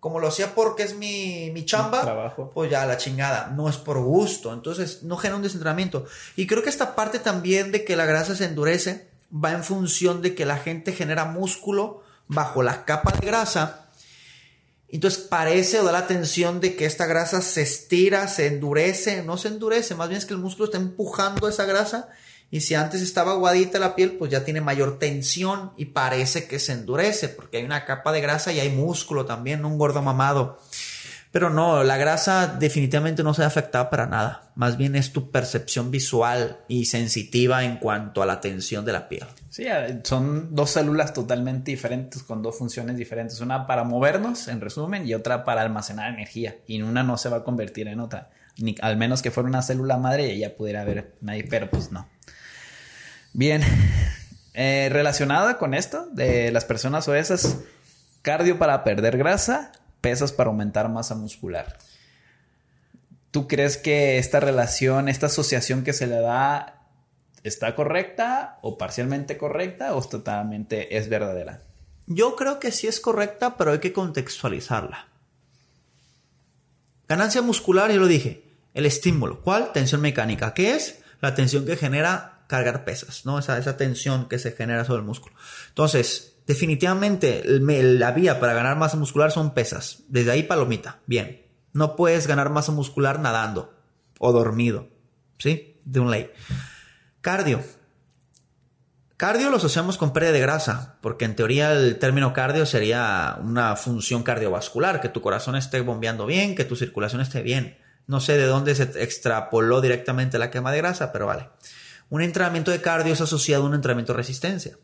como 0.00 0.20
lo 0.20 0.28
hacía 0.28 0.54
porque 0.54 0.84
es 0.84 0.94
mi, 0.94 1.50
mi 1.52 1.64
chamba, 1.64 2.02
Trabajo. 2.02 2.50
pues 2.54 2.70
ya 2.70 2.86
la 2.86 2.96
chingada, 2.98 3.52
no 3.54 3.68
es 3.68 3.76
por 3.76 4.00
gusto, 4.00 4.52
entonces 4.52 5.02
no 5.02 5.16
genera 5.16 5.36
un 5.36 5.42
desentrenamiento. 5.42 6.04
Y 6.36 6.46
creo 6.46 6.62
que 6.62 6.70
esta 6.70 6.94
parte 6.94 7.18
también 7.18 7.72
de 7.72 7.84
que 7.84 7.96
la 7.96 8.06
grasa 8.06 8.36
se 8.36 8.44
endurece 8.44 9.08
va 9.32 9.52
en 9.52 9.64
función 9.64 10.22
de 10.22 10.34
que 10.34 10.46
la 10.46 10.56
gente 10.56 10.92
genera 10.92 11.24
músculo 11.24 12.02
bajo 12.28 12.62
la 12.62 12.84
capa 12.84 13.12
de 13.12 13.26
grasa. 13.26 13.88
Entonces 14.88 15.20
parece 15.20 15.80
o 15.80 15.84
da 15.84 15.92
la 15.92 16.06
tensión 16.06 16.60
de 16.60 16.74
que 16.74 16.86
esta 16.86 17.06
grasa 17.06 17.42
se 17.42 17.60
estira, 17.60 18.26
se 18.28 18.46
endurece, 18.46 19.22
no 19.22 19.36
se 19.36 19.48
endurece, 19.48 19.94
más 19.94 20.08
bien 20.08 20.18
es 20.18 20.24
que 20.24 20.32
el 20.32 20.40
músculo 20.40 20.66
está 20.66 20.78
empujando 20.78 21.48
esa 21.48 21.66
grasa 21.66 22.08
y 22.50 22.60
si 22.60 22.74
antes 22.74 23.02
estaba 23.02 23.32
aguadita 23.32 23.78
la 23.78 23.94
piel, 23.94 24.12
pues 24.12 24.30
ya 24.30 24.44
tiene 24.44 24.60
mayor 24.60 24.98
tensión 24.98 25.72
y 25.76 25.86
parece 25.86 26.46
que 26.46 26.58
se 26.58 26.72
endurece 26.72 27.28
porque 27.28 27.58
hay 27.58 27.64
una 27.64 27.84
capa 27.84 28.10
de 28.10 28.22
grasa 28.22 28.52
y 28.52 28.60
hay 28.60 28.70
músculo 28.70 29.26
también, 29.26 29.64
un 29.64 29.76
gordo 29.76 30.00
mamado. 30.00 30.58
Pero 31.30 31.50
no, 31.50 31.84
la 31.84 31.98
grasa 31.98 32.46
definitivamente 32.58 33.22
no 33.22 33.34
se 33.34 33.42
ve 33.42 33.46
afectada 33.46 33.90
para 33.90 34.06
nada. 34.06 34.50
Más 34.54 34.78
bien 34.78 34.96
es 34.96 35.12
tu 35.12 35.30
percepción 35.30 35.90
visual 35.90 36.60
y 36.68 36.86
sensitiva 36.86 37.64
en 37.64 37.76
cuanto 37.76 38.22
a 38.22 38.26
la 38.26 38.40
tensión 38.40 38.86
de 38.86 38.92
la 38.92 39.10
piel. 39.10 39.26
Sí, 39.50 39.66
son 40.04 40.54
dos 40.54 40.70
células 40.70 41.12
totalmente 41.12 41.70
diferentes 41.70 42.22
con 42.22 42.42
dos 42.42 42.56
funciones 42.56 42.96
diferentes. 42.96 43.40
Una 43.42 43.66
para 43.66 43.84
movernos, 43.84 44.48
en 44.48 44.62
resumen, 44.62 45.06
y 45.06 45.12
otra 45.12 45.44
para 45.44 45.60
almacenar 45.60 46.14
energía. 46.14 46.56
Y 46.66 46.80
una 46.80 47.02
no 47.02 47.18
se 47.18 47.28
va 47.28 47.38
a 47.38 47.44
convertir 47.44 47.88
en 47.88 48.00
otra. 48.00 48.30
Ni, 48.56 48.74
al 48.80 48.96
menos 48.96 49.20
que 49.20 49.30
fuera 49.30 49.50
una 49.50 49.60
célula 49.60 49.98
madre 49.98 50.28
y 50.28 50.38
ella 50.38 50.56
pudiera 50.56 50.82
ver 50.84 51.14
nadie, 51.20 51.44
pero 51.44 51.68
pues 51.68 51.92
no. 51.92 52.08
Bien, 53.38 53.62
eh, 54.54 54.88
relacionada 54.90 55.58
con 55.58 55.72
esto 55.72 56.08
de 56.10 56.50
las 56.50 56.64
personas 56.64 57.06
obesas, 57.06 57.58
cardio 58.20 58.58
para 58.58 58.82
perder 58.82 59.16
grasa, 59.16 59.70
pesas 60.00 60.32
para 60.32 60.50
aumentar 60.50 60.88
masa 60.88 61.14
muscular. 61.14 61.78
¿Tú 63.30 63.46
crees 63.46 63.76
que 63.76 64.18
esta 64.18 64.40
relación, 64.40 65.08
esta 65.08 65.26
asociación 65.26 65.84
que 65.84 65.92
se 65.92 66.08
le 66.08 66.18
da 66.18 66.82
está 67.44 67.76
correcta 67.76 68.58
o 68.60 68.76
parcialmente 68.76 69.38
correcta 69.38 69.94
o 69.94 70.02
totalmente 70.02 70.96
es 70.96 71.08
verdadera? 71.08 71.62
Yo 72.08 72.34
creo 72.34 72.58
que 72.58 72.72
sí 72.72 72.88
es 72.88 72.98
correcta, 72.98 73.56
pero 73.56 73.70
hay 73.70 73.78
que 73.78 73.92
contextualizarla. 73.92 75.06
Ganancia 77.06 77.40
muscular, 77.42 77.92
yo 77.92 78.00
lo 78.00 78.08
dije, 78.08 78.42
el 78.74 78.84
estímulo. 78.84 79.42
¿Cuál? 79.42 79.70
Tensión 79.70 80.00
mecánica. 80.00 80.54
¿Qué 80.54 80.74
es? 80.74 81.02
La 81.20 81.36
tensión 81.36 81.66
que 81.66 81.76
genera 81.76 82.37
cargar 82.48 82.84
pesas, 82.84 83.24
¿no? 83.24 83.38
Esa, 83.38 83.58
esa 83.58 83.76
tensión 83.76 84.28
que 84.28 84.40
se 84.40 84.50
genera 84.50 84.84
sobre 84.84 85.00
el 85.00 85.06
músculo. 85.06 85.36
Entonces, 85.68 86.38
definitivamente 86.48 87.42
la 87.44 88.10
vía 88.10 88.40
para 88.40 88.54
ganar 88.54 88.76
masa 88.76 88.96
muscular 88.96 89.30
son 89.30 89.54
pesas. 89.54 90.00
Desde 90.08 90.32
ahí 90.32 90.42
palomita. 90.42 90.98
Bien. 91.06 91.46
No 91.72 91.94
puedes 91.94 92.26
ganar 92.26 92.50
masa 92.50 92.72
muscular 92.72 93.20
nadando 93.20 93.78
o 94.18 94.32
dormido. 94.32 94.88
¿Sí? 95.38 95.80
De 95.84 96.00
un 96.00 96.10
ley. 96.10 96.32
Cardio. 97.20 97.62
Cardio 99.18 99.50
lo 99.50 99.56
asociamos 99.56 99.98
con 99.98 100.12
pérdida 100.12 100.32
de 100.32 100.40
grasa, 100.40 100.96
porque 101.02 101.24
en 101.24 101.34
teoría 101.36 101.72
el 101.72 101.98
término 101.98 102.32
cardio 102.32 102.64
sería 102.66 103.36
una 103.42 103.74
función 103.76 104.22
cardiovascular, 104.22 105.00
que 105.00 105.08
tu 105.08 105.20
corazón 105.20 105.56
esté 105.56 105.80
bombeando 105.80 106.24
bien, 106.24 106.54
que 106.54 106.64
tu 106.64 106.76
circulación 106.76 107.20
esté 107.20 107.42
bien. 107.42 107.78
No 108.06 108.20
sé 108.20 108.38
de 108.38 108.46
dónde 108.46 108.74
se 108.74 108.84
extrapoló 109.02 109.80
directamente 109.80 110.38
la 110.38 110.50
quema 110.50 110.72
de 110.72 110.78
grasa, 110.78 111.12
pero 111.12 111.26
vale. 111.26 111.48
Un 112.10 112.22
entrenamiento 112.22 112.70
de 112.70 112.80
cardio 112.80 113.12
es 113.12 113.20
asociado 113.20 113.64
a 113.64 113.66
un 113.66 113.74
entrenamiento 113.74 114.12
de 114.12 114.18
resistencia. 114.18 114.78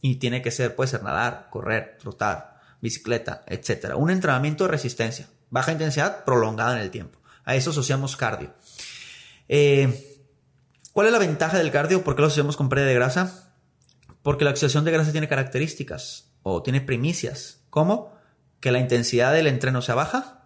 Y 0.00 0.16
tiene 0.16 0.40
que 0.40 0.50
ser, 0.50 0.76
puede 0.76 0.88
ser 0.88 1.02
nadar, 1.02 1.48
correr, 1.50 1.98
trotar, 1.98 2.60
bicicleta, 2.80 3.44
etc. 3.46 3.94
Un 3.96 4.10
entrenamiento 4.10 4.64
de 4.64 4.70
resistencia. 4.70 5.28
Baja 5.50 5.72
intensidad 5.72 6.24
prolongada 6.24 6.76
en 6.76 6.82
el 6.82 6.90
tiempo. 6.90 7.18
A 7.44 7.56
eso 7.56 7.70
asociamos 7.70 8.16
cardio. 8.16 8.54
Eh, 9.48 10.22
¿Cuál 10.92 11.08
es 11.08 11.12
la 11.12 11.18
ventaja 11.18 11.58
del 11.58 11.72
cardio? 11.72 12.04
¿Por 12.04 12.14
qué 12.14 12.22
lo 12.22 12.28
asociamos 12.28 12.56
con 12.56 12.68
pérdida 12.68 12.86
de 12.86 12.94
grasa? 12.94 13.52
Porque 14.22 14.44
la 14.44 14.50
oxidación 14.50 14.84
de 14.84 14.92
grasa 14.92 15.12
tiene 15.12 15.28
características 15.28 16.32
o 16.42 16.62
tiene 16.62 16.80
primicias. 16.80 17.64
¿Cómo? 17.68 18.14
Que 18.60 18.70
la 18.70 18.78
intensidad 18.78 19.32
del 19.32 19.48
entreno 19.48 19.82
sea 19.82 19.96
baja 19.96 20.44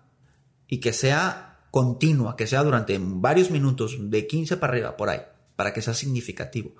y 0.68 0.80
que 0.80 0.92
sea 0.92 1.66
continua, 1.70 2.36
que 2.36 2.46
sea 2.46 2.62
durante 2.62 2.98
varios 2.98 3.50
minutos, 3.50 3.96
de 3.98 4.26
15 4.26 4.56
para 4.56 4.72
arriba, 4.72 4.96
por 4.96 5.10
ahí 5.10 5.20
para 5.56 5.72
que 5.72 5.82
sea 5.82 5.94
significativo. 5.94 6.74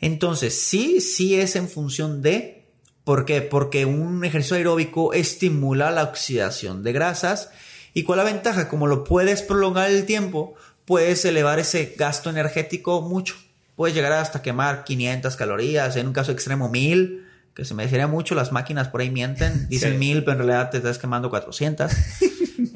Entonces, 0.00 0.60
sí, 0.60 1.00
sí 1.00 1.34
es 1.34 1.56
en 1.56 1.68
función 1.68 2.22
de, 2.22 2.66
¿por 3.04 3.24
qué? 3.24 3.42
Porque 3.42 3.84
un 3.84 4.24
ejercicio 4.24 4.56
aeróbico 4.56 5.12
estimula 5.12 5.90
la 5.90 6.04
oxidación 6.04 6.82
de 6.82 6.92
grasas. 6.92 7.50
¿Y 7.92 8.02
cuál 8.02 8.18
es 8.18 8.24
la 8.24 8.32
ventaja? 8.32 8.68
Como 8.68 8.86
lo 8.86 9.04
puedes 9.04 9.42
prolongar 9.42 9.90
el 9.90 10.04
tiempo, 10.04 10.54
puedes 10.84 11.24
elevar 11.24 11.58
ese 11.58 11.94
gasto 11.96 12.30
energético 12.30 13.02
mucho. 13.02 13.36
Puedes 13.76 13.94
llegar 13.94 14.12
hasta 14.12 14.42
quemar 14.42 14.84
500 14.84 15.36
calorías, 15.36 15.96
en 15.96 16.08
un 16.08 16.12
caso 16.12 16.32
extremo 16.32 16.68
1000, 16.68 17.26
que 17.54 17.64
se 17.64 17.74
me 17.74 17.84
decía 17.84 18.06
mucho, 18.06 18.34
las 18.34 18.52
máquinas 18.52 18.88
por 18.88 19.00
ahí 19.00 19.10
mienten, 19.10 19.68
dicen 19.70 19.98
1000, 19.98 20.24
pero 20.24 20.32
en 20.32 20.38
realidad 20.38 20.70
te 20.70 20.78
estás 20.78 20.98
quemando 20.98 21.30
400. 21.30 21.92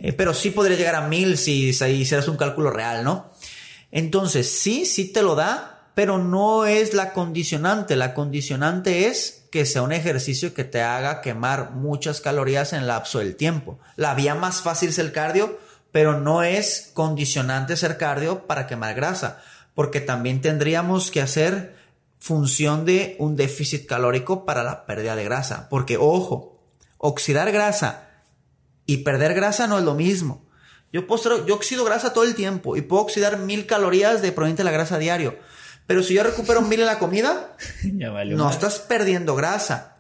Eh, 0.01 0.13
pero 0.13 0.33
sí 0.33 0.51
podría 0.51 0.77
llegar 0.77 0.95
a 0.95 1.09
1000 1.09 1.37
si, 1.37 1.73
si 1.73 1.85
hicieras 1.87 2.29
un 2.29 2.37
cálculo 2.37 2.71
real, 2.71 3.03
¿no? 3.03 3.33
Entonces, 3.91 4.51
sí, 4.61 4.85
sí 4.85 5.13
te 5.13 5.23
lo 5.23 5.35
da, 5.35 5.91
pero 5.95 6.19
no 6.19 6.67
es 6.67 6.95
la 6.95 7.13
condicionante. 7.13 7.97
La 7.97 8.15
condicionante 8.15 9.07
es 9.07 9.47
que 9.51 9.67
sea 9.67 9.83
un 9.83 9.93
ejercicio 9.93 10.55
que 10.55 10.65
te 10.65 10.83
haga 10.83 11.21
quemar 11.21 11.73
muchas 11.73 12.21
calorías 12.21 12.73
en 12.73 12.81
el 12.81 12.89
lapso 12.89 13.19
del 13.19 13.37
tiempo. 13.37 13.79
La 13.97 14.15
vía 14.15 14.35
más 14.35 14.63
fácil 14.63 14.91
es 14.91 14.99
el 14.99 15.13
cardio, 15.13 15.59
pero 15.91 16.21
no 16.21 16.43
es 16.43 16.91
condicionante 16.95 17.77
ser 17.77 17.97
cardio 17.97 18.47
para 18.47 18.67
quemar 18.67 18.95
grasa, 18.95 19.43
porque 19.75 20.01
también 20.01 20.41
tendríamos 20.41 21.11
que 21.11 21.23
hacer 21.23 21.77
función 22.19 22.85
de 22.85 23.17
un 23.19 23.37
déficit 23.37 23.87
calórico 23.87 24.45
para 24.45 24.63
la 24.63 24.87
pérdida 24.87 25.17
de 25.17 25.25
grasa. 25.25 25.69
Porque, 25.71 25.97
ojo, 25.97 26.59
oxidar 26.99 27.51
grasa 27.53 28.09
y 28.87 28.99
perder 28.99 29.35
grasa 29.35 29.67
no 29.67 29.79
es 29.79 29.85
lo 29.85 29.95
mismo. 29.95 30.48
Yo, 30.93 31.07
puedo, 31.07 31.47
yo 31.47 31.55
oxido 31.55 31.85
grasa 31.85 32.13
todo 32.13 32.25
el 32.25 32.35
tiempo 32.35 32.77
y 32.77 32.83
puedo 32.83 33.03
oxidar 33.03 33.39
mil 33.39 33.67
calorías 33.67 34.23
de 34.23 34.33
proveniente 34.33 34.61
de 34.61 34.65
la 34.65 34.71
grasa 34.71 34.99
diario. 34.99 35.39
Pero 35.87 36.03
si 36.03 36.15
yo 36.15 36.23
recupero 36.23 36.63
mil 36.63 36.81
en 36.81 36.87
la 36.87 36.99
comida, 36.99 37.57
no 37.83 38.51
estás 38.51 38.79
perdiendo 38.79 39.35
grasa. 39.35 39.97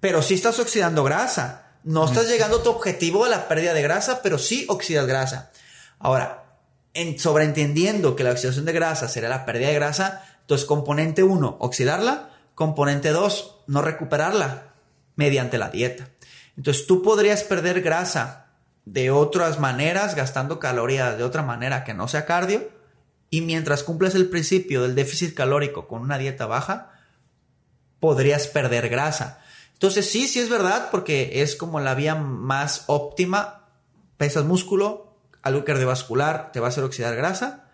Pero 0.00 0.22
sí 0.22 0.34
estás 0.34 0.58
oxidando 0.58 1.04
grasa. 1.04 1.60
No 1.82 2.06
estás 2.06 2.28
llegando 2.28 2.58
a 2.58 2.62
tu 2.62 2.70
objetivo 2.70 3.24
de 3.24 3.30
la 3.30 3.46
pérdida 3.46 3.74
de 3.74 3.82
grasa, 3.82 4.22
pero 4.22 4.38
sí 4.38 4.64
oxidas 4.68 5.06
grasa. 5.06 5.50
Ahora, 5.98 6.44
en, 6.94 7.18
sobreentendiendo 7.18 8.16
que 8.16 8.24
la 8.24 8.30
oxidación 8.30 8.64
de 8.64 8.72
grasa 8.72 9.08
será 9.08 9.28
la 9.28 9.44
pérdida 9.44 9.68
de 9.68 9.74
grasa, 9.74 10.24
entonces 10.40 10.66
componente 10.66 11.22
1, 11.22 11.56
oxidarla. 11.60 12.30
Componente 12.54 13.10
2, 13.10 13.64
no 13.66 13.82
recuperarla 13.82 14.74
mediante 15.16 15.58
la 15.58 15.70
dieta. 15.70 16.08
Entonces 16.56 16.86
tú 16.86 17.02
podrías 17.02 17.42
perder 17.42 17.80
grasa 17.82 18.43
de 18.84 19.10
otras 19.10 19.58
maneras, 19.58 20.14
gastando 20.14 20.58
calorías 20.58 21.16
de 21.16 21.24
otra 21.24 21.42
manera 21.42 21.84
que 21.84 21.94
no 21.94 22.08
sea 22.08 22.26
cardio, 22.26 22.68
y 23.30 23.40
mientras 23.40 23.82
cumples 23.82 24.14
el 24.14 24.28
principio 24.28 24.82
del 24.82 24.94
déficit 24.94 25.34
calórico 25.34 25.88
con 25.88 26.02
una 26.02 26.18
dieta 26.18 26.46
baja, 26.46 26.92
podrías 27.98 28.46
perder 28.46 28.88
grasa. 28.88 29.40
Entonces 29.72 30.08
sí, 30.08 30.28
sí 30.28 30.38
es 30.38 30.48
verdad, 30.48 30.88
porque 30.90 31.42
es 31.42 31.56
como 31.56 31.80
la 31.80 31.94
vía 31.94 32.14
más 32.14 32.84
óptima. 32.86 33.66
Pesas 34.16 34.44
músculo, 34.44 35.16
algo 35.42 35.64
cardiovascular 35.64 36.52
te 36.52 36.60
va 36.60 36.66
a 36.66 36.68
hacer 36.68 36.84
oxidar 36.84 37.16
grasa, 37.16 37.70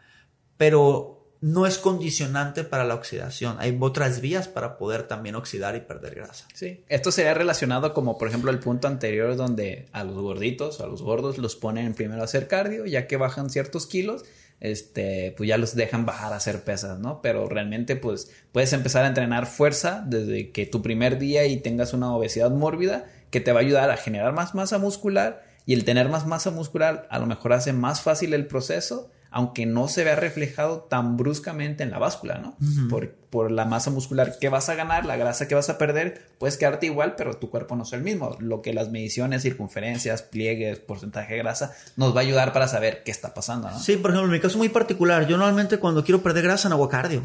pero 0.57 1.20
no 1.41 1.67
es 1.67 1.79
condicionante 1.79 2.65
para 2.65 2.85
la 2.85 2.95
oxidación. 2.95 3.57
Hay 3.61 3.77
otras 3.81 4.21
vías 4.21 4.47
para 4.47 4.77
poder 4.77 5.05
también 5.05 5.35
oxidar 5.37 5.75
y 5.75 5.81
perder 5.81 6.15
grasa. 6.15 6.47
Sí, 6.53 6.85
esto 6.89 7.11
sería 7.11 7.33
relacionado 7.33 7.95
como 7.95 8.19
por 8.19 8.29
ejemplo 8.29 8.51
el 8.51 8.59
punto 8.59 8.89
anterior 8.89 9.37
donde 9.37 9.87
a 9.93 10.05
los 10.05 10.17
gorditos, 10.17 10.81
a 10.81 10.87
los 10.87 11.03
gordos 11.03 11.39
los 11.39 11.57
ponen 11.57 11.95
primero 11.95 12.21
a 12.21 12.25
hacer 12.25 12.47
cardio, 12.47 12.85
ya 12.85 13.07
que 13.07 13.17
bajan 13.17 13.49
ciertos 13.49 13.87
kilos, 13.87 14.25
este, 14.61 15.33
pues 15.39 15.49
ya 15.49 15.57
los 15.57 15.75
dejan 15.75 16.05
bajar 16.05 16.35
a 16.35 16.37
hacer 16.37 16.63
pesas, 16.63 16.99
¿no? 16.99 17.23
Pero 17.23 17.49
realmente 17.49 17.97
pues 17.97 18.31
puedes 18.53 18.75
empezar 18.75 19.05
a 19.05 19.09
entrenar 19.09 19.47
fuerza 19.47 20.05
desde 20.07 20.51
que 20.51 20.67
tu 20.67 20.83
primer 20.83 21.19
día 21.19 21.47
y 21.47 21.57
tengas 21.57 21.95
una 21.95 22.15
obesidad 22.15 22.51
mórbida 22.51 23.07
que 23.31 23.41
te 23.41 23.53
va 23.53 23.61
a 23.61 23.63
ayudar 23.63 23.91
a 23.91 23.97
generar 23.97 24.35
más 24.35 24.55
masa 24.55 24.77
muscular 24.77 25.43
y 25.65 25.73
el 25.73 25.85
tener 25.85 26.11
más 26.11 26.27
masa 26.27 26.51
muscular 26.51 27.07
a 27.11 27.19
lo 27.19 27.25
mejor 27.25 27.55
hace 27.55 27.73
más 27.73 28.03
fácil 28.03 28.35
el 28.35 28.47
proceso 28.47 29.11
aunque 29.31 29.65
no 29.65 29.87
se 29.87 30.03
vea 30.03 30.17
reflejado 30.17 30.81
tan 30.81 31.17
bruscamente 31.17 31.85
en 31.85 31.91
la 31.91 31.99
báscula, 31.99 32.39
¿no? 32.39 32.57
por, 32.89 33.11
por, 33.13 33.53
la 33.53 33.65
masa 33.65 33.91
muscular 33.91 34.39
que 34.41 34.49
vas 34.49 34.69
a 34.69 34.75
ganar, 34.75 35.07
la 35.07 35.17
grasa 35.17 35.47
que 35.47 35.55
vas 35.55 35.71
a 35.71 35.79
perder, 35.79 36.27
puedes 36.39 36.57
quedarte 36.57 36.87
igual, 36.87 37.15
pero 37.17 37.35
tu 37.35 37.49
cuerpo 37.49 37.77
no 37.77 37.85
es 37.85 37.93
el 37.93 38.03
mismo. 38.03 38.37
Lo 38.41 38.61
que 38.61 38.75
las 38.75 38.91
mediciones, 38.91 39.43
circunferencias, 39.43 40.23
pliegues, 40.23 40.81
porcentaje 40.81 41.35
de 41.35 41.39
grasa, 41.39 41.73
nos 41.97 42.15
va 42.15 42.21
a 42.21 42.23
ayudar 42.23 42.53
para 42.53 42.67
saber 42.67 43.03
qué 43.05 43.13
está 43.13 43.33
pasando, 43.33 43.71
¿no? 43.71 43.79
Sí, 43.79 43.97
por 43.97 44.11
ejemplo, 44.11 44.27
en 44.27 44.33
mi 44.33 44.41
caso 44.41 44.59
muy 44.59 44.69
particular, 44.69 45.29
yo 45.29 45.37
normalmente 45.37 45.79
cuando 45.79 46.05
quiero 46.05 46.23
perder 46.23 46.45
grasa 46.45 46.69
no 46.69 46.75
hago 46.75 46.89
cardio. 46.89 47.23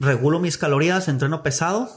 Regulo 0.00 0.40
mis 0.40 0.58
calorías, 0.58 1.08
entreno 1.08 1.42
pesado 1.42 1.90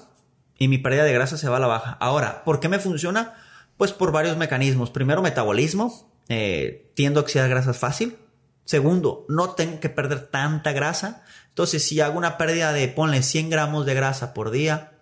y 0.58 0.70
mi 0.70 0.78
pérdida 0.78 1.04
de 1.04 1.14
grasa 1.14 1.38
se 1.38 1.50
va 1.50 1.58
a 1.58 1.60
la 1.60 1.68
baja. 1.68 1.98
Ahora, 2.00 2.44
¿por 2.46 2.62
qué 2.62 2.70
me 2.70 2.80
funciona? 2.80 3.36
Pues 3.76 3.92
por 3.92 4.14
varios 4.14 4.38
mecanismos. 4.38 4.92
Primero, 4.92 5.22
metabolismo. 5.22 6.10
Eh, 6.30 6.90
tiendo 6.94 7.20
a 7.20 7.24
oxidar 7.24 7.50
grasas 7.50 7.78
fácil 7.78 8.16
Segundo, 8.66 9.26
no 9.28 9.52
tengo 9.52 9.80
que 9.80 9.90
perder 9.90 10.28
tanta 10.28 10.72
grasa. 10.72 11.24
Entonces, 11.50 11.84
si 11.84 12.00
hago 12.00 12.18
una 12.18 12.38
pérdida 12.38 12.74
de, 12.74 12.88
ponle 12.88 13.24
100 13.24 13.50
gramos 13.50 13.86
de 13.86 13.94
grasa 13.94 14.34
por 14.34 14.52
día, 14.52 14.94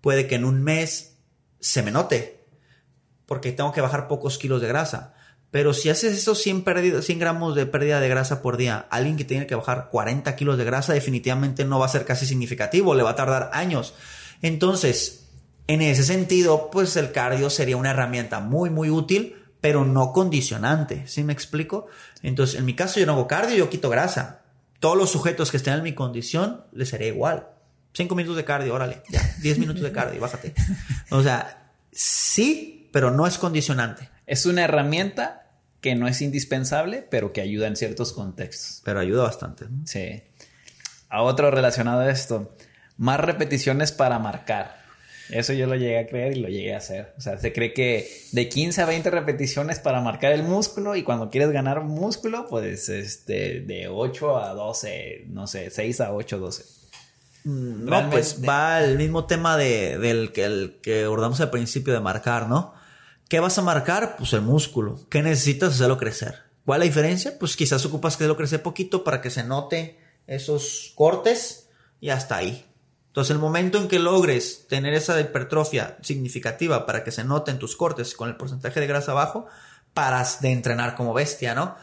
puede 0.00 0.26
que 0.26 0.36
en 0.36 0.44
un 0.44 0.62
mes 0.62 1.16
se 1.60 1.82
me 1.82 1.90
note, 1.90 2.44
porque 3.26 3.52
tengo 3.52 3.72
que 3.72 3.80
bajar 3.80 4.08
pocos 4.08 4.38
kilos 4.38 4.60
de 4.60 4.68
grasa. 4.68 5.14
Pero 5.50 5.72
si 5.72 5.88
haces 5.88 6.16
esos 6.16 6.42
100, 6.42 6.64
100 7.02 7.18
gramos 7.18 7.56
de 7.56 7.66
pérdida 7.66 8.00
de 8.00 8.08
grasa 8.08 8.42
por 8.42 8.58
día, 8.58 8.86
alguien 8.90 9.16
que 9.16 9.24
tiene 9.24 9.46
que 9.46 9.54
bajar 9.54 9.88
40 9.90 10.36
kilos 10.36 10.58
de 10.58 10.64
grasa 10.64 10.92
definitivamente 10.92 11.64
no 11.64 11.78
va 11.78 11.86
a 11.86 11.90
ser 11.90 12.04
casi 12.04 12.26
significativo, 12.26 12.94
le 12.94 13.02
va 13.02 13.10
a 13.10 13.16
tardar 13.16 13.50
años. 13.54 13.94
Entonces, 14.42 15.28
en 15.66 15.80
ese 15.80 16.04
sentido, 16.04 16.70
pues 16.70 16.96
el 16.96 17.12
cardio 17.12 17.48
sería 17.48 17.78
una 17.78 17.90
herramienta 17.90 18.40
muy, 18.40 18.68
muy 18.68 18.90
útil, 18.90 19.37
pero 19.60 19.84
no 19.84 20.12
condicionante. 20.12 21.06
¿Sí 21.06 21.24
me 21.24 21.32
explico? 21.32 21.86
Entonces, 22.22 22.58
en 22.58 22.64
mi 22.64 22.74
caso, 22.74 23.00
yo 23.00 23.06
no 23.06 23.12
hago 23.12 23.26
cardio, 23.26 23.56
yo 23.56 23.70
quito 23.70 23.90
grasa. 23.90 24.42
Todos 24.80 24.96
los 24.96 25.10
sujetos 25.10 25.50
que 25.50 25.56
estén 25.56 25.74
en 25.74 25.82
mi 25.82 25.94
condición 25.94 26.64
les 26.72 26.88
sería 26.88 27.08
igual. 27.08 27.48
Cinco 27.92 28.14
minutos 28.14 28.36
de 28.36 28.44
cardio, 28.44 28.74
órale, 28.74 29.02
ya. 29.08 29.20
Diez 29.42 29.58
minutos 29.58 29.82
de 29.82 29.92
cardio, 29.92 30.20
bájate. 30.20 30.54
O 31.10 31.22
sea, 31.22 31.72
sí, 31.90 32.88
pero 32.92 33.10
no 33.10 33.26
es 33.26 33.38
condicionante. 33.38 34.08
Es 34.26 34.46
una 34.46 34.62
herramienta 34.62 35.46
que 35.80 35.94
no 35.94 36.08
es 36.08 36.20
indispensable, 36.22 37.06
pero 37.08 37.32
que 37.32 37.40
ayuda 37.40 37.66
en 37.66 37.76
ciertos 37.76 38.12
contextos. 38.12 38.82
Pero 38.84 39.00
ayuda 39.00 39.24
bastante. 39.24 39.66
Sí. 39.84 40.22
A 41.08 41.22
otro 41.22 41.50
relacionado 41.50 42.00
a 42.00 42.10
esto, 42.10 42.54
más 42.96 43.18
repeticiones 43.20 43.92
para 43.92 44.18
marcar. 44.18 44.77
Eso 45.30 45.52
yo 45.52 45.66
lo 45.66 45.74
llegué 45.74 45.98
a 45.98 46.06
creer 46.06 46.36
y 46.36 46.40
lo 46.40 46.48
llegué 46.48 46.74
a 46.74 46.78
hacer. 46.78 47.14
O 47.18 47.20
sea, 47.20 47.38
se 47.38 47.52
cree 47.52 47.72
que 47.72 48.10
de 48.32 48.48
15 48.48 48.82
a 48.82 48.86
20 48.86 49.10
repeticiones 49.10 49.78
para 49.78 50.00
marcar 50.00 50.32
el 50.32 50.42
músculo 50.42 50.96
y 50.96 51.02
cuando 51.02 51.30
quieres 51.30 51.50
ganar 51.50 51.82
músculo, 51.82 52.46
pues 52.48 52.88
este, 52.88 53.60
de 53.60 53.88
8 53.88 54.38
a 54.38 54.54
12, 54.54 55.26
no 55.28 55.46
sé, 55.46 55.70
6 55.70 56.00
a 56.00 56.12
8, 56.12 56.38
12. 56.38 56.64
Mm, 57.44 57.84
no, 57.84 58.10
pues 58.10 58.40
va 58.46 58.78
al 58.78 58.96
mismo 58.96 59.26
tema 59.26 59.56
de, 59.56 59.98
del 59.98 60.32
que, 60.32 60.44
el 60.44 60.78
que 60.82 61.04
abordamos 61.04 61.40
al 61.40 61.50
principio 61.50 61.92
de 61.92 62.00
marcar, 62.00 62.48
¿no? 62.48 62.74
¿Qué 63.28 63.40
vas 63.40 63.58
a 63.58 63.62
marcar? 63.62 64.16
Pues 64.16 64.32
el 64.32 64.40
músculo. 64.40 65.00
¿Qué 65.10 65.22
necesitas 65.22 65.74
hacerlo 65.74 65.98
crecer? 65.98 66.36
¿Cuál 66.64 66.80
es 66.82 66.86
la 66.86 66.90
diferencia? 66.90 67.38
Pues 67.38 67.56
quizás 67.56 67.84
ocupas 67.84 68.16
que 68.16 68.26
lo 68.26 68.36
crece 68.36 68.58
poquito 68.58 69.04
para 69.04 69.20
que 69.20 69.30
se 69.30 69.44
note 69.44 69.98
esos 70.26 70.92
cortes 70.94 71.68
y 72.00 72.10
hasta 72.10 72.36
ahí. 72.36 72.64
Entonces, 73.18 73.34
el 73.34 73.40
momento 73.40 73.78
en 73.78 73.88
que 73.88 73.98
logres 73.98 74.68
tener 74.68 74.94
esa 74.94 75.20
hipertrofia 75.20 75.98
significativa 76.02 76.86
para 76.86 77.02
que 77.02 77.10
se 77.10 77.24
noten 77.24 77.58
tus 77.58 77.74
cortes 77.74 78.14
con 78.14 78.28
el 78.28 78.36
porcentaje 78.36 78.78
de 78.78 78.86
grasa 78.86 79.12
bajo, 79.12 79.48
paras 79.92 80.40
de 80.40 80.52
entrenar 80.52 80.94
como 80.94 81.12
bestia, 81.12 81.52
¿no? 81.52 81.74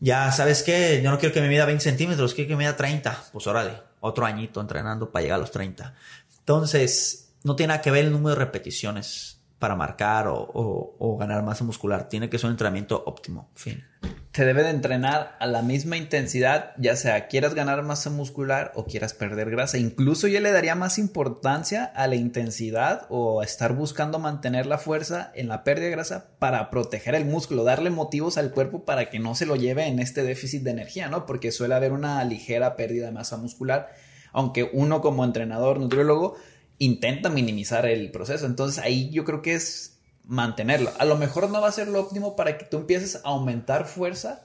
Ya 0.00 0.30
sabes 0.32 0.62
que 0.62 1.00
yo 1.02 1.10
no 1.10 1.18
quiero 1.18 1.32
que 1.32 1.40
me 1.40 1.48
mida 1.48 1.64
20 1.64 1.82
centímetros, 1.82 2.34
quiero 2.34 2.48
que 2.48 2.56
me 2.56 2.64
mida 2.64 2.76
30. 2.76 3.24
Pues 3.32 3.46
órale, 3.46 3.72
otro 4.00 4.26
añito 4.26 4.60
entrenando 4.60 5.10
para 5.10 5.22
llegar 5.22 5.36
a 5.36 5.40
los 5.40 5.50
30. 5.50 5.94
Entonces, 6.40 7.30
no 7.42 7.56
tiene 7.56 7.68
nada 7.68 7.80
que 7.80 7.90
ver 7.90 8.04
el 8.04 8.12
número 8.12 8.36
de 8.36 8.44
repeticiones 8.44 9.35
para 9.58 9.74
marcar 9.74 10.26
o, 10.28 11.16
ganar 11.18 11.42
masa 11.42 11.64
muscular. 11.64 12.08
Tiene 12.08 12.28
que 12.28 12.38
ser 12.38 12.46
un 12.46 12.52
entrenamiento 12.52 13.02
óptimo. 13.06 13.48
Fin. 13.54 13.84
Se 14.32 14.44
debe 14.44 14.62
de 14.62 14.68
entrenar 14.68 15.34
a 15.40 15.46
la 15.46 15.62
misma 15.62 15.96
intensidad, 15.96 16.74
ya 16.76 16.94
sea 16.94 17.26
quieras 17.26 17.54
ganar 17.54 17.82
masa 17.82 18.10
muscular 18.10 18.70
o 18.74 18.84
quieras 18.84 19.14
perder 19.14 19.50
grasa. 19.50 19.78
Incluso 19.78 20.28
yo 20.28 20.40
le 20.40 20.52
daría 20.52 20.74
más 20.74 20.98
importancia 20.98 21.84
a 21.84 22.06
la 22.06 22.16
intensidad 22.16 23.06
o 23.08 23.40
a 23.40 23.44
estar 23.44 23.72
buscando 23.72 24.18
mantener 24.18 24.66
la 24.66 24.76
fuerza 24.76 25.32
en 25.34 25.48
la 25.48 25.64
pérdida 25.64 25.86
de 25.86 25.92
grasa 25.92 26.36
para 26.38 26.68
proteger 26.68 27.14
el 27.14 27.24
músculo, 27.24 27.64
darle 27.64 27.88
motivos 27.88 28.36
al 28.36 28.50
cuerpo 28.50 28.84
para 28.84 29.08
que 29.08 29.18
no 29.18 29.34
se 29.34 29.46
lo 29.46 29.56
lleve 29.56 29.86
en 29.86 30.00
este 30.00 30.22
déficit 30.22 30.62
de 30.64 30.72
energía, 30.72 31.08
¿no? 31.08 31.24
Porque 31.24 31.50
suele 31.50 31.74
haber 31.74 31.92
una 31.92 32.22
ligera 32.24 32.76
pérdida 32.76 33.06
de 33.06 33.12
masa 33.12 33.38
muscular, 33.38 33.88
aunque 34.32 34.68
uno 34.74 35.00
como 35.00 35.24
entrenador, 35.24 35.80
nutriólogo, 35.80 36.36
intenta 36.78 37.28
minimizar 37.30 37.86
el 37.86 38.10
proceso. 38.10 38.46
Entonces 38.46 38.82
ahí 38.82 39.10
yo 39.10 39.24
creo 39.24 39.42
que 39.42 39.54
es 39.54 39.98
mantenerlo. 40.24 40.90
A 40.98 41.04
lo 41.04 41.16
mejor 41.16 41.48
no 41.50 41.60
va 41.60 41.68
a 41.68 41.72
ser 41.72 41.88
lo 41.88 42.00
óptimo 42.00 42.36
para 42.36 42.58
que 42.58 42.64
tú 42.64 42.78
empieces 42.78 43.16
a 43.16 43.28
aumentar 43.28 43.86
fuerza, 43.86 44.42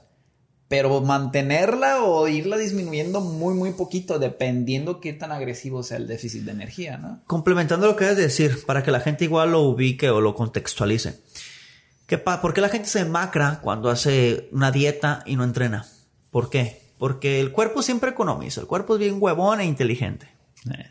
pero 0.67 1.01
mantenerla 1.01 2.03
o 2.03 2.27
irla 2.27 2.57
disminuyendo 2.57 3.19
muy, 3.19 3.53
muy 3.53 3.71
poquito, 3.71 4.19
dependiendo 4.19 5.01
qué 5.01 5.11
tan 5.11 5.31
agresivo 5.31 5.83
sea 5.83 5.97
el 5.97 6.07
déficit 6.07 6.43
de 6.43 6.51
energía, 6.51 6.97
¿no? 6.97 7.21
Complementando 7.27 7.87
lo 7.87 7.95
que 7.95 8.09
es 8.09 8.15
decir, 8.15 8.65
para 8.65 8.83
que 8.83 8.91
la 8.91 9.01
gente 9.01 9.25
igual 9.25 9.51
lo 9.51 9.61
ubique 9.63 10.09
o 10.09 10.21
lo 10.21 10.33
contextualice. 10.33 11.19
¿Qué 12.05 12.17
¿Por 12.17 12.53
qué 12.53 12.61
la 12.61 12.69
gente 12.69 12.87
se 12.87 13.05
macra 13.05 13.59
cuando 13.61 13.89
hace 13.89 14.49
una 14.51 14.71
dieta 14.71 15.23
y 15.25 15.35
no 15.35 15.43
entrena? 15.43 15.87
¿Por 16.29 16.49
qué? 16.49 16.93
Porque 16.97 17.39
el 17.39 17.51
cuerpo 17.51 17.81
siempre 17.81 18.11
economiza, 18.11 18.61
el 18.61 18.67
cuerpo 18.67 18.93
es 18.93 18.99
bien 18.99 19.17
huevón 19.19 19.59
e 19.59 19.65
inteligente. 19.65 20.27
Eh. 20.73 20.85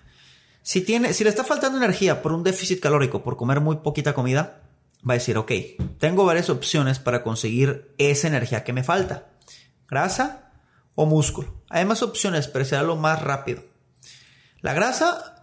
Si, 0.63 0.83
tiene, 0.83 1.13
si 1.13 1.25
le 1.25 1.31
está 1.31 1.45
faltando 1.45 1.79
energía 1.79 2.23
por 2.23 2.33
un 2.33 2.43
déficit 2.43 2.81
calórico, 2.81 3.23
por 3.23 3.37
comer 3.37 3.61
muy 3.61 3.77
poquita 3.77 4.15
comida, 4.15 4.61
va 5.09 5.15
a 5.15 5.19
decir, 5.19 5.39
ok, 5.39 5.53
tengo 5.99 6.25
varias 6.25 6.51
opciones 6.51 6.99
para 6.99 7.23
conseguir 7.23 7.95
esa 7.99 8.29
energía 8.29 8.65
que 8.65 8.73
me 8.73 8.85
falta. 8.85 9.29
Grasa 9.89 10.53
o 10.95 11.07
músculo. 11.07 11.63
Hay 11.69 11.85
más 11.85 12.03
opciones, 12.03 12.49
pero 12.49 12.65
será 12.65 12.83
lo 12.83 12.97
más 12.97 13.23
rápido. 13.23 13.63
La 14.61 14.75
grasa 14.75 15.41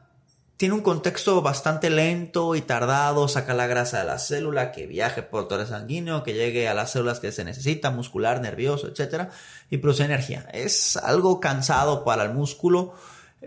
tiene 0.57 0.75
un 0.75 0.81
contexto 0.81 1.41
bastante 1.41 1.89
lento 1.89 2.55
y 2.55 2.61
tardado, 2.61 3.27
saca 3.27 3.53
la 3.53 3.67
grasa 3.67 3.99
de 3.99 4.05
la 4.05 4.19
célula, 4.19 4.71
que 4.71 4.87
viaje 4.87 5.21
por 5.23 5.47
todo 5.47 5.61
el 5.61 5.67
sanguíneo, 5.67 6.23
que 6.23 6.33
llegue 6.33 6.67
a 6.67 6.73
las 6.73 6.91
células 6.91 7.19
que 7.19 7.31
se 7.31 7.43
necesita, 7.43 7.91
muscular, 7.91 8.41
nervioso, 8.41 8.87
etc. 8.87 9.29
Y 9.69 9.77
produce 9.77 10.03
energía. 10.03 10.47
Es 10.53 10.97
algo 10.97 11.39
cansado 11.39 12.03
para 12.03 12.23
el 12.23 12.33
músculo, 12.33 12.93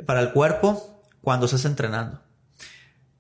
para 0.07 0.21
el 0.21 0.33
cuerpo, 0.33 0.90
cuando 1.23 1.47
estás 1.47 1.65
entrenando. 1.65 2.21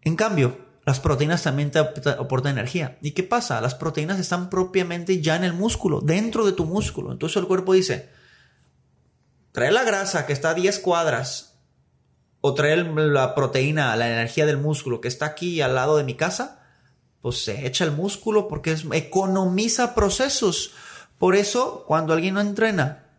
En 0.02 0.16
cambio, 0.16 0.58
las 0.84 1.00
proteínas 1.00 1.42
también 1.42 1.70
te 1.70 1.78
aportan 1.78 2.52
energía. 2.52 2.98
¿Y 3.02 3.12
qué 3.12 3.22
pasa? 3.22 3.60
Las 3.60 3.74
proteínas 3.74 4.18
están 4.18 4.50
propiamente 4.50 5.20
ya 5.20 5.36
en 5.36 5.44
el 5.44 5.52
músculo, 5.52 6.00
dentro 6.00 6.46
de 6.46 6.52
tu 6.52 6.64
músculo. 6.64 7.12
Entonces 7.12 7.36
el 7.36 7.46
cuerpo 7.46 7.74
dice, 7.74 8.08
trae 9.52 9.70
la 9.70 9.84
grasa 9.84 10.26
que 10.26 10.32
está 10.32 10.50
a 10.50 10.54
10 10.54 10.78
cuadras 10.80 11.58
o 12.40 12.54
trae 12.54 12.76
la 12.76 13.34
proteína, 13.34 13.94
la 13.96 14.10
energía 14.10 14.46
del 14.46 14.56
músculo 14.56 15.00
que 15.00 15.08
está 15.08 15.26
aquí 15.26 15.60
al 15.60 15.74
lado 15.74 15.96
de 15.98 16.04
mi 16.04 16.14
casa, 16.14 16.62
pues 17.20 17.44
se 17.44 17.66
echa 17.66 17.84
el 17.84 17.92
músculo 17.92 18.48
porque 18.48 18.76
economiza 18.92 19.94
procesos. 19.94 20.72
Por 21.18 21.36
eso, 21.36 21.84
cuando 21.86 22.14
alguien 22.14 22.34
no 22.34 22.40
entrena, 22.40 23.09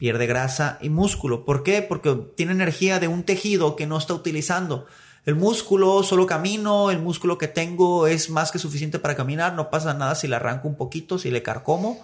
pierde 0.00 0.26
grasa 0.26 0.78
y 0.80 0.88
músculo. 0.88 1.44
¿Por 1.44 1.62
qué? 1.62 1.82
Porque 1.82 2.16
tiene 2.34 2.52
energía 2.52 2.98
de 3.00 3.06
un 3.06 3.22
tejido 3.22 3.76
que 3.76 3.86
no 3.86 3.98
está 3.98 4.14
utilizando. 4.14 4.86
El 5.26 5.34
músculo, 5.34 6.02
solo 6.02 6.24
camino, 6.24 6.90
el 6.90 6.98
músculo 6.98 7.36
que 7.36 7.48
tengo 7.48 8.06
es 8.06 8.30
más 8.30 8.50
que 8.50 8.58
suficiente 8.58 8.98
para 8.98 9.14
caminar, 9.14 9.52
no 9.52 9.68
pasa 9.68 9.92
nada 9.92 10.14
si 10.14 10.26
le 10.26 10.36
arranco 10.36 10.68
un 10.68 10.76
poquito, 10.78 11.18
si 11.18 11.30
le 11.30 11.42
carcomo, 11.42 12.02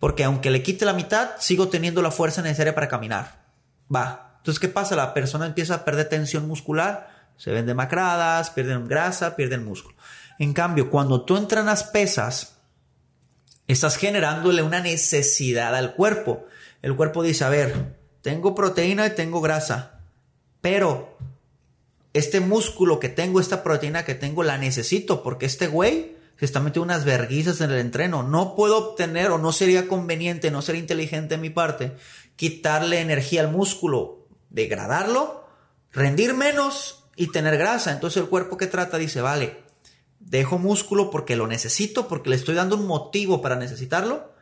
porque 0.00 0.24
aunque 0.24 0.50
le 0.50 0.64
quite 0.64 0.84
la 0.84 0.92
mitad, 0.92 1.30
sigo 1.38 1.68
teniendo 1.68 2.02
la 2.02 2.10
fuerza 2.10 2.42
necesaria 2.42 2.74
para 2.74 2.88
caminar. 2.88 3.44
Va. 3.94 4.32
Entonces, 4.38 4.58
¿qué 4.58 4.68
pasa? 4.68 4.96
La 4.96 5.14
persona 5.14 5.46
empieza 5.46 5.76
a 5.76 5.84
perder 5.84 6.08
tensión 6.08 6.48
muscular, 6.48 7.16
Se 7.36 7.52
ven 7.52 7.66
demacradas, 7.66 8.50
pierden 8.50 8.88
grasa, 8.88 9.36
pierden 9.36 9.64
músculo. 9.64 9.94
En 10.40 10.52
cambio, 10.52 10.90
cuando 10.90 11.24
tú 11.24 11.36
entrenas 11.36 11.84
pesas, 11.84 12.56
estás 13.68 13.96
generándole 13.96 14.62
una 14.62 14.80
necesidad 14.80 15.76
al 15.76 15.94
cuerpo. 15.94 16.48
El 16.82 16.94
cuerpo 16.96 17.22
dice, 17.22 17.44
a 17.44 17.48
ver, 17.48 17.96
tengo 18.22 18.54
proteína 18.54 19.06
y 19.06 19.14
tengo 19.14 19.40
grasa, 19.40 20.00
pero 20.60 21.16
este 22.12 22.40
músculo 22.40 23.00
que 23.00 23.08
tengo, 23.08 23.40
esta 23.40 23.62
proteína 23.62 24.04
que 24.04 24.14
tengo, 24.14 24.42
la 24.42 24.58
necesito 24.58 25.22
porque 25.22 25.46
este 25.46 25.66
güey 25.66 26.16
se 26.38 26.44
está 26.44 26.60
metiendo 26.60 26.84
unas 26.84 27.04
verguizas 27.04 27.60
en 27.60 27.70
el 27.70 27.78
entreno. 27.78 28.22
No 28.22 28.54
puedo 28.54 28.78
obtener 28.78 29.30
o 29.30 29.38
no 29.38 29.52
sería 29.52 29.88
conveniente, 29.88 30.50
no 30.50 30.62
sería 30.62 30.80
inteligente 30.80 31.34
de 31.34 31.40
mi 31.40 31.50
parte, 31.50 31.96
quitarle 32.36 33.00
energía 33.00 33.40
al 33.40 33.50
músculo, 33.50 34.26
degradarlo, 34.50 35.44
rendir 35.92 36.34
menos 36.34 37.04
y 37.16 37.32
tener 37.32 37.58
grasa. 37.58 37.92
Entonces 37.92 38.22
el 38.22 38.28
cuerpo 38.28 38.56
que 38.56 38.68
trata 38.68 38.98
dice, 38.98 39.20
vale, 39.20 39.64
dejo 40.20 40.58
músculo 40.58 41.10
porque 41.10 41.34
lo 41.34 41.48
necesito, 41.48 42.06
porque 42.06 42.30
le 42.30 42.36
estoy 42.36 42.54
dando 42.54 42.76
un 42.76 42.86
motivo 42.86 43.42
para 43.42 43.56
necesitarlo 43.56 44.37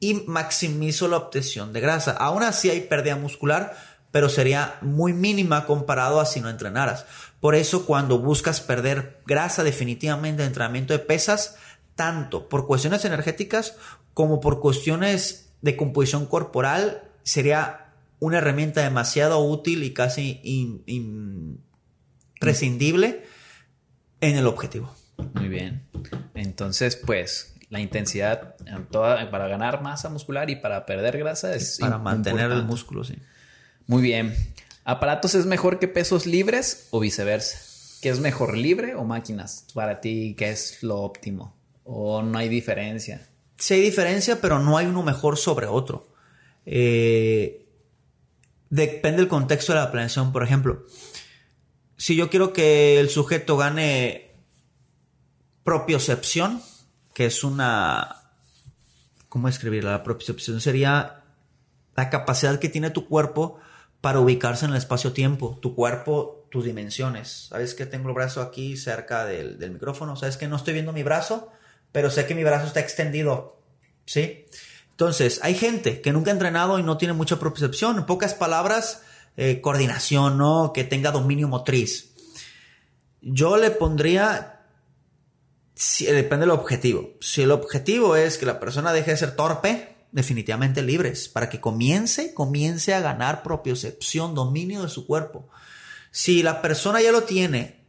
y 0.00 0.14
maximizo 0.26 1.08
la 1.08 1.16
obtención 1.16 1.72
de 1.72 1.80
grasa. 1.80 2.12
Aún 2.12 2.42
así 2.42 2.70
hay 2.70 2.82
pérdida 2.82 3.16
muscular, 3.16 3.76
pero 4.10 4.28
sería 4.28 4.78
muy 4.82 5.12
mínima 5.12 5.66
comparado 5.66 6.20
a 6.20 6.26
si 6.26 6.40
no 6.40 6.50
entrenaras. 6.50 7.06
Por 7.40 7.54
eso 7.54 7.86
cuando 7.86 8.18
buscas 8.18 8.60
perder 8.60 9.20
grasa 9.26 9.62
definitivamente 9.62 10.42
en 10.42 10.48
entrenamiento 10.48 10.92
de 10.92 10.98
pesas, 10.98 11.56
tanto 11.94 12.48
por 12.48 12.66
cuestiones 12.66 13.04
energéticas 13.04 13.76
como 14.14 14.40
por 14.40 14.60
cuestiones 14.60 15.50
de 15.62 15.76
composición 15.76 16.26
corporal, 16.26 17.04
sería 17.22 17.92
una 18.18 18.38
herramienta 18.38 18.82
demasiado 18.82 19.38
útil 19.40 19.82
y 19.82 19.92
casi 19.92 20.40
imprescindible 20.86 23.24
en 24.20 24.36
el 24.36 24.46
objetivo. 24.46 24.94
Muy 25.34 25.48
bien. 25.48 25.82
Entonces, 26.34 26.96
pues, 26.96 27.55
la 27.68 27.80
intensidad 27.80 28.54
toda, 28.90 29.30
para 29.30 29.48
ganar 29.48 29.82
masa 29.82 30.08
muscular 30.08 30.48
y 30.50 30.56
para 30.56 30.86
perder 30.86 31.18
grasa 31.18 31.54
es... 31.54 31.78
Para 31.80 31.98
mantener 31.98 32.50
el 32.52 32.64
músculo, 32.64 33.04
sí. 33.04 33.16
Muy 33.86 34.02
bien. 34.02 34.34
¿Aparatos 34.84 35.34
es 35.34 35.46
mejor 35.46 35.78
que 35.78 35.88
pesos 35.88 36.26
libres 36.26 36.88
o 36.90 37.00
viceversa? 37.00 37.58
¿Qué 38.00 38.10
es 38.10 38.20
mejor, 38.20 38.56
libre 38.56 38.94
o 38.94 39.04
máquinas? 39.04 39.66
Para 39.74 40.00
ti, 40.00 40.34
¿qué 40.38 40.50
es 40.50 40.82
lo 40.82 41.00
óptimo? 41.00 41.56
¿O 41.84 42.22
no 42.22 42.38
hay 42.38 42.48
diferencia? 42.48 43.26
Sí 43.56 43.74
hay 43.74 43.80
diferencia, 43.80 44.40
pero 44.40 44.58
no 44.58 44.76
hay 44.76 44.86
uno 44.86 45.02
mejor 45.02 45.36
sobre 45.38 45.66
otro. 45.66 46.12
Eh, 46.66 47.66
depende 48.70 49.18
del 49.18 49.28
contexto 49.28 49.72
de 49.72 49.80
la 49.80 49.90
planeación. 49.90 50.32
Por 50.32 50.44
ejemplo, 50.44 50.84
si 51.96 52.14
yo 52.16 52.28
quiero 52.30 52.52
que 52.52 53.00
el 53.00 53.08
sujeto 53.08 53.56
gane 53.56 54.34
propiocepción, 55.64 56.60
que 57.16 57.24
es 57.24 57.44
una... 57.44 58.24
¿Cómo 59.30 59.48
escribirla? 59.48 59.92
La 59.92 60.02
propiocepción 60.02 60.60
sería 60.60 61.22
la 61.96 62.10
capacidad 62.10 62.58
que 62.58 62.68
tiene 62.68 62.90
tu 62.90 63.06
cuerpo 63.06 63.58
para 64.02 64.20
ubicarse 64.20 64.66
en 64.66 64.72
el 64.72 64.76
espacio-tiempo, 64.76 65.58
tu 65.62 65.74
cuerpo, 65.74 66.46
tus 66.50 66.66
dimensiones. 66.66 67.46
¿Sabes 67.48 67.74
que 67.74 67.86
tengo 67.86 68.10
el 68.10 68.14
brazo 68.14 68.42
aquí 68.42 68.76
cerca 68.76 69.24
del, 69.24 69.56
micrófono? 69.70 70.14
¿Sabes 70.16 70.36
que 70.36 70.46
no 70.46 70.56
estoy 70.56 70.74
viendo 70.74 70.92
mi 70.92 71.02
brazo? 71.04 71.50
Pero 71.90 72.10
sé 72.10 72.26
que 72.26 72.34
mi 72.34 72.44
brazo 72.44 72.66
está 72.66 72.80
extendido. 72.80 73.62
¿Sí? 74.04 74.44
Entonces, 74.90 75.40
hay 75.42 75.54
gente 75.54 76.02
que 76.02 76.12
nunca 76.12 76.30
ha 76.30 76.34
entrenado 76.34 76.78
y 76.78 76.82
no 76.82 76.98
tiene 76.98 77.14
mucha 77.14 77.38
propiocepción. 77.38 77.96
En 77.96 78.04
pocas 78.04 78.34
palabras, 78.34 79.00
eh, 79.38 79.62
coordinación, 79.62 80.36
¿no? 80.36 80.74
Que 80.74 80.84
tenga 80.84 81.12
dominio 81.12 81.48
motriz. 81.48 82.12
Yo 83.22 83.56
le 83.56 83.70
pondría 83.70 84.55
depende 86.06 86.46
del 86.46 86.50
objetivo. 86.50 87.16
Si 87.20 87.42
el 87.42 87.50
objetivo 87.50 88.16
es 88.16 88.38
que 88.38 88.46
la 88.46 88.58
persona 88.58 88.92
deje 88.92 89.10
de 89.10 89.16
ser 89.16 89.36
torpe, 89.36 89.96
definitivamente 90.12 90.82
libres, 90.82 91.28
para 91.28 91.50
que 91.50 91.60
comience, 91.60 92.32
comience 92.32 92.94
a 92.94 93.00
ganar 93.00 93.42
propiocepción, 93.42 94.34
dominio 94.34 94.82
de 94.82 94.88
su 94.88 95.06
cuerpo. 95.06 95.48
Si 96.10 96.42
la 96.42 96.62
persona 96.62 97.02
ya 97.02 97.12
lo 97.12 97.24
tiene 97.24 97.84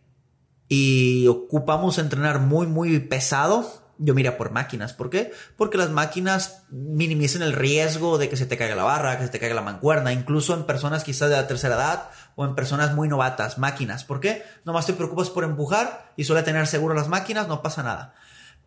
y 0.67 1.27
ocupamos 1.27 1.97
entrenar 1.97 2.41
muy, 2.41 2.67
muy 2.67 2.99
pesado, 2.99 3.87
yo 3.97 4.13
mira 4.13 4.37
por 4.37 4.51
máquinas. 4.51 4.93
¿Por 4.93 5.09
qué? 5.09 5.31
Porque 5.55 5.77
las 5.77 5.89
máquinas 5.89 6.63
minimizan 6.69 7.41
el 7.41 7.53
riesgo 7.53 8.17
de 8.17 8.27
que 8.27 8.37
se 8.37 8.45
te 8.45 8.57
caiga 8.57 8.75
la 8.75 8.83
barra, 8.83 9.17
que 9.17 9.25
se 9.25 9.31
te 9.31 9.39
caiga 9.39 9.55
la 9.55 9.61
mancuerna, 9.61 10.11
incluso 10.11 10.53
en 10.53 10.65
personas 10.65 11.05
quizás 11.05 11.29
de 11.29 11.37
la 11.37 11.47
tercera 11.47 11.75
edad 11.75 12.09
o 12.37 12.45
en 12.45 12.53
personas 12.53 12.93
muy 12.93 13.07
novatas, 13.07 13.57
máquinas. 13.57 14.03
¿Por 14.03 14.19
qué? 14.19 14.43
Nomás 14.63 14.85
te 14.85 14.93
preocupas 14.93 15.31
por 15.31 15.43
empujar 15.43 16.13
y 16.15 16.23
suele 16.23 16.43
tener 16.43 16.67
seguro 16.67 16.93
las 16.93 17.07
máquinas, 17.07 17.47
no 17.47 17.63
pasa 17.63 17.81
nada. 17.81 18.13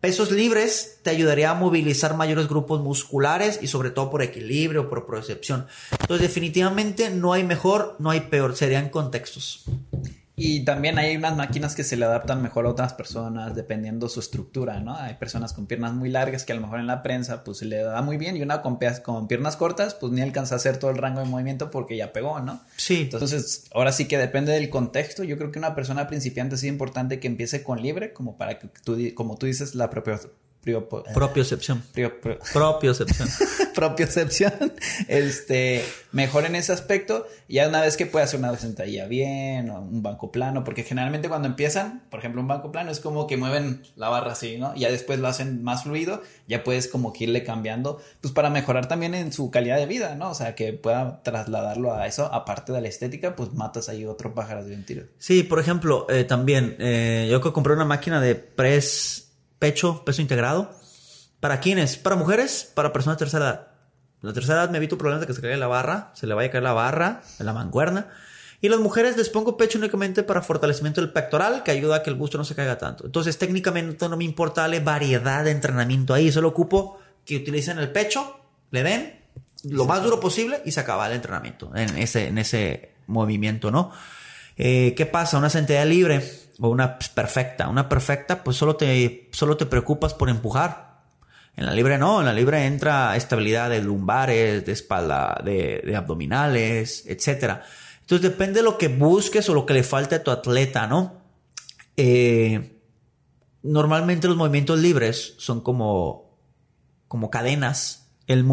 Pesos 0.01 0.29
libres 0.31 0.99
te 1.03 1.09
ayudaría 1.09 1.51
a 1.51 1.53
movilizar 1.53 2.17
mayores 2.17 2.49
grupos 2.49 2.81
musculares 2.81 3.59
y 3.61 3.67
sobre 3.67 3.91
todo 3.91 4.09
por 4.09 4.23
equilibrio, 4.23 4.89
por 4.89 5.05
percepción. 5.05 5.67
Entonces 5.91 6.27
definitivamente 6.27 7.09
no 7.11 7.31
hay 7.31 7.43
mejor, 7.43 7.95
no 7.99 8.09
hay 8.09 8.21
peor, 8.21 8.57
serían 8.57 8.89
contextos. 8.89 9.63
Y 10.35 10.63
también 10.65 10.97
hay 10.97 11.15
unas 11.15 11.35
máquinas 11.35 11.75
que 11.75 11.83
se 11.83 11.97
le 11.97 12.05
adaptan 12.05 12.41
mejor 12.41 12.65
a 12.65 12.69
otras 12.69 12.93
personas 12.93 13.53
dependiendo 13.55 14.09
su 14.09 14.19
estructura, 14.19 14.79
¿no? 14.79 14.95
Hay 14.95 15.15
personas 15.15 15.53
con 15.53 15.67
piernas 15.67 15.93
muy 15.93 16.09
largas 16.09 16.45
que 16.45 16.53
a 16.53 16.55
lo 16.55 16.61
mejor 16.61 16.79
en 16.79 16.87
la 16.87 17.03
prensa 17.03 17.43
pues 17.43 17.57
se 17.57 17.65
le 17.65 17.77
da 17.77 18.01
muy 18.01 18.17
bien 18.17 18.37
y 18.37 18.41
una 18.41 18.61
con, 18.61 18.79
con 19.03 19.27
piernas 19.27 19.55
cortas 19.57 19.93
pues 19.93 20.11
ni 20.13 20.21
alcanza 20.21 20.55
a 20.55 20.57
hacer 20.57 20.77
todo 20.77 20.91
el 20.91 20.97
rango 20.97 21.19
de 21.19 21.25
movimiento 21.25 21.69
porque 21.69 21.97
ya 21.97 22.13
pegó, 22.13 22.39
¿no? 22.39 22.61
Sí. 22.77 23.01
Entonces, 23.01 23.65
ahora 23.73 23.91
sí 23.91 24.07
que 24.07 24.17
depende 24.17 24.53
del 24.53 24.69
contexto. 24.69 25.23
Yo 25.23 25.37
creo 25.37 25.51
que 25.51 25.59
una 25.59 25.75
persona 25.75 26.07
principiante 26.07 26.55
es 26.55 26.63
importante 26.63 27.19
que 27.19 27.27
empiece 27.27 27.63
con 27.63 27.81
libre 27.81 28.13
como 28.13 28.37
para 28.37 28.57
que 28.57 28.67
tú, 28.83 28.97
como 29.15 29.37
tú 29.37 29.45
dices, 29.45 29.75
la 29.75 29.89
propia 29.89 30.19
propiocepción. 30.61 31.83
propiocepción. 32.53 33.29
propiocepción. 33.75 34.73
Este, 35.07 35.83
mejor 36.11 36.45
en 36.45 36.55
ese 36.55 36.71
aspecto. 36.71 37.27
Ya 37.47 37.67
una 37.67 37.81
vez 37.81 37.97
que 37.97 38.05
puede 38.05 38.25
hacer 38.25 38.39
una 38.39 38.55
sentadilla 38.57 39.07
bien 39.07 39.69
o 39.69 39.81
un 39.81 40.03
banco 40.03 40.31
plano, 40.31 40.63
porque 40.63 40.83
generalmente 40.83 41.29
cuando 41.29 41.47
empiezan, 41.47 42.03
por 42.09 42.19
ejemplo, 42.19 42.41
un 42.41 42.47
banco 42.47 42.71
plano 42.71 42.91
es 42.91 42.99
como 42.99 43.27
que 43.27 43.37
mueven 43.37 43.81
la 43.95 44.09
barra 44.09 44.33
así, 44.33 44.57
¿no? 44.57 44.73
Y 44.75 44.81
ya 44.81 44.91
después 44.91 45.19
lo 45.19 45.27
hacen 45.27 45.63
más 45.63 45.83
fluido, 45.83 46.21
ya 46.47 46.63
puedes 46.63 46.87
como 46.87 47.11
que 47.11 47.25
irle 47.25 47.43
cambiando, 47.43 48.01
pues 48.21 48.33
para 48.33 48.49
mejorar 48.49 48.87
también 48.87 49.15
en 49.15 49.33
su 49.33 49.51
calidad 49.51 49.77
de 49.77 49.85
vida, 49.87 50.15
¿no? 50.15 50.29
O 50.29 50.35
sea, 50.35 50.55
que 50.55 50.73
pueda 50.73 51.21
trasladarlo 51.23 51.93
a 51.93 52.07
eso, 52.07 52.31
aparte 52.31 52.71
de 52.71 52.81
la 52.81 52.87
estética, 52.87 53.35
pues 53.35 53.53
matas 53.53 53.89
ahí 53.89 54.05
otro 54.05 54.33
pájaro 54.33 54.63
de 54.63 54.75
un 54.75 54.85
tiro. 54.85 55.05
Sí, 55.17 55.43
por 55.43 55.59
ejemplo, 55.59 56.07
eh, 56.09 56.23
también, 56.23 56.75
eh, 56.79 57.27
yo 57.29 57.41
compré 57.51 57.73
una 57.73 57.85
máquina 57.85 58.21
de 58.21 58.35
press 58.35 59.30
pecho, 59.61 60.03
peso 60.03 60.23
integrado. 60.23 60.73
¿Para 61.39 61.59
quiénes? 61.59 61.95
Para 61.95 62.15
mujeres, 62.15 62.69
para 62.73 62.91
personas 62.91 63.17
de 63.17 63.25
tercera 63.25 63.45
edad. 63.45 63.67
La 64.21 64.33
tercera 64.33 64.63
edad 64.63 64.71
me 64.71 64.77
evito 64.77 64.97
problemas 64.97 65.21
de 65.21 65.27
que 65.27 65.33
se 65.33 65.41
caiga 65.41 65.55
la 65.55 65.67
barra, 65.67 66.11
se 66.15 66.25
le 66.25 66.33
vaya 66.33 66.49
a 66.49 66.51
caer 66.51 66.63
la 66.63 66.73
barra, 66.73 67.21
la 67.37 67.53
mancuerna. 67.53 68.09
Y 68.59 68.69
las 68.69 68.79
mujeres 68.79 69.17
les 69.17 69.29
pongo 69.29 69.57
pecho 69.57 69.77
únicamente 69.77 70.23
para 70.23 70.41
fortalecimiento 70.41 70.99
del 70.99 71.11
pectoral, 71.11 71.61
que 71.61 71.69
ayuda 71.69 71.97
a 71.97 72.03
que 72.03 72.09
el 72.09 72.15
busto 72.15 72.39
no 72.39 72.43
se 72.43 72.55
caiga 72.55 72.79
tanto. 72.79 73.05
Entonces, 73.05 73.37
técnicamente 73.37 74.09
no 74.09 74.17
me 74.17 74.23
importa 74.23 74.61
darle 74.61 74.79
variedad 74.79 75.43
de 75.43 75.51
entrenamiento 75.51 76.15
ahí. 76.15 76.31
Solo 76.31 76.47
ocupo 76.47 76.99
que 77.23 77.37
utilicen 77.37 77.77
el 77.77 77.91
pecho, 77.91 78.39
le 78.71 78.83
den 78.83 79.19
lo 79.63 79.85
más 79.85 80.03
duro 80.03 80.19
posible 80.19 80.61
y 80.65 80.71
se 80.71 80.79
acaba 80.79 81.05
el 81.07 81.13
entrenamiento 81.13 81.71
en 81.75 81.97
ese, 81.97 82.27
en 82.27 82.39
ese 82.39 82.93
movimiento, 83.05 83.69
¿no? 83.69 83.91
Eh, 84.57 84.95
¿Qué 84.97 85.05
pasa? 85.05 85.37
Una 85.37 85.49
sentadilla 85.51 85.85
libre 85.85 86.40
o 86.61 86.69
una 86.69 86.99
perfecta. 86.99 87.67
Una 87.67 87.89
perfecta, 87.89 88.43
pues 88.43 88.55
solo 88.55 88.75
te, 88.75 89.29
solo 89.33 89.57
te 89.57 89.65
preocupas 89.65 90.13
por 90.13 90.29
empujar. 90.29 91.01
En 91.55 91.65
la 91.65 91.73
libre 91.73 91.97
no, 91.97 92.19
en 92.19 92.27
la 92.27 92.33
libre 92.33 92.65
entra 92.65 93.15
estabilidad 93.17 93.69
de 93.69 93.81
lumbares, 93.81 94.65
de 94.65 94.71
espalda, 94.71 95.41
de, 95.43 95.93
abdominales, 95.97 97.03
etc. 97.07 97.61
Entonces 98.01 98.21
depende 98.21 98.59
de 98.59 98.63
lo 98.63 98.77
que 98.77 98.87
busques 98.87 99.49
o 99.49 99.53
lo 99.53 99.65
que 99.65 99.73
le 99.73 99.83
falte 99.83 100.15
a 100.15 100.23
tu 100.23 100.31
atleta, 100.31 100.87
¿no? 100.87 101.21
Eh, 101.97 102.79
normalmente 103.63 104.27
los 104.27 104.37
movimientos 104.37 104.79
libres 104.79 105.33
son 105.39 105.61
como, 105.61 106.37
como 107.07 107.29
cadenas. 107.31 108.11
El 108.27 108.45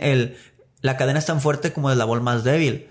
el, 0.00 0.36
la 0.80 0.96
cadena 0.96 1.18
es 1.18 1.26
tan 1.26 1.40
fuerte 1.40 1.72
como 1.72 1.90
el 1.90 1.98
labor 1.98 2.20
más 2.22 2.44
débil. 2.44 2.88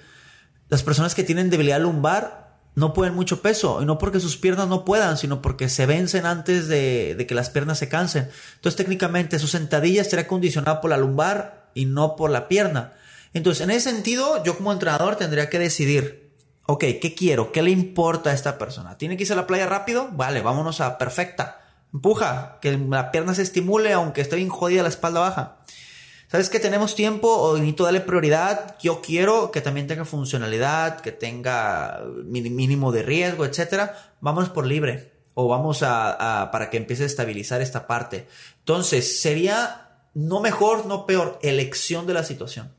Las 0.67 0.83
personas 0.83 1.15
que 1.15 1.23
tienen 1.23 1.49
debilidad 1.49 1.79
lumbar 1.79 2.44
no 2.75 2.93
pueden 2.93 3.13
mucho 3.13 3.41
peso, 3.41 3.81
y 3.81 3.85
no 3.85 3.97
porque 3.97 4.19
sus 4.19 4.37
piernas 4.37 4.67
no 4.67 4.83
puedan, 4.83 5.17
sino 5.17 5.41
porque 5.41 5.69
se 5.69 5.85
vencen 5.85 6.25
antes 6.25 6.67
de, 6.67 7.25
que 7.27 7.35
las 7.35 7.49
piernas 7.49 7.79
se 7.79 7.89
cansen. 7.89 8.29
Entonces 8.55 8.75
técnicamente 8.75 9.39
su 9.39 9.47
sentadilla 9.47 10.01
estará 10.01 10.27
condicionada 10.27 10.81
por 10.81 10.89
la 10.89 10.97
lumbar 10.97 11.69
y 11.73 11.85
no 11.85 12.15
por 12.15 12.29
la 12.29 12.47
pierna. 12.47 12.93
Entonces 13.33 13.63
en 13.63 13.71
ese 13.71 13.91
sentido 13.91 14.43
yo 14.43 14.57
como 14.57 14.73
entrenador 14.73 15.15
tendría 15.15 15.49
que 15.49 15.57
decidir, 15.57 16.33
ok, 16.65 16.83
¿qué 17.01 17.15
quiero? 17.17 17.51
¿Qué 17.51 17.61
le 17.61 17.71
importa 17.71 18.31
a 18.31 18.33
esta 18.33 18.57
persona? 18.57 18.97
¿Tiene 18.97 19.15
que 19.15 19.23
irse 19.23 19.33
a 19.33 19.37
la 19.37 19.47
playa 19.47 19.65
rápido? 19.67 20.09
Vale, 20.11 20.41
vámonos 20.41 20.81
a 20.81 20.97
perfecta. 20.97 21.61
Empuja, 21.93 22.57
que 22.61 22.77
la 22.77 23.11
pierna 23.11 23.33
se 23.33 23.41
estimule 23.41 23.93
aunque 23.93 24.19
esté 24.19 24.35
bien 24.35 24.49
jodida 24.49 24.83
la 24.83 24.89
espalda 24.89 25.21
baja. 25.21 25.57
¿Sabes 26.35 26.49
que 26.49 26.59
tenemos 26.59 26.95
tiempo 26.95 27.29
o 27.29 27.53
necesito 27.53 27.85
darle 27.85 28.01
prioridad? 28.01 28.75
Yo 28.81 28.99
quiero 28.99 29.51
que 29.51 29.61
también 29.61 29.87
tenga 29.87 30.03
funcionalidad, 30.03 30.99
que 30.99 31.13
tenga 31.13 32.01
mínimo 32.25 32.91
de 32.91 33.03
riesgo, 33.03 33.45
etcétera. 33.45 34.11
Vamos 34.19 34.49
por 34.49 34.65
libre 34.65 35.13
o 35.33 35.47
vamos 35.47 35.81
a, 35.81 36.49
para 36.51 36.69
que 36.69 36.75
empiece 36.75 37.03
a 37.03 37.05
estabilizar 37.05 37.61
esta 37.61 37.87
parte. 37.87 38.27
Entonces, 38.59 39.21
sería 39.21 40.01
no 40.13 40.41
mejor, 40.41 40.87
no 40.87 41.05
peor, 41.05 41.39
elección 41.41 42.05
de 42.05 42.15
la 42.15 42.25
situación. 42.25 42.69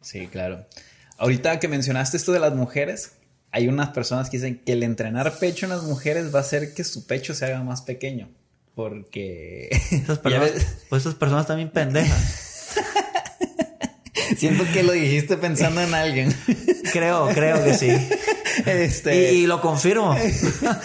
Sí, 0.00 0.26
claro. 0.26 0.66
Ahorita 1.16 1.60
que 1.60 1.68
mencionaste 1.68 2.16
esto 2.16 2.32
de 2.32 2.40
las 2.40 2.56
mujeres, 2.56 3.12
hay 3.52 3.68
unas 3.68 3.90
personas 3.90 4.28
que 4.28 4.38
dicen 4.38 4.60
que 4.66 4.72
el 4.72 4.82
entrenar 4.82 5.38
pecho 5.38 5.66
en 5.66 5.70
las 5.70 5.84
mujeres 5.84 6.34
va 6.34 6.40
a 6.40 6.42
hacer 6.42 6.74
que 6.74 6.82
su 6.82 7.06
pecho 7.06 7.32
se 7.32 7.44
haga 7.44 7.62
más 7.62 7.82
pequeño. 7.82 8.28
Porque. 8.74 9.68
Esas 9.92 10.18
personas, 10.20 10.50
pues 10.88 11.02
esas 11.02 11.14
personas 11.14 11.46
también 11.46 11.70
pendejas. 11.70 12.40
Siento 14.36 14.64
que 14.72 14.82
lo 14.82 14.92
dijiste 14.92 15.36
pensando 15.36 15.80
en 15.80 15.94
alguien. 15.94 16.34
Creo, 16.92 17.28
creo 17.28 17.64
que 17.64 17.74
sí. 17.74 17.88
Este... 18.66 19.32
Y, 19.32 19.36
y, 19.38 19.46
lo 19.46 19.60
confirmo. 19.60 20.14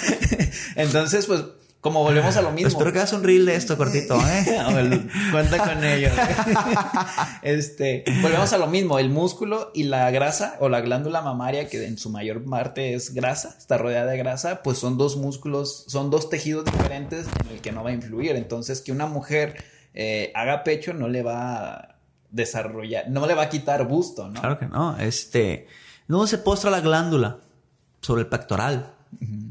Entonces, 0.75 1.27
pues 1.27 1.43
como 1.81 2.03
volvemos 2.03 2.35
a 2.35 2.41
lo 2.41 2.51
mismo. 2.51 2.67
Espero 2.67 2.91
que 2.91 2.99
hagas 2.99 3.13
un 3.13 3.23
reel 3.23 3.45
de 3.45 3.55
esto 3.55 3.77
cortito, 3.77 4.19
¿eh? 4.19 4.59
cuenta 5.31 5.57
con 5.59 5.81
ello. 5.83 6.09
este, 7.41 8.03
volvemos 8.21 8.51
a 8.51 8.57
lo 8.57 8.67
mismo. 8.67 8.99
El 8.99 9.09
músculo 9.09 9.71
y 9.73 9.83
la 9.83 10.11
grasa 10.11 10.57
o 10.59 10.67
la 10.67 10.81
glándula 10.81 11.21
mamaria, 11.21 11.69
que 11.69 11.85
en 11.85 11.97
su 11.97 12.09
mayor 12.09 12.43
parte 12.43 12.95
es 12.95 13.13
grasa, 13.13 13.55
está 13.57 13.77
rodeada 13.77 14.11
de 14.11 14.17
grasa, 14.17 14.61
pues 14.61 14.77
son 14.77 14.97
dos 14.97 15.15
músculos, 15.15 15.85
son 15.87 16.09
dos 16.09 16.29
tejidos 16.29 16.65
diferentes 16.65 17.27
en 17.45 17.55
el 17.55 17.61
que 17.61 17.71
no 17.71 17.81
va 17.81 17.91
a 17.91 17.93
influir. 17.93 18.35
Entonces, 18.35 18.81
que 18.81 18.91
una 18.91 19.05
mujer 19.05 19.63
eh, 19.93 20.33
haga 20.35 20.65
pecho 20.65 20.93
no 20.93 21.07
le 21.07 21.23
va 21.23 21.75
a 21.75 21.98
desarrollar, 22.32 23.09
no 23.09 23.25
le 23.27 23.34
va 23.34 23.43
a 23.43 23.49
quitar 23.49 23.88
busto, 23.88 24.27
¿no? 24.27 24.39
Claro 24.39 24.59
que 24.59 24.67
no. 24.67 24.97
Este, 24.97 25.67
no 26.07 26.27
se 26.27 26.38
postra 26.38 26.69
la 26.69 26.82
glándula 26.82 27.38
sobre 28.01 28.21
el 28.21 28.27
pectoral 28.27 28.93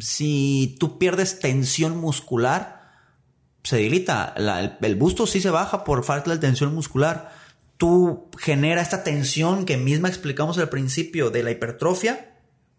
si 0.01 0.76
tú 0.79 0.99
pierdes 0.99 1.41
tensión 1.41 1.97
muscular, 1.99 2.93
se 3.62 3.79
dilita. 3.79 4.35
el, 4.81 4.97
busto 4.97 5.26
sí 5.26 5.41
se 5.41 5.51
baja 5.51 5.85
por 5.85 6.05
falta 6.05 6.31
de 6.31 6.39
tensión 6.39 6.74
muscular. 6.74 7.33
Tú 7.76 8.29
genera 8.39 8.81
esta 8.81 9.05
tensión 9.05 9.64
que 9.64 9.76
misma 9.76 10.09
explicamos 10.09 10.59
al 10.59 10.68
principio 10.68 11.31
de 11.31 11.43
la 11.43 11.51
hipertrofia. 11.51 12.35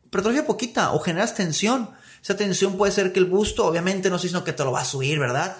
Hipertrofia 0.06 0.46
poquita 0.46 0.92
o 0.94 1.00
generas 1.00 1.36
tensión. 1.36 1.92
Esa 2.22 2.36
tensión 2.36 2.78
puede 2.78 2.92
ser 2.92 3.14
que 3.14 3.20
el 3.20 3.26
busto, 3.26 3.66
obviamente 3.66 4.10
no 4.10 4.20
sé 4.20 4.28
sino 4.28 4.44
que 4.44 4.52
te 4.52 4.64
lo 4.64 4.72
va 4.72 4.82
a 4.82 4.86
subir, 4.86 5.20
¿verdad? 5.20 5.56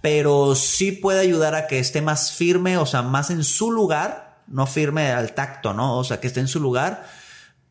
Pero 0.00 0.54
sí 0.54 0.92
puede 0.92 1.20
ayudar 1.20 1.54
a 1.54 1.66
que 1.66 1.78
esté 1.78 2.00
más 2.00 2.32
firme, 2.32 2.78
o 2.78 2.86
sea, 2.86 3.02
más 3.02 3.30
en 3.30 3.44
su 3.44 3.70
lugar, 3.70 4.42
no 4.46 4.66
firme 4.66 5.10
al 5.12 5.32
tacto, 5.34 5.74
¿no? 5.74 5.98
O 5.98 6.04
sea, 6.04 6.20
que 6.20 6.26
esté 6.26 6.40
en 6.40 6.48
su 6.48 6.60
lugar 6.60 7.04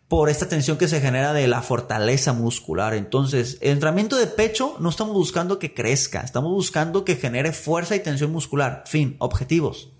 por 0.09 0.29
esta 0.29 0.49
tensión 0.49 0.77
que 0.77 0.87
se 0.87 1.01
genera 1.01 1.33
de 1.33 1.47
la 1.47 1.61
fortaleza 1.61 2.33
muscular. 2.33 2.95
Entonces, 2.95 3.59
el 3.61 3.73
entrenamiento 3.73 4.17
de 4.17 4.25
pecho 4.25 4.75
no 4.79 4.89
estamos 4.89 5.13
buscando 5.13 5.59
que 5.59 5.75
crezca, 5.75 6.21
estamos 6.21 6.51
buscando 6.51 7.05
que 7.05 7.15
genere 7.15 7.51
fuerza 7.53 7.95
y 7.95 7.99
tensión 7.99 8.31
muscular. 8.31 8.83
Fin, 8.87 9.15
objetivos. 9.19 9.91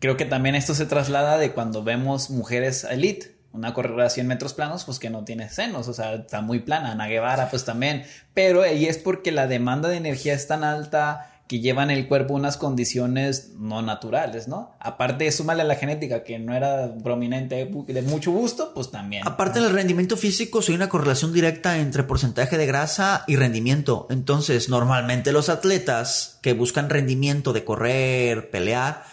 Creo 0.00 0.18
que 0.18 0.26
también 0.26 0.54
esto 0.54 0.74
se 0.74 0.84
traslada 0.84 1.38
de 1.38 1.52
cuando 1.52 1.82
vemos 1.82 2.28
mujeres 2.28 2.84
elite. 2.84 3.40
Una 3.52 3.74
corredora 3.74 4.04
de 4.04 4.10
100 4.10 4.26
metros 4.26 4.54
planos, 4.54 4.84
pues 4.84 4.98
que 4.98 5.10
no 5.10 5.24
tiene 5.24 5.50
senos, 5.50 5.86
o 5.86 5.92
sea, 5.92 6.14
está 6.14 6.40
muy 6.40 6.60
plana. 6.60 6.92
Ana 6.92 7.06
Guevara, 7.06 7.50
pues 7.50 7.64
también. 7.64 8.04
Pero 8.34 8.62
ahí 8.62 8.86
es 8.86 8.98
porque 8.98 9.30
la 9.30 9.46
demanda 9.46 9.88
de 9.88 9.96
energía 9.96 10.34
es 10.34 10.46
tan 10.46 10.64
alta, 10.64 11.31
que 11.52 11.60
llevan 11.60 11.90
el 11.90 12.08
cuerpo 12.08 12.32
unas 12.32 12.56
condiciones 12.56 13.50
no 13.58 13.82
naturales, 13.82 14.48
¿no? 14.48 14.74
Aparte, 14.80 15.30
súmale 15.30 15.60
a 15.60 15.66
la 15.66 15.74
genética, 15.74 16.24
que 16.24 16.38
no 16.38 16.54
era 16.54 16.94
prominente 17.04 17.66
de 17.66 18.00
mucho 18.00 18.30
gusto, 18.30 18.72
pues 18.72 18.90
también. 18.90 19.28
Aparte 19.28 19.60
del 19.60 19.74
rendimiento 19.74 20.16
físico, 20.16 20.60
hay 20.66 20.74
una 20.74 20.88
correlación 20.88 21.34
directa 21.34 21.76
entre 21.76 22.04
porcentaje 22.04 22.56
de 22.56 22.64
grasa 22.64 23.24
y 23.26 23.36
rendimiento. 23.36 24.06
Entonces, 24.08 24.70
normalmente 24.70 25.30
los 25.30 25.50
atletas 25.50 26.38
que 26.40 26.54
buscan 26.54 26.88
rendimiento 26.88 27.52
de 27.52 27.64
correr, 27.64 28.48
pelear, 28.50 29.04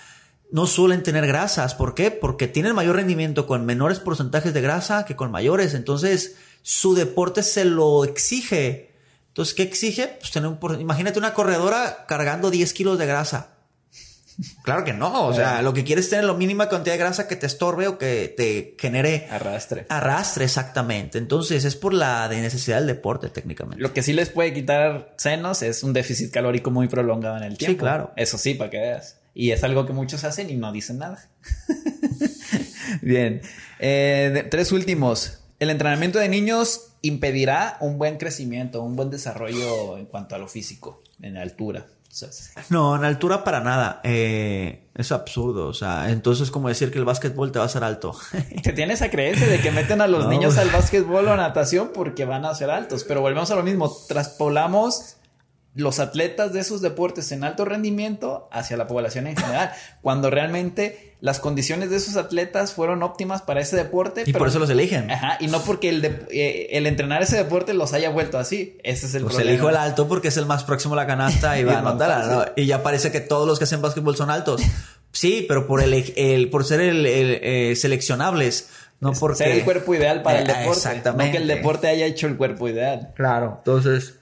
no 0.49 0.65
suelen 0.65 1.03
tener 1.03 1.27
grasas. 1.27 1.75
¿Por 1.75 1.93
qué? 1.93 2.09
Porque 2.09 2.47
tienen 2.47 2.73
mayor 2.73 2.95
rendimiento 2.95 3.47
con 3.47 3.65
menores 3.65 3.99
porcentajes 3.99 4.53
de 4.53 4.61
grasa 4.61 5.03
que 5.03 5.17
con 5.17 5.29
mayores. 5.29 5.73
Entonces, 5.73 6.37
su 6.61 6.95
deporte 6.95 7.43
se 7.43 7.65
lo 7.65 8.05
exige 8.05 8.88
entonces, 9.39 9.55
¿qué 9.55 9.63
exige? 9.63 10.17
Pues 10.19 10.31
tener 10.31 10.49
un... 10.49 10.81
Imagínate 10.81 11.17
una 11.17 11.33
corredora 11.33 12.03
cargando 12.09 12.51
10 12.51 12.73
kilos 12.73 12.99
de 12.99 13.05
grasa. 13.05 13.51
Claro 14.63 14.85
que 14.85 14.93
no, 14.93 15.27
o 15.27 15.33
sea, 15.33 15.61
lo 15.61 15.73
que 15.73 15.83
quieres 15.83 16.05
es 16.05 16.11
tener 16.11 16.25
la 16.25 16.33
mínima 16.33 16.69
cantidad 16.69 16.93
de 16.93 16.99
grasa 16.99 17.27
que 17.27 17.35
te 17.35 17.45
estorbe 17.45 17.87
o 17.87 17.97
que 17.97 18.33
te 18.35 18.75
genere 18.79 19.27
arrastre. 19.29 19.85
Arrastre, 19.89 20.45
exactamente. 20.45 21.17
Entonces 21.17 21.65
es 21.65 21.75
por 21.75 21.93
la 21.93 22.27
necesidad 22.29 22.77
del 22.77 22.87
deporte 22.87 23.29
técnicamente. 23.29 23.81
Lo 23.81 23.93
que 23.93 24.01
sí 24.01 24.13
les 24.13 24.29
puede 24.29 24.53
quitar 24.53 25.13
senos 25.17 25.61
es 25.61 25.83
un 25.83 25.91
déficit 25.91 26.31
calórico 26.31 26.71
muy 26.71 26.87
prolongado 26.87 27.35
en 27.37 27.43
el 27.43 27.57
tiempo. 27.57 27.73
Sí, 27.73 27.79
claro. 27.79 28.13
Eso 28.15 28.37
sí, 28.37 28.53
para 28.53 28.69
que 28.69 28.79
veas. 28.79 29.17
Y 29.33 29.51
es 29.51 29.63
algo 29.63 29.85
que 29.85 29.93
muchos 29.93 30.23
hacen 30.25 30.49
y 30.49 30.55
no 30.55 30.71
dicen 30.71 30.99
nada. 30.99 31.29
Bien. 33.01 33.41
Eh, 33.79 34.47
tres 34.49 34.71
últimos. 34.71 35.38
El 35.59 35.69
entrenamiento 35.69 36.19
de 36.19 36.29
niños 36.29 36.93
impedirá 37.01 37.77
un 37.81 37.97
buen 37.97 38.17
crecimiento, 38.17 38.81
un 38.81 38.95
buen 38.95 39.09
desarrollo 39.09 39.97
en 39.97 40.05
cuanto 40.05 40.35
a 40.35 40.37
lo 40.37 40.47
físico, 40.47 41.01
en 41.21 41.37
altura. 41.37 41.85
no, 42.69 42.95
en 42.95 43.03
altura 43.03 43.43
para 43.43 43.59
nada. 43.59 44.01
Eh, 44.03 44.87
es 44.95 45.11
absurdo. 45.11 45.67
O 45.67 45.73
sea, 45.73 46.09
entonces 46.09 46.45
es 46.45 46.51
como 46.51 46.67
decir 46.67 46.91
que 46.91 46.97
el 46.97 47.05
básquetbol 47.05 47.51
te 47.51 47.59
va 47.59 47.65
a 47.65 47.67
hacer 47.67 47.83
alto. 47.83 48.15
que 48.63 48.73
tiene 48.73 48.93
esa 48.93 49.09
creencia 49.09 49.47
de 49.47 49.59
que 49.61 49.71
meten 49.71 50.01
a 50.01 50.07
los 50.07 50.27
niños 50.27 50.57
al 50.57 50.69
básquetbol 50.69 51.27
o 51.27 51.33
a 51.33 51.37
natación 51.37 51.91
porque 51.93 52.25
van 52.25 52.45
a 52.45 52.55
ser 52.55 52.71
altos. 52.71 53.03
Pero 53.03 53.21
volvemos 53.21 53.51
a 53.51 53.55
lo 53.55 53.63
mismo. 53.63 53.95
Traspolamos 54.07 55.17
los 55.79 55.99
atletas 55.99 56.53
de 56.53 56.59
esos 56.59 56.81
deportes 56.81 57.31
en 57.31 57.43
alto 57.43 57.65
rendimiento 57.65 58.49
hacia 58.51 58.77
la 58.77 58.85
población 58.87 59.27
en 59.27 59.35
general, 59.35 59.71
cuando 60.01 60.29
realmente 60.29 61.15
las 61.21 61.39
condiciones 61.39 61.89
de 61.89 61.97
esos 61.97 62.15
atletas 62.15 62.73
fueron 62.73 63.03
óptimas 63.03 63.41
para 63.41 63.59
ese 63.59 63.75
deporte. 63.75 64.23
Y 64.25 64.33
por 64.33 64.47
eso 64.47 64.59
los 64.59 64.69
eligen. 64.69 65.11
Ajá, 65.11 65.37
y 65.39 65.47
no 65.47 65.61
porque 65.61 65.89
el, 65.89 66.05
eh, 66.31 66.69
el 66.71 66.85
entrenar 66.85 67.21
ese 67.21 67.37
deporte 67.37 67.73
los 67.73 67.93
haya 67.93 68.09
vuelto 68.09 68.37
así. 68.37 68.77
Ese 68.83 69.05
es 69.05 69.15
el 69.15 69.23
pues 69.23 69.37
elijo 69.39 69.69
el 69.69 69.75
alto 69.75 70.07
porque 70.07 70.29
es 70.29 70.37
el 70.37 70.45
más 70.45 70.63
próximo 70.63 70.93
a 70.93 70.97
la 70.97 71.07
canasta 71.07 71.59
y 71.59 71.63
va 71.65 71.73
a 71.73 71.79
anotar. 71.79 72.53
Y 72.55 72.65
ya 72.65 72.83
parece 72.83 73.11
que 73.11 73.19
todos 73.19 73.47
los 73.47 73.57
que 73.57 73.65
hacen 73.65 73.81
básquetbol 73.81 74.15
son 74.15 74.29
altos. 74.29 74.61
Sí, 75.11 75.45
pero 75.47 75.67
por 75.67 75.81
el, 75.81 76.13
el 76.15 76.49
por 76.49 76.65
ser 76.65 76.81
el, 76.81 77.05
eh, 77.05 77.75
seleccionables. 77.75 78.69
No 79.01 79.13
por 79.13 79.35
ser 79.35 79.51
el 79.51 79.63
cuerpo 79.63 79.95
ideal 79.95 80.21
para 80.23 80.39
el 80.39 80.49
eh, 80.49 80.53
deporte. 80.53 80.79
Exactamente. 80.79 81.25
No 81.25 81.31
que 81.31 81.37
el 81.37 81.47
deporte 81.47 81.87
haya 81.87 82.05
hecho 82.05 82.27
el 82.27 82.35
cuerpo 82.35 82.67
ideal. 82.67 83.13
Claro. 83.15 83.55
Entonces, 83.59 84.18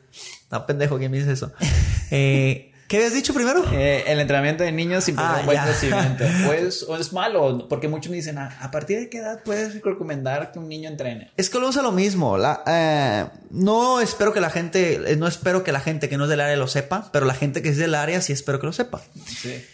está 0.48 0.66
pendejo 0.66 0.98
que 0.98 1.10
me 1.10 1.18
dice 1.18 1.34
eso. 1.34 1.52
Eh, 2.10 2.72
¿Qué 2.88 2.96
habías 2.96 3.14
dicho 3.14 3.34
primero? 3.34 3.66
Eh, 3.74 4.06
el 4.08 4.22
entrenamiento 4.22 4.64
de 4.64 4.72
niños 4.72 5.04
sin 5.04 5.20
ah, 5.20 5.42
buen 5.44 5.62
crecimiento. 5.62 6.24
Pues, 6.46 6.84
o 6.84 6.96
es 6.96 7.12
malo, 7.12 7.68
porque 7.68 7.90
muchos 7.90 8.10
me 8.10 8.16
dicen, 8.16 8.38
ah, 8.38 8.58
¿a 8.62 8.72
partir 8.72 8.98
de 8.98 9.10
qué 9.10 9.18
edad 9.18 9.44
puedes 9.44 9.82
recomendar 9.82 10.54
que 10.54 10.60
un 10.60 10.70
niño 10.70 10.90
entrene? 10.90 11.34
Es 11.36 11.50
que 11.50 11.60
lo 11.60 11.68
usa 11.68 11.82
lo 11.82 11.92
mismo. 11.92 12.38
La, 12.38 12.64
eh, 12.66 13.26
no 13.50 14.00
espero 14.00 14.32
que 14.32 14.40
la 14.40 14.50
gente, 14.50 15.18
no 15.18 15.28
espero 15.28 15.66
que 15.66 15.74
la 15.74 15.82
gente 15.82 16.08
que 16.08 16.16
no 16.16 16.24
es 16.24 16.30
del 16.30 16.40
área 16.40 16.56
lo 16.56 16.70
sepa, 16.70 17.10
pero 17.12 17.26
la 17.26 17.34
gente 17.34 17.62
que 17.62 17.68
es 17.68 17.78
del 17.78 17.94
área 17.94 18.22
sí 18.22 18.32
espero 18.32 18.62
que 18.62 18.68
lo 18.68 18.74
sepa. 18.74 19.02
Sí. 19.26 19.66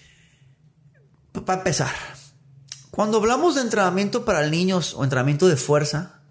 Para 1.46 1.60
empezar, 1.60 1.94
cuando 2.90 3.20
hablamos 3.20 3.54
de 3.54 3.62
entrenamiento 3.62 4.26
para 4.26 4.48
niños 4.48 4.96
o 4.96 5.04
entrenamiento 5.04 5.48
de 5.48 5.56
fuerza, 5.56 6.22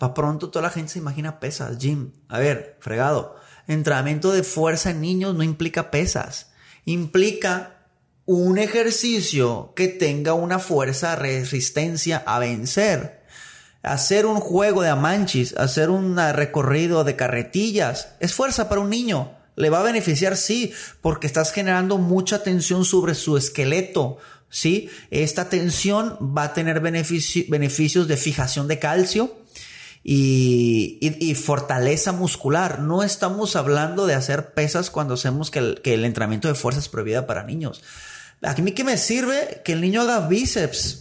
para 0.00 0.12
pronto 0.12 0.50
toda 0.50 0.64
la 0.64 0.70
gente 0.70 0.90
se 0.90 0.98
imagina 0.98 1.38
pesas, 1.38 1.78
gym. 1.78 2.10
A 2.28 2.40
ver, 2.40 2.78
fregado 2.80 3.43
entrenamiento 3.66 4.32
de 4.32 4.42
fuerza 4.42 4.90
en 4.90 5.00
niños 5.00 5.34
no 5.34 5.42
implica 5.42 5.90
pesas, 5.90 6.48
implica 6.84 7.74
un 8.26 8.58
ejercicio 8.58 9.72
que 9.76 9.88
tenga 9.88 10.34
una 10.34 10.58
fuerza 10.58 11.16
resistencia 11.16 12.22
a 12.26 12.38
vencer. 12.38 13.22
Hacer 13.82 14.24
un 14.24 14.40
juego 14.40 14.82
de 14.82 14.88
amanchis, 14.88 15.54
hacer 15.58 15.90
un 15.90 16.16
recorrido 16.16 17.04
de 17.04 17.16
carretillas, 17.16 18.14
es 18.20 18.32
fuerza 18.32 18.68
para 18.68 18.80
un 18.80 18.88
niño. 18.88 19.32
Le 19.56 19.68
va 19.68 19.80
a 19.80 19.84
beneficiar, 19.84 20.38
sí, 20.38 20.72
porque 21.02 21.26
estás 21.26 21.52
generando 21.52 21.98
mucha 21.98 22.42
tensión 22.42 22.86
sobre 22.86 23.14
su 23.14 23.36
esqueleto, 23.36 24.16
¿sí? 24.48 24.88
Esta 25.10 25.50
tensión 25.50 26.16
va 26.36 26.44
a 26.44 26.54
tener 26.54 26.80
beneficios 26.80 28.08
de 28.08 28.16
fijación 28.16 28.68
de 28.68 28.78
calcio, 28.78 29.36
y, 30.04 31.34
fortaleza 31.34 32.12
muscular. 32.12 32.80
No 32.80 33.02
estamos 33.02 33.56
hablando 33.56 34.06
de 34.06 34.14
hacer 34.14 34.52
pesas 34.52 34.90
cuando 34.90 35.14
hacemos 35.14 35.50
que 35.50 35.58
el, 35.82 36.04
entrenamiento 36.04 36.48
de 36.48 36.54
fuerza 36.54 36.80
es 36.80 36.88
prohibida 36.88 37.26
para 37.26 37.42
niños. 37.42 37.82
A 38.42 38.54
mí 38.54 38.72
que 38.72 38.84
me 38.84 38.98
sirve 38.98 39.62
que 39.64 39.72
el 39.72 39.80
niño 39.80 40.02
haga 40.02 40.28
bíceps. 40.28 41.00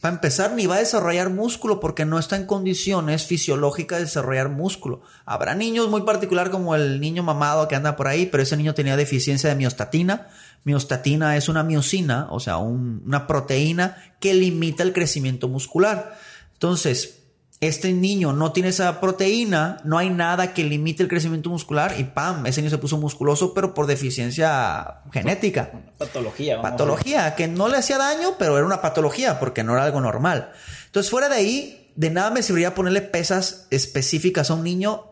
Para 0.00 0.14
empezar, 0.14 0.52
ni 0.52 0.66
va 0.66 0.76
a 0.76 0.78
desarrollar 0.78 1.28
músculo 1.28 1.80
porque 1.80 2.04
no 2.04 2.20
está 2.20 2.36
en 2.36 2.46
condiciones 2.46 3.26
fisiológicas 3.26 3.98
de 3.98 4.04
desarrollar 4.04 4.48
músculo. 4.48 5.02
Habrá 5.26 5.56
niños 5.56 5.88
muy 5.88 6.02
particular 6.02 6.50
como 6.50 6.76
el 6.76 7.00
niño 7.00 7.24
mamado 7.24 7.66
que 7.66 7.74
anda 7.74 7.96
por 7.96 8.06
ahí, 8.06 8.26
pero 8.26 8.44
ese 8.44 8.56
niño 8.56 8.74
tenía 8.74 8.96
deficiencia 8.96 9.50
de 9.50 9.56
miostatina. 9.56 10.28
Miostatina 10.62 11.36
es 11.36 11.48
una 11.48 11.64
miocina, 11.64 12.28
o 12.30 12.38
sea, 12.38 12.58
una 12.58 13.26
proteína 13.26 14.14
que 14.20 14.34
limita 14.34 14.84
el 14.84 14.92
crecimiento 14.92 15.48
muscular. 15.48 16.16
Entonces, 16.52 17.17
este 17.60 17.92
niño 17.92 18.32
no 18.32 18.52
tiene 18.52 18.68
esa 18.68 19.00
proteína, 19.00 19.80
no 19.84 19.98
hay 19.98 20.10
nada 20.10 20.54
que 20.54 20.62
limite 20.62 21.02
el 21.02 21.08
crecimiento 21.08 21.50
muscular 21.50 21.96
y 21.98 22.04
¡pam! 22.04 22.46
Ese 22.46 22.60
niño 22.60 22.70
se 22.70 22.78
puso 22.78 22.98
musculoso, 22.98 23.52
pero 23.52 23.74
por 23.74 23.86
deficiencia 23.86 25.00
genética. 25.12 25.72
Patología. 25.98 26.62
patología, 26.62 27.34
que 27.34 27.48
no 27.48 27.68
le 27.68 27.78
hacía 27.78 27.98
daño, 27.98 28.36
pero 28.38 28.56
era 28.56 28.64
una 28.64 28.80
patología 28.80 29.40
porque 29.40 29.64
no 29.64 29.72
era 29.72 29.84
algo 29.84 30.00
normal. 30.00 30.52
Entonces, 30.86 31.10
fuera 31.10 31.28
de 31.28 31.34
ahí, 31.34 31.92
de 31.96 32.10
nada 32.10 32.30
me 32.30 32.44
serviría 32.44 32.76
ponerle 32.76 33.02
pesas 33.02 33.66
específicas 33.70 34.50
a 34.50 34.54
un 34.54 34.62
niño. 34.62 35.06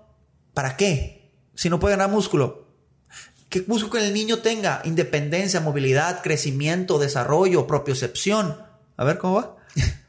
¿Para 0.54 0.76
qué? 0.76 1.32
Si 1.56 1.68
no 1.68 1.80
puede 1.80 1.96
ganar 1.96 2.10
músculo. 2.10 2.68
¿Qué 3.48 3.62
busco 3.62 3.90
que 3.90 4.06
el 4.06 4.14
niño 4.14 4.38
tenga? 4.38 4.82
Independencia, 4.84 5.60
movilidad, 5.60 6.22
crecimiento, 6.22 6.98
desarrollo, 7.00 7.66
propiocepción. 7.66 8.56
A 8.96 9.04
ver 9.04 9.18
cómo 9.18 9.34
va. 9.34 9.56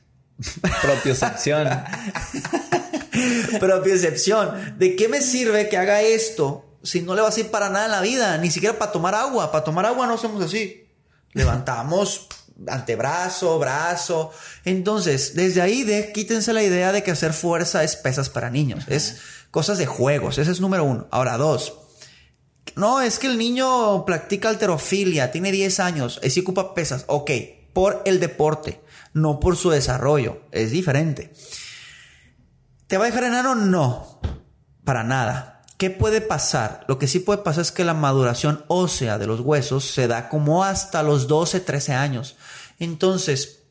Propiocepción. 0.82 1.68
Propiocepción. 3.60 4.76
¿De 4.78 4.96
qué 4.96 5.08
me 5.08 5.22
sirve 5.22 5.70
que 5.70 5.78
haga 5.78 6.02
esto 6.02 6.66
si 6.84 7.02
no 7.02 7.16
le 7.16 7.22
va 7.22 7.30
a 7.30 7.32
servir 7.32 7.52
para 7.52 7.70
nada 7.70 7.86
en 7.86 7.92
la 7.92 8.02
vida? 8.02 8.38
Ni 8.38 8.52
siquiera 8.52 8.78
para 8.78 8.92
tomar 8.92 9.16
agua. 9.16 9.52
Para 9.52 9.64
tomar 9.64 9.86
agua 9.86 10.08
no 10.08 10.14
hacemos 10.14 10.44
así. 10.44 10.88
Levantamos 11.34 12.28
antebrazo, 12.68 13.60
brazo. 13.60 14.32
Entonces, 14.66 15.36
desde 15.36 15.62
ahí 15.62 15.84
de, 15.84 16.12
quítense 16.12 16.54
la 16.54 16.64
idea 16.64 16.92
de 16.92 17.04
que 17.04 17.12
hacer 17.12 17.34
fuerza 17.34 17.84
es 17.84 17.96
pesas 17.96 18.30
para 18.30 18.50
niños. 18.50 18.86
Es 18.88 19.20
cosas 19.52 19.78
de 19.78 19.86
juegos. 19.86 20.38
Ese 20.38 20.52
es 20.52 20.62
número 20.62 20.84
uno. 20.84 21.08
Ahora, 21.12 21.38
dos. 21.38 21.80
No, 22.76 23.02
es 23.02 23.18
que 23.18 23.28
el 23.28 23.38
niño 23.38 24.06
practica 24.06 24.50
alterofilia, 24.50 25.32
tiene 25.32 25.52
10 25.52 25.80
años, 25.80 26.20
y 26.22 26.30
sí 26.30 26.42
ocupa 26.42 26.76
pesas. 26.76 27.06
Ok, 27.08 27.32
por 27.74 28.04
el 28.06 28.20
deporte 28.20 28.82
no 29.22 29.40
por 29.40 29.58
su 29.58 29.70
desarrollo. 29.70 30.42
Es 30.52 30.72
diferente. 30.72 31.34
¿Te 32.88 32.98
va 32.98 33.06
a 33.06 33.08
dejar 33.08 33.26
enano? 33.26 33.56
No, 33.56 34.22
para 34.84 35.04
nada. 35.04 35.64
¿Qué 35.78 35.90
puede 35.90 36.22
pasar? 36.22 36.86
Lo 36.88 36.98
que 36.98 37.08
sí 37.08 37.20
puede 37.20 37.44
pasar 37.44 37.62
es 37.62 37.72
que 37.72 37.84
la 37.84 37.94
maduración 37.94 38.64
ósea 38.68 39.18
de 39.18 39.28
los 39.28 39.42
huesos 39.42 39.86
se 39.86 40.08
da 40.08 40.30
como 40.30 40.64
hasta 40.64 41.04
los 41.04 41.28
12, 41.28 41.60
13 41.60 41.94
años. 41.94 42.36
Entonces, 42.80 43.64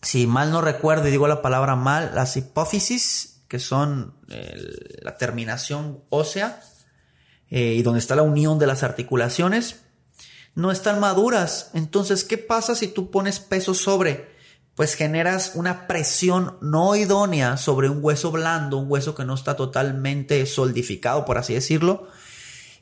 si 0.00 0.26
mal 0.26 0.50
no 0.50 0.60
recuerdo 0.60 1.06
y 1.06 1.10
digo 1.10 1.28
la 1.28 1.42
palabra 1.42 1.76
mal, 1.76 2.12
las 2.14 2.36
hipófisis, 2.36 3.42
que 3.48 3.58
son 3.58 4.14
la 5.02 5.18
terminación 5.18 6.02
ósea 6.08 6.60
eh, 7.50 7.74
y 7.76 7.82
donde 7.82 8.00
está 8.00 8.16
la 8.16 8.22
unión 8.22 8.58
de 8.58 8.66
las 8.66 8.82
articulaciones, 8.82 9.82
no 10.54 10.70
están 10.72 11.00
maduras. 11.00 11.70
Entonces, 11.74 12.24
¿qué 12.24 12.38
pasa 12.38 12.74
si 12.74 12.88
tú 12.88 13.10
pones 13.10 13.40
peso 13.40 13.74
sobre? 13.74 14.32
Pues 14.74 14.94
generas 14.94 15.52
una 15.54 15.86
presión 15.86 16.56
no 16.62 16.96
idónea 16.96 17.56
sobre 17.56 17.88
un 17.88 17.98
hueso 18.02 18.30
blando, 18.30 18.78
un 18.78 18.90
hueso 18.90 19.14
que 19.14 19.24
no 19.24 19.34
está 19.34 19.54
totalmente 19.54 20.46
solidificado, 20.46 21.24
por 21.24 21.36
así 21.38 21.52
decirlo. 21.52 22.08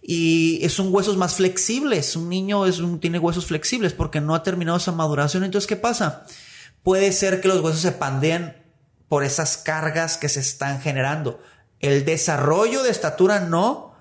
Y 0.02 0.66
son 0.70 0.94
huesos 0.94 1.16
más 1.16 1.34
flexibles. 1.34 2.16
Un 2.16 2.28
niño 2.28 2.64
es 2.64 2.78
un, 2.78 3.00
tiene 3.00 3.18
huesos 3.18 3.46
flexibles 3.46 3.92
porque 3.92 4.20
no 4.20 4.34
ha 4.34 4.42
terminado 4.42 4.78
esa 4.78 4.92
maduración. 4.92 5.44
Entonces, 5.44 5.68
¿qué 5.68 5.76
pasa? 5.76 6.24
Puede 6.82 7.12
ser 7.12 7.40
que 7.40 7.48
los 7.48 7.60
huesos 7.60 7.80
se 7.80 7.92
pandeen 7.92 8.56
por 9.08 9.24
esas 9.24 9.56
cargas 9.56 10.16
que 10.16 10.28
se 10.28 10.40
están 10.40 10.80
generando. 10.80 11.42
El 11.80 12.04
desarrollo 12.04 12.82
de 12.82 12.90
estatura 12.90 13.40
no, 13.40 13.94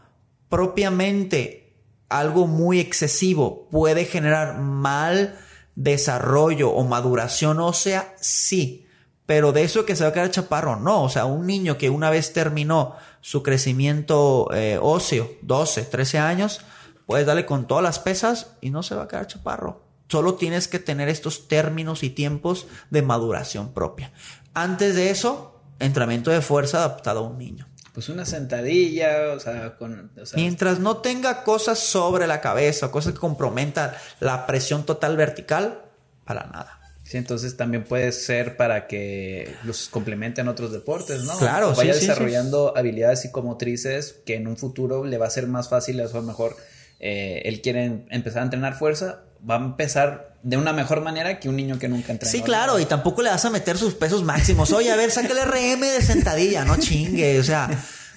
propiamente 0.48 1.74
algo 2.08 2.48
muy 2.48 2.80
excesivo 2.80 3.68
puede 3.70 4.06
generar 4.06 4.60
mal 4.60 5.38
desarrollo 5.80 6.72
o 6.72 6.84
maduración 6.84 7.60
ósea, 7.62 8.14
sí. 8.20 8.86
Pero 9.26 9.54
de 9.54 9.64
eso 9.64 9.86
que 9.86 9.96
se 9.96 10.04
va 10.04 10.10
a 10.10 10.14
quedar 10.14 10.30
chaparro, 10.30 10.76
no. 10.76 11.04
O 11.04 11.10
sea, 11.10 11.26
un 11.26 11.48
niño 11.48 11.78
que 11.78 11.90
una 11.90 12.10
vez 12.10 12.34
terminó 12.34 12.96
su 13.22 13.44
crecimiento 13.44 14.50
eh, 14.54 14.78
óseo, 14.82 15.32
12, 15.42 15.84
13 15.84 16.20
años, 16.20 16.62
puedes 17.06 17.26
darle 17.26 17.46
con 17.46 17.66
todas 17.66 17.84
las 17.84 17.98
pesas 17.98 18.58
y 18.60 18.72
no 18.72 18.84
se 18.84 18.96
va 18.96 19.04
a 19.04 19.08
quedar 19.08 19.28
chaparro. 19.28 19.84
Solo 20.10 20.36
tienes 20.36 20.68
que 20.68 20.80
tener 20.80 21.08
estos 21.08 21.48
términos 21.48 22.04
y 22.04 22.10
tiempos 22.10 22.68
de 22.90 23.02
maduración 23.02 23.74
propia. 23.74 24.12
Antes 24.54 24.96
de 24.96 25.12
eso, 25.12 25.62
entrenamiento 25.80 26.30
de 26.32 26.42
fuerza 26.42 26.80
adaptado 26.80 27.20
a 27.20 27.30
un 27.30 27.38
niño. 27.38 27.69
Pues 28.00 28.08
una 28.08 28.26
sentadilla, 28.26 29.34
o 29.36 29.41
sea, 29.41 29.76
con... 29.78 30.10
Mientras 30.34 30.80
no 30.80 31.00
tenga 31.00 31.43
cosas 31.43 31.80
sobre 31.80 32.28
la 32.28 32.39
cabeza, 32.39 32.91
cosas 32.91 33.12
que 33.12 33.20
comprometan 33.20 33.91
la 34.22 34.47
presión 34.47 34.86
total 34.86 35.18
vertical, 35.18 35.82
para 36.24 36.45
nada. 36.45 36.80
Sí, 37.04 37.18
entonces 37.18 37.58
también 37.58 37.84
puede 37.84 38.14
ser 38.14 38.56
para 38.56 38.88
que 38.88 39.54
los 39.66 39.89
complementen 39.89 40.47
otros 40.47 40.72
deportes, 40.72 41.24
¿no? 41.24 41.38
Claro, 41.39 41.74
Vaya 41.76 41.93
desarrollando 41.93 42.74
habilidades 42.78 43.20
psicomotrices 43.24 44.16
que 44.26 44.36
en 44.36 44.47
un 44.47 44.56
futuro 44.56 45.04
le 45.04 45.18
va 45.18 45.28
a 45.28 45.30
ser 45.30 45.47
más 45.47 45.68
fácil, 45.68 46.00
a 46.00 46.06
lo 46.06 46.22
mejor 46.22 46.56
eh, 47.02 47.41
él 47.43 47.60
quiere 47.60 48.06
empezar 48.12 48.43
a 48.43 48.45
entrenar 48.45 48.76
fuerza, 48.76 49.24
va 49.47 49.56
a 49.56 49.60
empezar 49.60 50.29
de 50.42 50.58
una 50.58 50.74
mejor 50.74 51.02
manera 51.02 51.40
que 51.40 51.50
un 51.50 51.56
niño 51.56 51.78
que 51.78 51.88
nunca 51.88 52.12
entrenó. 52.12 52.32
Sí, 52.32 52.42
claro, 52.42 52.80
y 52.80 52.86
tampoco 52.86 53.22
le 53.22 53.30
vas 53.30 53.44
a 53.46 53.50
meter 53.50 53.78
sus 53.78 53.96
pesos 53.96 54.24
máximos. 54.24 54.72
Oye, 54.72 54.92
a 54.92 54.96
ver, 54.96 55.12
saca 55.12 55.34
el 55.34 55.48
RM 55.48 55.82
de 55.82 56.02
sentadilla, 56.02 56.66
no 56.66 56.78
chingue, 56.78 57.40
o 57.40 57.44
sea, 57.44 57.70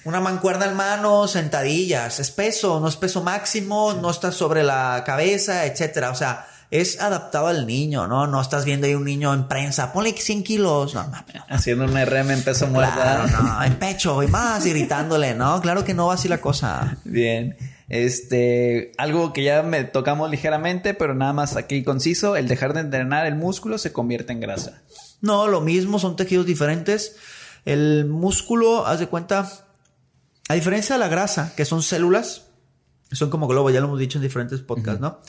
una 0.05 0.19
mancuerna 0.19 0.65
al 0.65 0.75
mano, 0.75 1.27
sentadillas, 1.27 2.19
es 2.19 2.31
peso, 2.31 2.79
no 2.79 2.87
es 2.87 2.95
peso 2.95 3.23
máximo, 3.23 3.93
no 3.93 4.09
está 4.09 4.31
sobre 4.31 4.63
la 4.63 5.03
cabeza, 5.05 5.65
etcétera, 5.65 6.11
o 6.11 6.15
sea, 6.15 6.47
es 6.71 6.99
adaptado 6.99 7.47
al 7.47 7.67
niño, 7.67 8.07
¿no? 8.07 8.25
No 8.25 8.41
estás 8.41 8.65
viendo 8.65 8.87
ahí 8.87 8.95
un 8.95 9.03
niño 9.03 9.31
en 9.33 9.47
prensa, 9.47 9.93
ponle 9.93 10.13
100 10.13 10.43
kilos, 10.43 10.95
no, 10.95 11.05
Haciendo 11.49 11.85
un 11.85 11.93
RM 11.93 12.31
en 12.31 12.43
peso 12.43 12.65
muerto. 12.67 12.95
Claro, 12.95 13.27
no, 13.27 13.63
en 13.63 13.75
pecho 13.75 14.23
y 14.23 14.27
más, 14.27 14.65
gritándole, 14.65 15.35
¿no? 15.35 15.61
Claro 15.61 15.83
que 15.83 15.93
no 15.93 16.07
va 16.07 16.15
así 16.15 16.27
la 16.27 16.41
cosa. 16.41 16.97
Bien. 17.03 17.55
Este, 17.93 18.91
algo 18.97 19.33
que 19.33 19.43
ya 19.43 19.61
me 19.61 19.83
tocamos 19.83 20.31
ligeramente, 20.31 20.95
pero 20.95 21.13
nada 21.13 21.31
más 21.31 21.55
aquí 21.57 21.83
conciso, 21.83 22.35
el 22.35 22.47
dejar 22.47 22.73
de 22.73 22.79
entrenar 22.79 23.27
el 23.27 23.35
músculo 23.35 23.77
se 23.77 23.93
convierte 23.93 24.33
en 24.33 24.39
grasa. 24.39 24.81
No, 25.21 25.45
lo 25.45 25.61
mismo, 25.61 25.99
son 25.99 26.15
tejidos 26.15 26.47
diferentes. 26.47 27.17
El 27.65 28.05
músculo, 28.05 28.87
haz 28.87 28.99
de 28.99 29.05
cuenta, 29.05 29.47
a 30.49 30.53
diferencia 30.55 30.95
de 30.95 30.99
la 31.01 31.07
grasa, 31.07 31.53
que 31.55 31.65
son 31.65 31.83
células, 31.83 32.47
son 33.11 33.29
como 33.29 33.47
globos, 33.47 33.71
ya 33.71 33.79
lo 33.79 33.85
hemos 33.85 33.99
dicho 33.99 34.17
en 34.17 34.23
diferentes 34.23 34.61
podcasts, 34.61 34.99
¿no? 34.99 35.19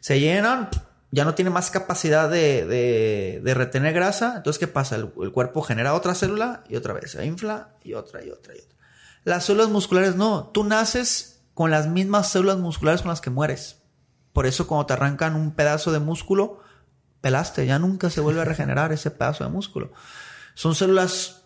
Se 0.00 0.20
llenan, 0.20 0.68
ya 1.10 1.24
no 1.24 1.34
tiene 1.34 1.50
más 1.50 1.70
capacidad 1.70 2.28
de, 2.28 3.40
retener 3.54 3.94
grasa, 3.94 4.34
entonces 4.36 4.58
¿qué 4.60 4.68
pasa? 4.68 4.96
El, 4.96 5.10
el, 5.22 5.32
cuerpo 5.32 5.62
genera 5.62 5.94
otra 5.94 6.14
célula 6.14 6.64
y 6.68 6.76
otra 6.76 6.92
vez 6.92 7.12
se 7.12 7.24
infla 7.24 7.76
y 7.82 7.94
otra 7.94 8.22
y 8.22 8.28
otra 8.28 8.54
y 8.54 8.58
otra. 8.58 8.76
Las 9.24 9.46
células 9.46 9.70
musculares 9.70 10.16
no, 10.16 10.50
tú 10.52 10.64
naces 10.64 11.29
con 11.60 11.70
las 11.70 11.88
mismas 11.88 12.30
células 12.30 12.56
musculares 12.56 13.02
con 13.02 13.10
las 13.10 13.20
que 13.20 13.28
mueres. 13.28 13.82
Por 14.32 14.46
eso 14.46 14.66
cuando 14.66 14.86
te 14.86 14.94
arrancan 14.94 15.36
un 15.36 15.50
pedazo 15.50 15.92
de 15.92 15.98
músculo, 15.98 16.62
pelaste, 17.20 17.66
ya 17.66 17.78
nunca 17.78 18.08
se 18.08 18.22
vuelve 18.22 18.40
a 18.40 18.46
regenerar 18.46 18.92
ese 18.92 19.10
pedazo 19.10 19.44
de 19.44 19.50
músculo. 19.50 19.92
Son 20.54 20.74
células 20.74 21.42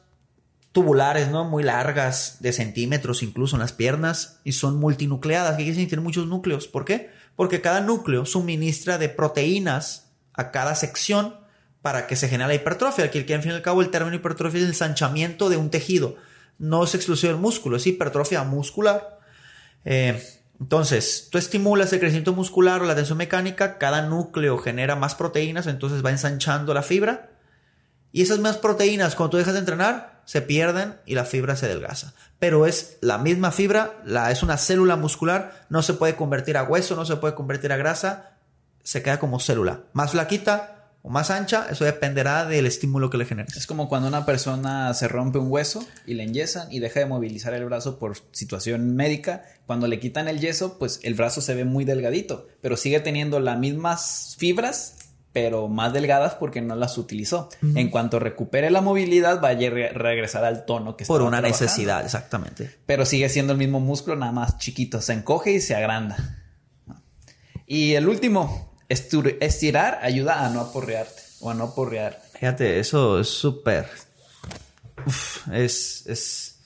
tubulares, 0.71 1.33
¿no? 1.33 1.45
Muy 1.45 1.65
largas, 1.65 2.37
de 2.39 2.53
centímetros 2.53 3.25
incluso 3.25 3.57
en 3.57 3.61
las 3.61 3.73
piernas, 3.73 4.39
y 4.45 4.53
son 4.53 4.79
multinucleadas, 4.79 5.57
que 5.57 5.65
quiere 5.65 5.73
decir 5.73 5.89
tienen 5.89 6.05
muchos 6.05 6.29
núcleos. 6.29 6.69
¿Por 6.69 6.85
qué? 6.85 7.11
Porque 7.35 7.61
cada 7.61 7.81
núcleo 7.81 8.25
suministra 8.25 8.99
de 8.99 9.09
proteínas 9.09 10.13
a 10.33 10.53
cada 10.53 10.77
sección 10.77 11.41
para 11.83 12.07
que 12.07 12.15
se 12.15 12.29
genere 12.29 12.51
la 12.51 12.55
hipertrofia, 12.55 13.11
que 13.11 13.35
al 13.35 13.43
fin 13.43 13.51
y 13.51 13.55
al 13.55 13.63
cabo 13.63 13.83
el 13.83 13.91
término 13.91 14.15
hipertrofia 14.15 14.59
es 14.59 14.63
el 14.63 14.71
ensanchamiento 14.71 15.49
de 15.49 15.57
un 15.57 15.71
tejido. 15.71 16.15
No 16.57 16.85
es 16.85 16.95
exclusivo 16.95 17.33
del 17.33 17.43
músculo, 17.43 17.79
es 17.79 17.87
hipertrofia 17.89 18.45
muscular. 18.45 19.15
Eh, 19.85 20.23
entonces, 20.61 21.29
tú 21.31 21.39
estimulas 21.39 21.93
el 21.93 22.01
crecimiento 22.01 22.33
muscular 22.33 22.81
o 22.81 22.87
la 22.87 22.95
tensión 22.95 23.19
mecánica, 23.19 23.79
cada 23.79 24.03
núcleo 24.03 24.59
genera 24.59 24.97
más 24.97 25.15
proteínas, 25.15 25.67
entonces 25.67 26.05
va 26.05 26.11
ensanchando 26.11 26.73
la 26.75 26.83
fibra. 26.83 27.31
Y 28.13 28.23
esas 28.23 28.39
más 28.39 28.57
proteínas, 28.57 29.17
cuando 29.17 29.33
tú 29.33 29.37
dejas 29.39 29.55
de 29.55 29.59
entrenar, 29.61 30.23
se 30.25 30.41
pierden 30.41 31.01
y 31.05 31.17
la 31.17 31.25
fibra 31.25 31.57
se 31.57 31.67
adelgaza. 31.67 32.15
Pero 32.39 32.67
es 32.67 32.99
la 33.01 33.19
misma 33.19 33.51
fibra, 33.51 34.01
la, 34.05 34.31
es 34.31 34.43
una 34.43 34.57
célula 34.57 34.97
muscular, 34.97 35.67
no 35.69 35.83
se 35.83 35.95
puede 35.95 36.15
convertir 36.15 36.57
a 36.57 36.63
hueso, 36.63 36.95
no 36.97 37.05
se 37.05 37.17
puede 37.17 37.35
convertir 37.35 37.73
a 37.73 37.77
grasa, 37.77 38.39
se 38.83 39.03
queda 39.03 39.19
como 39.19 39.41
célula. 39.41 39.81
Más 39.93 40.13
flaquita, 40.13 40.84
o 41.07 41.11
más 41.11 41.31
ancha, 41.31 41.67
eso 41.71 41.85
dependerá 41.85 42.47
del 42.47 42.65
estímulo 42.65 43.11
que 43.11 43.19
le 43.19 43.27
generes. 43.27 43.55
Es 43.59 43.67
como 43.67 43.91
cuando 43.91 44.09
una 44.09 44.25
persona 44.25 44.95
se 44.95 45.07
rompe 45.07 45.39
un 45.39 45.51
hueso 45.53 45.87
y 46.07 46.15
le 46.15 46.23
enyesan 46.23 46.73
y 46.73 46.79
deja 46.79 47.01
de 47.01 47.07
movilizar 47.07 47.53
el 47.53 47.67
brazo 47.67 47.99
por 47.99 48.17
situación 48.33 48.97
médica. 48.97 49.45
Cuando 49.67 49.87
le 49.87 50.01
quitan 50.01 50.29
el 50.29 50.41
yeso, 50.41 50.79
pues 50.79 51.01
el 51.03 51.13
brazo 51.13 51.43
se 51.43 51.55
ve 51.55 51.67
muy 51.67 51.85
delgadito, 51.85 52.49
pero 52.63 52.79
sigue 52.79 53.01
teniendo 53.01 53.39
las 53.39 53.59
mismas 53.59 54.35
fibras 54.39 54.97
pero 55.35 55.67
más 55.67 55.93
delgadas 55.93 56.37
porque 56.37 56.61
no 56.63 56.77
las 56.77 56.97
utilizó. 56.97 57.49
En 57.75 57.91
cuanto 57.91 58.21
recupere 58.21 58.71
la 58.71 58.81
movilidad, 58.81 59.43
va 59.43 59.49
a 59.49 59.55
re- 59.55 59.89
regresar 59.93 60.45
al 60.45 60.65
tono 60.65 60.97
que 60.97 61.05
Por 61.07 61.23
una 61.23 61.41
trabajando. 61.41 61.65
necesidad, 61.65 62.05
exactamente. 62.05 62.71
Pero 62.87 63.05
sigue 63.05 63.29
siendo 63.29 63.53
el 63.53 63.59
mismo 63.59 63.81
músculo, 63.81 64.15
nada 64.15 64.31
más 64.31 64.59
chiquito. 64.59 65.01
Se 65.03 65.13
encoge 65.13 65.51
y 65.51 65.61
se 65.61 65.75
agranda. 65.75 66.17
Y 67.67 67.95
el 67.95 68.09
último, 68.09 68.74
estur- 68.89 69.37
estirar 69.41 70.01
ayuda 70.03 70.45
a 70.45 70.51
no 70.51 70.61
aporrearte 70.61 71.23
o 71.41 71.51
a 71.51 71.55
no 71.55 71.65
aporrear. 71.65 72.23
Fíjate, 72.39 72.79
eso 72.81 73.21
es 73.21 73.29
súper. 73.29 73.89
Es, 75.53 76.07
es. 76.07 76.59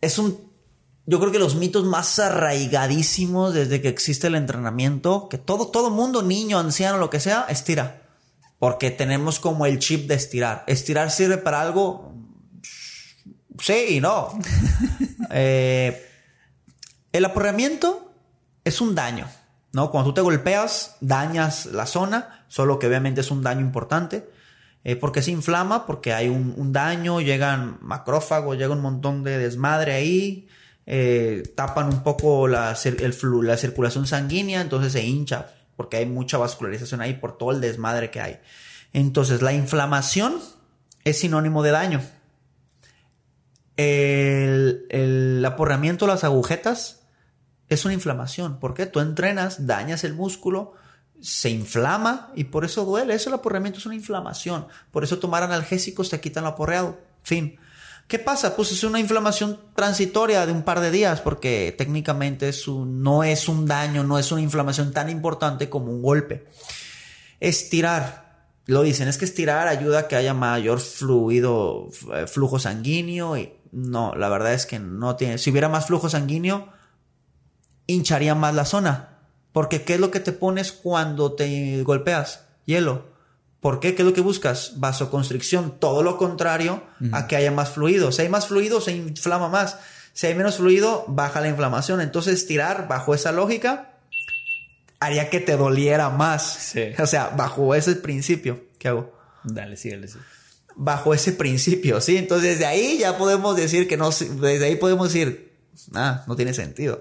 Es 0.00 0.18
un. 0.18 0.50
Yo 1.06 1.18
creo 1.18 1.32
que 1.32 1.38
los 1.38 1.56
mitos 1.56 1.84
más 1.84 2.18
arraigadísimos 2.18 3.52
desde 3.54 3.80
que 3.80 3.88
existe 3.88 4.28
el 4.28 4.34
entrenamiento, 4.36 5.28
que 5.28 5.38
todo, 5.38 5.68
todo 5.68 5.90
mundo, 5.90 6.22
niño, 6.22 6.58
anciano, 6.58 6.98
lo 6.98 7.10
que 7.10 7.20
sea, 7.20 7.46
estira. 7.48 8.02
Porque 8.58 8.90
tenemos 8.90 9.40
como 9.40 9.66
el 9.66 9.78
chip 9.78 10.06
de 10.06 10.14
estirar. 10.14 10.64
¿Estirar 10.66 11.10
sirve 11.10 11.38
para 11.38 11.60
algo? 11.62 12.14
Sí 13.60 13.86
y 13.90 14.00
no. 14.00 14.38
Eh, 15.32 16.08
el 17.12 17.24
aporreamiento 17.24 18.12
es 18.64 18.80
un 18.80 18.96
daño, 18.96 19.30
¿no? 19.72 19.90
Cuando 19.90 20.10
tú 20.10 20.14
te 20.14 20.20
golpeas, 20.20 20.96
dañas 21.00 21.66
la 21.66 21.86
zona, 21.86 22.44
solo 22.48 22.78
que 22.78 22.86
obviamente 22.86 23.20
es 23.20 23.30
un 23.30 23.42
daño 23.42 23.60
importante. 23.60 24.28
eh, 24.82 24.96
porque 24.96 25.22
se 25.22 25.30
inflama, 25.30 25.86
porque 25.86 26.14
hay 26.14 26.28
un, 26.28 26.54
un 26.56 26.72
daño, 26.72 27.20
llegan 27.20 27.78
macrófagos, 27.82 28.56
llega 28.56 28.72
un 28.72 28.80
montón 28.80 29.22
de 29.22 29.36
desmadre 29.38 29.92
ahí, 29.92 30.48
eh, 30.86 31.42
tapan 31.54 31.88
un 31.88 32.02
poco 32.02 32.48
la, 32.48 32.74
circulación 32.74 34.06
sanguínea, 34.06 34.60
entonces 34.60 34.92
se 34.92 35.04
hincha, 35.04 35.48
porque 35.76 35.98
hay 35.98 36.06
mucha 36.06 36.38
vascularización 36.38 37.00
ahí 37.00 37.14
por 37.14 37.38
todo 37.38 37.52
el 37.52 37.60
desmadre 37.60 38.10
que 38.10 38.20
hay. 38.20 38.38
Entonces, 38.92 39.42
la 39.42 39.52
inflamación 39.52 40.40
es 41.04 41.18
sinónimo 41.20 41.62
de 41.62 41.70
daño. 41.70 42.00
El, 43.76 44.86
el 44.90 45.42
de 45.42 46.06
las 46.06 46.24
agujetas 46.24 46.99
es 47.70 47.84
una 47.86 47.94
inflamación. 47.94 48.58
¿Por 48.60 48.74
qué? 48.74 48.84
Tú 48.84 49.00
entrenas, 49.00 49.66
dañas 49.66 50.04
el 50.04 50.12
músculo, 50.14 50.74
se 51.22 51.48
inflama 51.50 52.30
y 52.34 52.44
por 52.44 52.64
eso 52.66 52.84
duele. 52.84 53.14
Eso 53.14 53.30
el 53.30 53.34
aporreamiento 53.36 53.78
es 53.78 53.86
una 53.86 53.94
inflamación. 53.94 54.66
Por 54.90 55.04
eso 55.04 55.18
tomar 55.18 55.42
analgésicos 55.42 56.10
te 56.10 56.20
quitan 56.20 56.44
lo 56.44 56.50
aporreado. 56.50 56.98
Fin. 57.22 57.58
¿Qué 58.08 58.18
pasa? 58.18 58.56
Pues 58.56 58.72
es 58.72 58.82
una 58.82 58.98
inflamación 58.98 59.60
transitoria 59.76 60.44
de 60.44 60.52
un 60.52 60.62
par 60.62 60.80
de 60.80 60.90
días 60.90 61.20
porque 61.20 61.72
técnicamente 61.78 62.48
es 62.48 62.66
un- 62.66 63.02
no 63.04 63.22
es 63.22 63.48
un 63.48 63.66
daño, 63.66 64.02
no 64.02 64.18
es 64.18 64.32
una 64.32 64.40
inflamación 64.42 64.92
tan 64.92 65.08
importante 65.08 65.70
como 65.70 65.92
un 65.92 66.02
golpe. 66.02 66.46
Estirar. 67.38 68.28
Lo 68.66 68.82
dicen, 68.82 69.08
es 69.08 69.18
que 69.18 69.24
estirar 69.24 69.68
ayuda 69.68 70.00
a 70.00 70.08
que 70.08 70.16
haya 70.16 70.34
mayor 70.34 70.80
fluido, 70.80 71.88
eh, 72.14 72.26
flujo 72.26 72.58
sanguíneo 72.58 73.36
y 73.36 73.52
no, 73.72 74.14
la 74.14 74.28
verdad 74.28 74.54
es 74.54 74.66
que 74.66 74.78
no 74.78 75.16
tiene. 75.16 75.38
Si 75.38 75.50
hubiera 75.50 75.68
más 75.68 75.86
flujo 75.86 76.08
sanguíneo, 76.08 76.68
hincharía 77.90 78.34
más 78.34 78.54
la 78.54 78.64
zona. 78.64 79.18
Porque 79.52 79.82
¿qué 79.82 79.94
es 79.94 80.00
lo 80.00 80.10
que 80.10 80.20
te 80.20 80.32
pones 80.32 80.72
cuando 80.72 81.32
te 81.32 81.82
golpeas? 81.82 82.44
Hielo. 82.66 83.10
¿Por 83.60 83.80
qué? 83.80 83.94
¿Qué 83.94 84.02
es 84.02 84.08
lo 84.08 84.14
que 84.14 84.20
buscas? 84.20 84.74
Vasoconstricción. 84.76 85.78
Todo 85.78 86.02
lo 86.02 86.16
contrario 86.16 86.82
a 87.12 87.26
que 87.26 87.36
haya 87.36 87.50
más 87.50 87.70
fluido. 87.70 88.10
Si 88.12 88.22
hay 88.22 88.28
más 88.28 88.46
fluido, 88.46 88.80
se 88.80 88.92
inflama 88.92 89.48
más. 89.48 89.78
Si 90.12 90.26
hay 90.26 90.34
menos 90.34 90.56
fluido, 90.56 91.04
baja 91.08 91.40
la 91.40 91.48
inflamación. 91.48 92.00
Entonces, 92.00 92.46
tirar 92.46 92.88
bajo 92.88 93.14
esa 93.14 93.32
lógica 93.32 93.98
haría 94.98 95.28
que 95.30 95.40
te 95.40 95.56
doliera 95.56 96.10
más. 96.10 96.42
Sí. 96.72 96.92
O 96.98 97.06
sea, 97.06 97.30
bajo 97.30 97.74
ese 97.74 97.96
principio. 97.96 98.64
¿Qué 98.78 98.88
hago? 98.88 99.12
Dale, 99.44 99.76
síguele, 99.76 100.08
sí. 100.08 100.18
bajo 100.76 101.14
ese 101.14 101.32
principio, 101.32 102.00
¿sí? 102.00 102.16
Entonces 102.16 102.52
desde 102.52 102.66
ahí 102.66 102.98
ya 102.98 103.18
podemos 103.18 103.56
decir 103.56 103.88
que 103.88 103.96
no, 103.96 104.10
desde 104.10 104.64
ahí 104.64 104.76
podemos 104.76 105.12
decir, 105.12 105.52
ah, 105.94 106.24
no 106.26 106.36
tiene 106.36 106.54
sentido. 106.54 107.00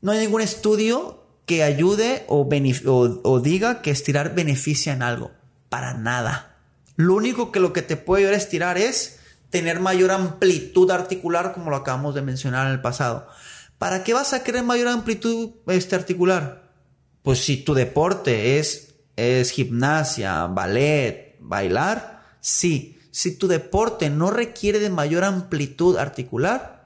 No 0.00 0.12
hay 0.12 0.20
ningún 0.20 0.40
estudio 0.40 1.24
que 1.46 1.62
ayude 1.62 2.24
o, 2.28 2.46
o 2.46 3.40
diga 3.40 3.82
que 3.82 3.90
estirar 3.90 4.34
beneficia 4.34 4.92
en 4.92 5.02
algo. 5.02 5.32
Para 5.68 5.94
nada. 5.94 6.56
Lo 6.96 7.14
único 7.14 7.52
que 7.52 7.60
lo 7.60 7.72
que 7.72 7.82
te 7.82 7.96
puede 7.96 8.22
ayudar 8.22 8.34
a 8.34 8.42
estirar 8.42 8.78
es 8.78 9.18
tener 9.50 9.80
mayor 9.80 10.10
amplitud 10.10 10.90
articular, 10.90 11.52
como 11.52 11.70
lo 11.70 11.76
acabamos 11.76 12.14
de 12.14 12.22
mencionar 12.22 12.66
en 12.66 12.74
el 12.74 12.80
pasado. 12.80 13.28
¿Para 13.78 14.04
qué 14.04 14.12
vas 14.12 14.32
a 14.32 14.42
querer 14.42 14.64
mayor 14.64 14.88
amplitud 14.88 15.50
este, 15.68 15.94
articular? 15.94 16.72
Pues 17.22 17.38
si 17.40 17.58
tu 17.58 17.74
deporte 17.74 18.58
es, 18.58 18.96
es 19.16 19.50
gimnasia, 19.50 20.46
ballet, 20.46 21.36
bailar, 21.40 22.24
sí. 22.40 22.98
Si 23.10 23.36
tu 23.36 23.48
deporte 23.48 24.10
no 24.10 24.30
requiere 24.30 24.78
de 24.78 24.90
mayor 24.90 25.24
amplitud 25.24 25.96
articular, 25.96 26.77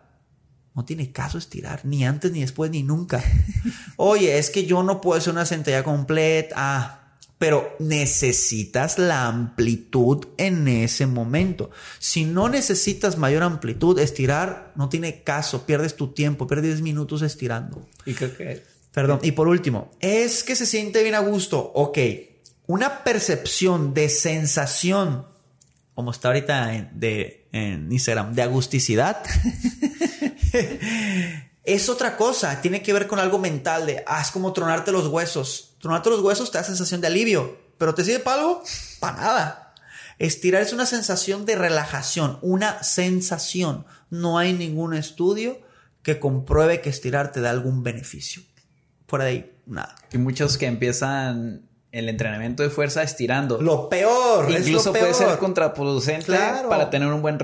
no 0.74 0.84
tiene 0.84 1.12
caso 1.12 1.38
estirar, 1.38 1.84
ni 1.84 2.04
antes, 2.04 2.32
ni 2.32 2.40
después, 2.40 2.70
ni 2.70 2.82
nunca. 2.82 3.22
Oye, 3.96 4.38
es 4.38 4.50
que 4.50 4.64
yo 4.64 4.82
no 4.82 5.00
puedo 5.00 5.18
hacer 5.18 5.32
una 5.32 5.46
sentadilla 5.46 5.84
completa. 5.84 6.54
Ah, 6.58 6.98
pero 7.38 7.74
necesitas 7.80 8.98
la 8.98 9.26
amplitud 9.26 10.26
en 10.36 10.68
ese 10.68 11.06
momento. 11.06 11.70
Si 11.98 12.24
no 12.24 12.48
necesitas 12.48 13.18
mayor 13.18 13.42
amplitud, 13.42 13.98
estirar 13.98 14.72
no 14.76 14.88
tiene 14.88 15.24
caso, 15.24 15.66
pierdes 15.66 15.96
tu 15.96 16.12
tiempo, 16.12 16.46
pierdes 16.46 16.66
10 16.74 16.82
minutos 16.82 17.20
estirando. 17.20 17.82
Y 18.06 18.14
creo 18.14 18.36
que 18.36 18.62
Perdón. 18.92 19.20
Y 19.22 19.32
por 19.32 19.48
último, 19.48 19.90
es 20.00 20.44
que 20.44 20.54
se 20.54 20.66
siente 20.66 21.02
bien 21.02 21.14
a 21.14 21.20
gusto. 21.20 21.72
Ok. 21.74 21.98
Una 22.66 23.02
percepción 23.02 23.92
de 23.92 24.08
sensación, 24.08 25.26
como 25.94 26.10
está 26.12 26.28
ahorita 26.28 26.74
en, 26.76 26.90
de, 26.94 27.48
en 27.50 27.90
Instagram, 27.90 28.34
de 28.34 28.42
agusticidad, 28.42 29.24
es 31.64 31.88
otra 31.88 32.16
cosa. 32.16 32.60
Tiene 32.60 32.82
que 32.82 32.92
ver 32.92 33.06
con 33.06 33.18
algo 33.18 33.38
mental 33.38 33.86
de, 33.86 34.04
ah, 34.06 34.20
es 34.20 34.30
como 34.30 34.52
tronarte 34.52 34.92
los 34.92 35.06
huesos. 35.08 35.76
Tronarte 35.80 36.10
los 36.10 36.20
huesos 36.20 36.50
te 36.50 36.58
da 36.58 36.64
sensación 36.64 37.00
de 37.00 37.08
alivio, 37.08 37.58
pero 37.78 37.94
¿te 37.94 38.04
sirve 38.04 38.20
para 38.20 38.40
algo? 38.40 38.62
Para 39.00 39.16
nada. 39.16 39.74
Estirar 40.18 40.62
es 40.62 40.72
una 40.72 40.86
sensación 40.86 41.46
de 41.46 41.56
relajación, 41.56 42.38
una 42.42 42.82
sensación. 42.82 43.86
No 44.10 44.38
hay 44.38 44.52
ningún 44.52 44.94
estudio 44.94 45.60
que 46.02 46.20
compruebe 46.20 46.80
que 46.80 46.90
estirar 46.90 47.32
te 47.32 47.40
da 47.40 47.50
algún 47.50 47.82
beneficio. 47.82 48.42
Fuera 49.08 49.24
de 49.24 49.30
ahí, 49.30 49.56
nada. 49.66 49.94
hay 50.12 50.18
muchos 50.18 50.58
que 50.58 50.66
empiezan 50.66 51.68
el 51.92 52.08
entrenamiento 52.08 52.62
de 52.62 52.70
fuerza 52.70 53.02
estirando. 53.02 53.60
Lo 53.60 53.88
peor, 53.88 54.50
es 54.50 54.66
Incluso 54.66 54.86
lo 54.86 54.92
puede 54.98 55.12
peor. 55.14 55.28
ser 55.28 55.38
contraproducente 55.38 56.24
Claro. 56.26 56.68
para 56.68 56.88
tener 56.90 57.08
un 57.08 57.22
buen, 57.22 57.38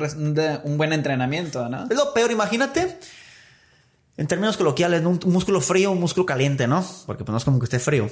un 0.64 0.78
buen 0.78 0.92
entrenamiento, 0.92 1.68
¿no? 1.68 1.84
Es 1.88 1.96
lo 1.96 2.12
peor, 2.14 2.30
imagínate. 2.32 2.98
En 4.16 4.26
términos 4.26 4.56
coloquiales, 4.56 5.04
un 5.04 5.20
músculo 5.26 5.60
frío, 5.60 5.92
un 5.92 6.00
músculo 6.00 6.26
caliente, 6.26 6.66
¿no? 6.66 6.84
Porque 7.06 7.22
pues 7.24 7.30
no 7.32 7.36
es 7.38 7.44
como 7.44 7.58
que 7.60 7.64
esté 7.64 7.78
frío. 7.78 8.08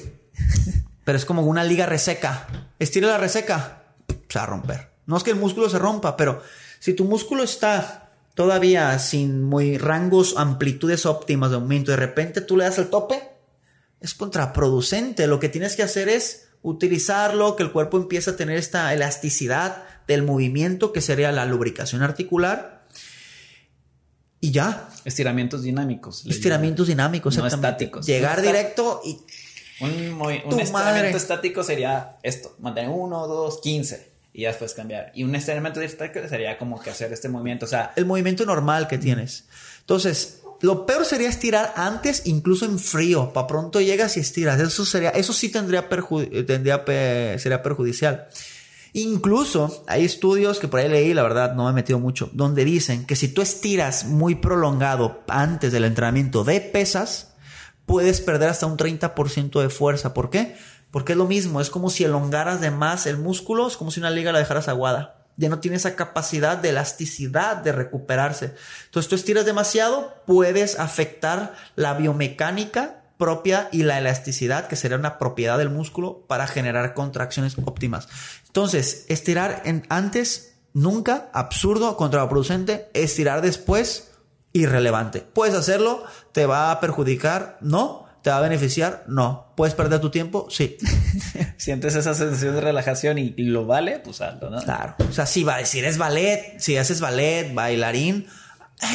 Pero 1.05 1.19
es 1.19 1.25
como 1.25 1.43
una 1.43 1.65
liga 1.65 1.87
reseca. 1.87 2.47
Estira 2.79 3.09
la 3.09 3.19
reseca, 3.19 3.83
se 4.29 4.39
va 4.39 4.45
a 4.45 4.47
romper. 4.47 4.91
No 5.07 5.17
es 5.17 5.23
que 5.23 5.31
el 5.31 5.37
músculo 5.37 5.71
se 5.71 5.79
rompa, 5.79 6.17
pero 6.17 6.43
si 6.81 6.93
tu 6.95 7.05
músculo 7.05 7.45
está 7.45 8.11
todavía 8.35 8.99
sin 8.99 9.45
muy 9.45 9.79
rangos, 9.79 10.35
amplitudes 10.37 11.07
óptimas 11.07 11.53
de 11.53 11.59
movimiento, 11.59 11.93
de 11.93 11.97
repente 11.97 12.41
tú 12.41 12.57
le 12.57 12.65
das 12.65 12.79
el 12.79 12.89
tope, 12.91 13.23
es 14.01 14.15
contraproducente. 14.15 15.27
Lo 15.27 15.41
que 15.41 15.49
tienes 15.49 15.77
que 15.77 15.83
hacer 15.83 16.09
es 16.09 16.49
utilizarlo, 16.63 17.57
que 17.57 17.63
el 17.63 17.73
cuerpo 17.73 17.97
empiece 17.97 18.31
a 18.31 18.37
tener 18.37 18.57
esta 18.59 18.93
elasticidad 18.93 19.85
del 20.07 20.23
movimiento, 20.23 20.93
que 20.93 21.01
sería 21.01 21.33
la 21.33 21.47
lubricación 21.47 22.03
articular. 22.03 22.85
Y 24.41 24.51
ya, 24.53 24.89
Estiramientos 25.05 25.63
dinámicos. 25.63 26.25
estiramientos 26.27 26.87
dinámicos, 26.89 27.37
No 27.37 27.47
estáticos. 27.47 28.07
Llegar 28.07 28.39
No 28.39 28.43
directo 28.43 29.01
y. 29.05 29.19
Un, 29.79 29.91
un 30.21 30.31
estiramiento 30.33 30.73
madre. 30.73 31.11
estático 31.11 31.63
sería 31.63 32.17
esto: 32.23 32.55
mantener 32.61 32.91
1, 32.91 33.27
2, 33.27 33.61
15 33.61 34.13
y 34.33 34.43
ya 34.43 34.49
después 34.49 34.75
cambiar. 34.75 35.11
Y 35.15 35.25
un 35.25 35.35
estiramiento 35.35 35.81
estático 35.81 36.27
sería 36.29 36.59
como 36.59 36.81
que 36.81 36.91
hacer 36.91 37.13
este 37.13 37.29
movimiento. 37.29 37.67
O 37.67 37.69
sea, 37.69 37.93
el 37.97 38.05
movimiento 38.07 38.45
normal 38.45 38.87
que 38.89 38.99
tienes. 38.99 39.47
Entonces, 39.81 40.41
lo 40.61 40.87
peor 40.87 41.05
sería 41.05 41.29
estirar 41.29 41.75
antes, 41.77 42.23
incluso 42.25 42.65
en 42.65 42.79
frío. 42.79 43.33
Para 43.33 43.47
pronto 43.47 43.81
llegas 43.81 44.17
y 44.17 44.21
estiras. 44.21 44.61
Eso 44.61 44.85
sería, 44.85 45.11
eso 45.11 45.33
sí 45.33 45.49
tendría, 45.51 45.89
eh, 45.91 46.43
tendría 46.45 46.85
sería 47.39 47.63
perjudicial. 47.63 48.29
Incluso 48.93 49.85
hay 49.87 50.07
estudios 50.07 50.59
que 50.59 50.69
por 50.69 50.81
ahí 50.81 50.89
leí, 50.89 51.13
la 51.13 51.23
verdad 51.23 51.55
no 51.55 51.65
me 51.65 51.71
he 51.71 51.75
metido 51.75 51.99
mucho, 51.99 52.31
donde 52.33 52.65
dicen 52.65 53.05
que 53.05 53.15
si 53.15 53.29
tú 53.29 53.43
estiras 53.43 54.07
muy 54.07 54.37
prolongado 54.37 55.23
antes 55.29 55.71
del 55.71 55.85
entrenamiento 55.85 56.45
de 56.45 56.63
pesas, 56.63 57.35
puedes 57.85 58.23
perder 58.23 58.49
hasta 58.49 58.65
un 58.65 58.79
30% 58.79 59.61
de 59.61 59.69
fuerza. 59.69 60.15
¿Por 60.15 60.31
qué? 60.31 60.57
Porque 60.91 61.13
es 61.13 61.19
lo 61.19 61.27
mismo, 61.27 61.61
es 61.61 61.69
como 61.69 61.91
si 61.91 62.05
elongaras 62.05 62.63
de 62.63 62.71
más 62.71 63.07
el 63.07 63.19
músculo, 63.19 63.67
es 63.69 63.77
como 63.77 63.91
si 63.91 64.01
una 64.01 64.11
liga 64.11 64.33
la 64.33 64.39
dejaras 64.39 64.69
aguada. 64.69 65.16
Ya 65.37 65.49
no 65.49 65.59
tiene 65.59 65.77
esa 65.77 65.97
capacidad 65.97 66.57
de 66.57 66.71
elasticidad 66.71 67.57
de 67.57 67.73
recuperarse. 67.73 68.55
Entonces 68.87 69.09
tú 69.09 69.15
estiras 69.17 69.45
demasiado, 69.45 70.23
puedes 70.27 70.79
afectar 70.79 71.55
la 71.75 71.95
biomecánica 71.95 73.03
propia 73.19 73.69
y 73.73 73.83
la 73.83 73.99
elasticidad, 73.99 74.67
que 74.67 74.77
sería 74.77 74.99
una 74.99 75.19
propiedad 75.19 75.59
del 75.59 75.71
músculo 75.71 76.27
para 76.27 76.47
generar 76.47 76.95
contracciones 76.95 77.57
óptimas. 77.65 78.09
Entonces, 78.47 79.07
estirar 79.09 79.63
en 79.65 79.87
antes, 79.89 80.55
nunca, 80.73 81.31
absurdo, 81.33 81.97
contraproducente, 81.97 82.91
estirar 82.95 83.43
después, 83.43 84.13
irrelevante. 84.53 85.21
Puedes 85.21 85.55
hacerlo, 85.55 86.05
te 86.33 86.47
va 86.47 86.71
a 86.71 86.81
perjudicar, 86.81 87.59
no, 87.61 88.06
te 88.27 88.31
va 88.31 88.39
a 88.39 88.41
beneficiar, 88.41 89.05
no. 89.07 89.53
Puedes 89.55 89.77
perder 89.77 90.01
tu 90.01 90.11
tiempo, 90.11 90.49
sí. 90.51 90.77
Sientes 91.59 91.95
esa 91.95 92.13
sensación 92.13 92.57
de 92.57 92.61
relajación 92.61 93.19
y 93.19 93.31
lo 93.37 93.67
vale, 93.67 94.01
pues 94.01 94.21
hazlo, 94.21 94.51
¿no? 94.51 94.61
Claro. 94.63 94.97
O 95.09 95.13
sea, 95.13 95.27
si, 95.27 95.45
va, 95.45 95.65
si 95.65 95.79
eres 95.79 95.97
ballet, 95.97 96.59
si 96.59 96.77
haces 96.77 97.01
ballet, 97.01 97.55
bailarín, 97.55 98.27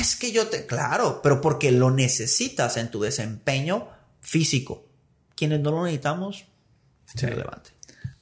es 0.01 0.17
que 0.17 0.33
yo 0.33 0.47
te, 0.47 0.65
claro, 0.65 1.21
pero 1.23 1.39
porque 1.39 1.71
lo 1.71 1.91
necesitas 1.91 2.75
en 2.75 2.91
tu 2.91 2.99
desempeño 2.99 3.87
físico. 4.19 4.83
Quienes 5.33 5.61
no 5.61 5.71
lo 5.71 5.85
necesitamos, 5.85 6.43
es 7.15 7.23
irrelevante. 7.23 7.69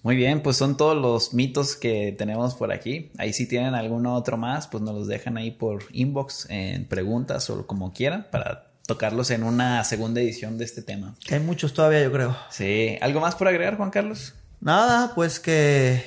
Muy 0.03 0.15
bien, 0.15 0.43
pues 0.43 0.57
son 0.57 0.77
todos 0.77 0.95
los 0.95 1.33
mitos 1.33 1.75
que 1.75 2.13
tenemos 2.15 2.53
por 2.53 2.71
aquí. 2.71 3.11
Ahí 3.17 3.33
si 3.33 3.47
tienen 3.47 3.73
alguno 3.73 4.13
otro 4.13 4.37
más, 4.37 4.67
pues 4.67 4.83
nos 4.83 4.93
los 4.93 5.07
dejan 5.07 5.37
ahí 5.37 5.49
por 5.49 5.85
inbox 5.91 6.45
en 6.51 6.85
preguntas 6.85 7.49
o 7.49 7.65
como 7.65 7.93
quieran 7.93 8.27
para 8.29 8.68
tocarlos 8.89 9.29
en 9.29 9.43
una 9.43 9.83
segunda 9.83 10.19
edición 10.19 10.57
de 10.57 10.65
este 10.65 10.81
tema. 10.81 11.13
Hay 11.29 11.39
muchos 11.39 11.75
todavía, 11.75 12.01
yo 12.01 12.11
creo. 12.11 12.35
Sí. 12.49 12.97
¿Algo 13.01 13.21
más 13.21 13.35
por 13.35 13.47
agregar, 13.47 13.77
Juan 13.77 13.91
Carlos? 13.91 14.33
Nada, 14.61 15.13
pues 15.13 15.39
que 15.39 16.03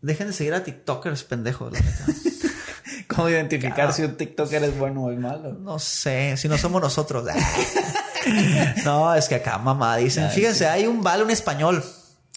dejen 0.00 0.28
de 0.28 0.32
seguir 0.32 0.54
a 0.54 0.64
TikTokers 0.64 1.24
pendejos, 1.24 1.70
la. 1.70 1.80
¿Cómo 3.08 3.28
identificar 3.28 3.92
si 3.92 4.04
un 4.04 4.16
TikToker 4.16 4.64
es 4.64 4.78
bueno 4.78 5.04
o 5.04 5.10
es 5.10 5.18
malo? 5.18 5.52
No 5.52 5.78
sé, 5.78 6.38
si 6.38 6.48
no 6.48 6.56
somos 6.56 6.80
nosotros. 6.80 7.26
no, 8.86 9.14
es 9.14 9.28
que 9.28 9.34
acá 9.34 9.58
mamá 9.58 9.98
dicen, 9.98 10.30
fíjense, 10.30 10.66
hay 10.66 10.86
un 10.86 11.02
vale 11.02 11.24
un 11.24 11.30
español. 11.30 11.84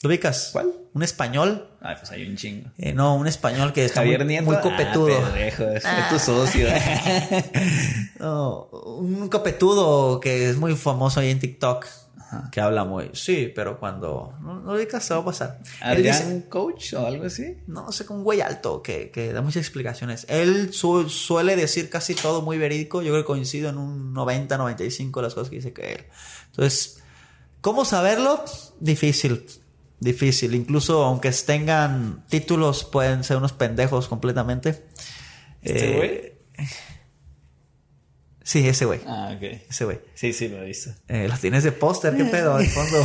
¿Lo 0.04 0.10
ubicas? 0.10 0.50
¿Cuál? 0.52 0.72
Un 0.94 1.04
español. 1.04 1.68
Ay, 1.80 1.96
pues 2.00 2.12
hay 2.12 2.28
un 2.28 2.36
chingo. 2.36 2.70
Eh, 2.78 2.92
no, 2.94 3.16
un 3.16 3.28
español 3.28 3.72
que 3.72 3.86
está 3.86 4.02
Javier 4.02 4.20
muy, 4.26 4.28
Nieto. 4.30 4.46
muy 4.46 4.58
copetudo. 4.58 5.16
Ah, 5.18 5.26
pendejo, 5.32 5.64
es 5.70 5.84
tu 6.10 6.20
socio. 6.20 6.68
No, 8.20 8.66
un 8.98 9.30
copetudo 9.30 10.20
que 10.20 10.50
es 10.50 10.58
muy 10.58 10.76
famoso 10.76 11.20
ahí 11.20 11.30
en 11.32 11.40
TikTok. 11.40 11.86
Que 12.52 12.62
habla 12.62 12.86
muy. 12.86 13.10
Sí, 13.14 13.52
pero 13.54 13.78
cuando. 13.78 14.34
No, 14.42 14.56
no 14.62 14.72
lo 14.72 14.78
ubicas, 14.78 15.04
se 15.04 15.14
va 15.14 15.20
a 15.20 15.26
pasar. 15.26 15.60
¿Adrián 15.82 16.46
Coach 16.48 16.94
o 16.94 17.06
algo 17.06 17.26
así? 17.26 17.58
no 17.68 17.92
sé, 17.92 18.06
un 18.08 18.24
güey 18.24 18.40
alto 18.40 18.82
que, 18.82 19.12
que 19.12 19.34
da 19.34 19.42
muchas 19.42 19.62
explicaciones. 19.64 20.26
Él 20.30 20.72
su- 20.74 21.10
suele 21.10 21.58
decir 21.58 21.90
casi 21.90 22.16
todo 22.16 22.42
muy 22.42 22.58
verídico. 22.58 23.02
Yo 23.02 23.12
creo 23.12 23.24
que 23.24 23.28
coincido 23.28 23.70
en 23.70 23.78
un 23.78 24.14
90, 24.14 24.58
95 24.58 25.20
de 25.20 25.24
las 25.26 25.34
cosas 25.34 25.50
que 25.50 25.58
dice 25.58 25.74
que 25.74 25.92
él. 25.94 26.06
Entonces, 26.52 27.00
¿cómo 27.60 27.84
saberlo? 27.84 28.46
Difícil. 28.80 29.46
Difícil. 30.02 30.56
Incluso 30.56 31.04
aunque 31.04 31.32
tengan 31.32 32.26
títulos, 32.28 32.84
pueden 32.84 33.24
ser 33.24 33.38
unos 33.38 33.54
pendejos 33.54 34.08
completamente. 34.08 34.84
¿Este 35.62 35.92
Eh, 35.92 35.96
güey? 36.58 36.68
Sí, 38.44 38.68
ese 38.68 38.86
güey. 38.86 39.00
Ah, 39.06 39.32
ok. 39.36 39.44
Ese 39.70 39.86
güey. 39.86 40.00
Sí, 40.16 40.34
sí, 40.34 40.48
lo 40.48 40.58
he 40.58 40.66
visto. 40.66 40.90
Eh, 41.08 41.28
lo 41.30 41.38
tienes 41.38 41.64
de 41.64 41.72
póster, 41.72 42.18
qué 42.18 42.26
pedo, 42.26 42.56
al 42.56 42.66
fondo. 42.66 42.98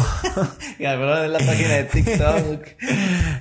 Me 0.78 0.86
acuerdo 0.86 1.20
de 1.20 1.28
la 1.28 1.38
página 1.38 1.74
de 1.74 1.84
TikTok. 1.84 2.66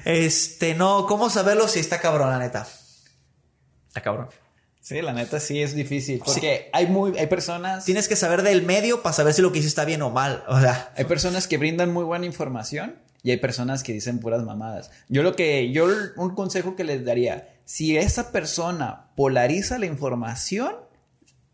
este, 0.04 0.76
no, 0.76 1.06
¿cómo 1.08 1.30
saberlo 1.30 1.70
si 1.70 1.80
está 1.80 2.02
cabrón, 2.02 2.30
la 2.32 2.40
neta? 2.40 2.68
Está 3.88 4.02
cabrón. 4.02 4.28
Sí, 4.82 5.02
la 5.02 5.14
neta 5.14 5.40
sí 5.40 5.62
es 5.62 5.74
difícil. 5.74 6.22
Porque 6.24 6.70
hay 6.74 6.88
muy, 6.88 7.18
hay 7.18 7.28
personas. 7.28 7.86
Tienes 7.86 8.10
que 8.10 8.18
saber 8.18 8.44
del 8.44 8.64
medio 8.64 9.02
para 9.02 9.14
saber 9.14 9.34
si 9.34 9.42
lo 9.42 9.54
que 9.54 9.60
hiciste 9.60 9.70
está 9.70 9.86
bien 9.86 10.02
o 10.02 10.10
mal. 10.10 10.44
O 10.50 10.60
sea, 10.60 10.92
Hay 10.98 11.06
personas 11.06 11.48
que 11.48 11.58
brindan 11.58 11.94
muy 11.94 12.04
buena 12.04 12.26
información 12.26 13.05
y 13.26 13.32
hay 13.32 13.38
personas 13.38 13.82
que 13.82 13.92
dicen 13.92 14.20
puras 14.20 14.44
mamadas. 14.44 14.92
Yo 15.10 15.24
lo 15.24 15.36
que, 15.36 15.72
yo 15.72 15.88
un 16.16 16.36
consejo 16.36 16.76
que 16.76 16.84
les 16.84 17.04
daría, 17.04 17.50
si 17.66 17.98
esa 17.98 18.32
persona 18.32 19.08
polariza 19.16 19.80
la 19.80 19.88
información, 19.88 20.76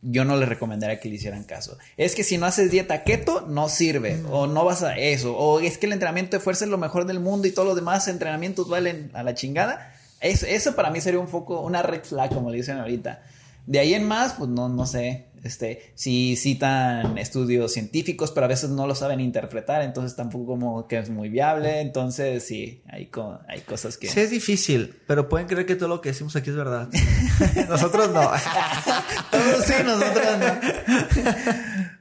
yo 0.01 0.26
no 0.26 0.36
les 0.36 0.49
recomendaría 0.49 0.99
que 0.99 1.07
le 1.07 1.15
hicieran 1.15 1.45
caso. 1.45 1.78
Es 1.95 2.13
que 2.13 2.26
si 2.26 2.38
no 2.38 2.45
haces 2.45 2.72
dieta 2.72 3.05
keto, 3.05 3.47
no 3.47 3.69
sirve. 3.69 4.22
O 4.32 4.47
no 4.47 4.65
vas 4.65 4.84
a 4.84 4.97
eso. 4.97 5.38
O 5.38 5.61
es 5.61 5.78
que 5.78 5.86
el 5.86 5.93
entrenamiento 5.93 6.36
de 6.36 6.43
fuerza 6.43 6.65
es 6.65 6.72
lo 6.72 6.78
mejor 6.78 7.05
del 7.05 7.22
mundo 7.22 7.47
y 7.47 7.51
todos 7.51 7.69
los 7.69 7.78
demás 7.78 8.05
entrenamientos 8.09 8.67
valen 8.67 9.09
a 9.13 9.24
la 9.24 9.34
chingada. 9.34 9.93
Eso, 10.19 10.47
eso 10.47 10.76
para 10.76 10.89
mí 10.89 10.99
sería 10.99 11.22
un 11.22 11.30
foco, 11.30 11.61
una 11.61 11.82
red 11.82 12.03
flag, 12.03 12.34
como 12.34 12.51
le 12.51 12.57
dicen 12.57 12.80
ahorita. 12.80 13.24
De 13.65 13.80
ahí 13.80 13.93
en 13.93 14.05
más, 14.05 14.34
pues 14.34 14.49
no, 14.49 14.67
no 14.67 14.86
sé. 14.86 15.28
Este, 15.44 15.92
si 15.96 16.36
citan 16.36 17.18
estudios 17.18 17.74
científicos, 17.74 18.32
pero 18.32 18.46
a 18.46 18.48
veces 18.48 18.70
no 18.70 18.86
lo 18.86 18.94
saben 18.94 19.20
interpretar, 19.20 19.82
entonces 19.82 20.16
tampoco 20.16 20.46
como 20.46 20.88
que 20.88 21.00
es 21.00 21.10
muy 21.10 21.30
viable. 21.30 21.82
Entonces, 21.82 22.46
sí, 22.46 22.84
hay, 22.88 23.08
co- 23.08 23.39
hay 23.48 23.62
cosas 23.62 23.98
que. 23.98 24.08
sí 24.08 24.20
es 24.20 24.30
difícil, 24.30 25.00
pero 25.08 25.28
pueden 25.30 25.48
creer 25.48 25.66
que 25.66 25.76
todo 25.76 25.89
lo 25.89 26.00
que 26.00 26.10
decimos 26.10 26.36
aquí 26.36 26.52
es 26.52 26.56
verdad. 26.56 26.89
Nosotros 27.70 28.12
no. 28.12 28.22
Todos 29.32 29.66
sí, 29.66 29.74
nosotros 29.84 30.26
no. 30.39 30.60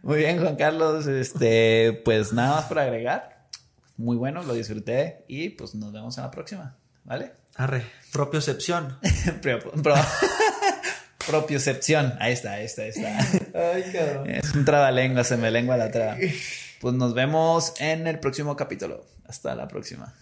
Muy 0.03 0.18
bien, 0.18 0.38
Juan 0.41 0.57
Carlos. 0.57 1.07
Este, 1.07 2.01
pues 2.05 2.32
nada 2.32 2.57
más 2.57 2.64
para 2.66 2.82
agregar. 2.82 3.47
Muy 3.97 4.16
bueno, 4.16 4.43
lo 4.43 4.55
disfruté 4.55 5.24
y 5.28 5.51
pues 5.51 5.74
nos 5.74 5.93
vemos 5.93 6.16
en 6.18 6.24
la 6.24 6.30
próxima. 6.30 6.76
¿Vale? 7.05 7.32
Arre, 7.57 7.84
propiocepción. 8.12 8.99
Pro- 9.43 9.61
pro- 9.82 9.95
propiocepción. 11.26 12.14
Ahí 12.18 12.32
está, 12.32 12.52
ahí 12.52 12.64
está, 12.64 12.82
ahí 12.82 12.88
está. 12.90 13.18
Ay, 13.74 13.84
cabrón. 13.92 14.30
Es 14.30 14.54
un 14.54 14.64
trabalengua, 14.64 15.24
se 15.24 15.36
me 15.36 15.50
lengua 15.50 15.76
la 15.76 15.90
traba. 15.90 16.16
Pues 16.80 16.94
nos 16.94 17.14
vemos 17.14 17.74
en 17.78 18.06
el 18.06 18.18
próximo 18.18 18.56
capítulo. 18.56 19.04
Hasta 19.26 19.54
la 19.54 19.68
próxima. 19.68 20.14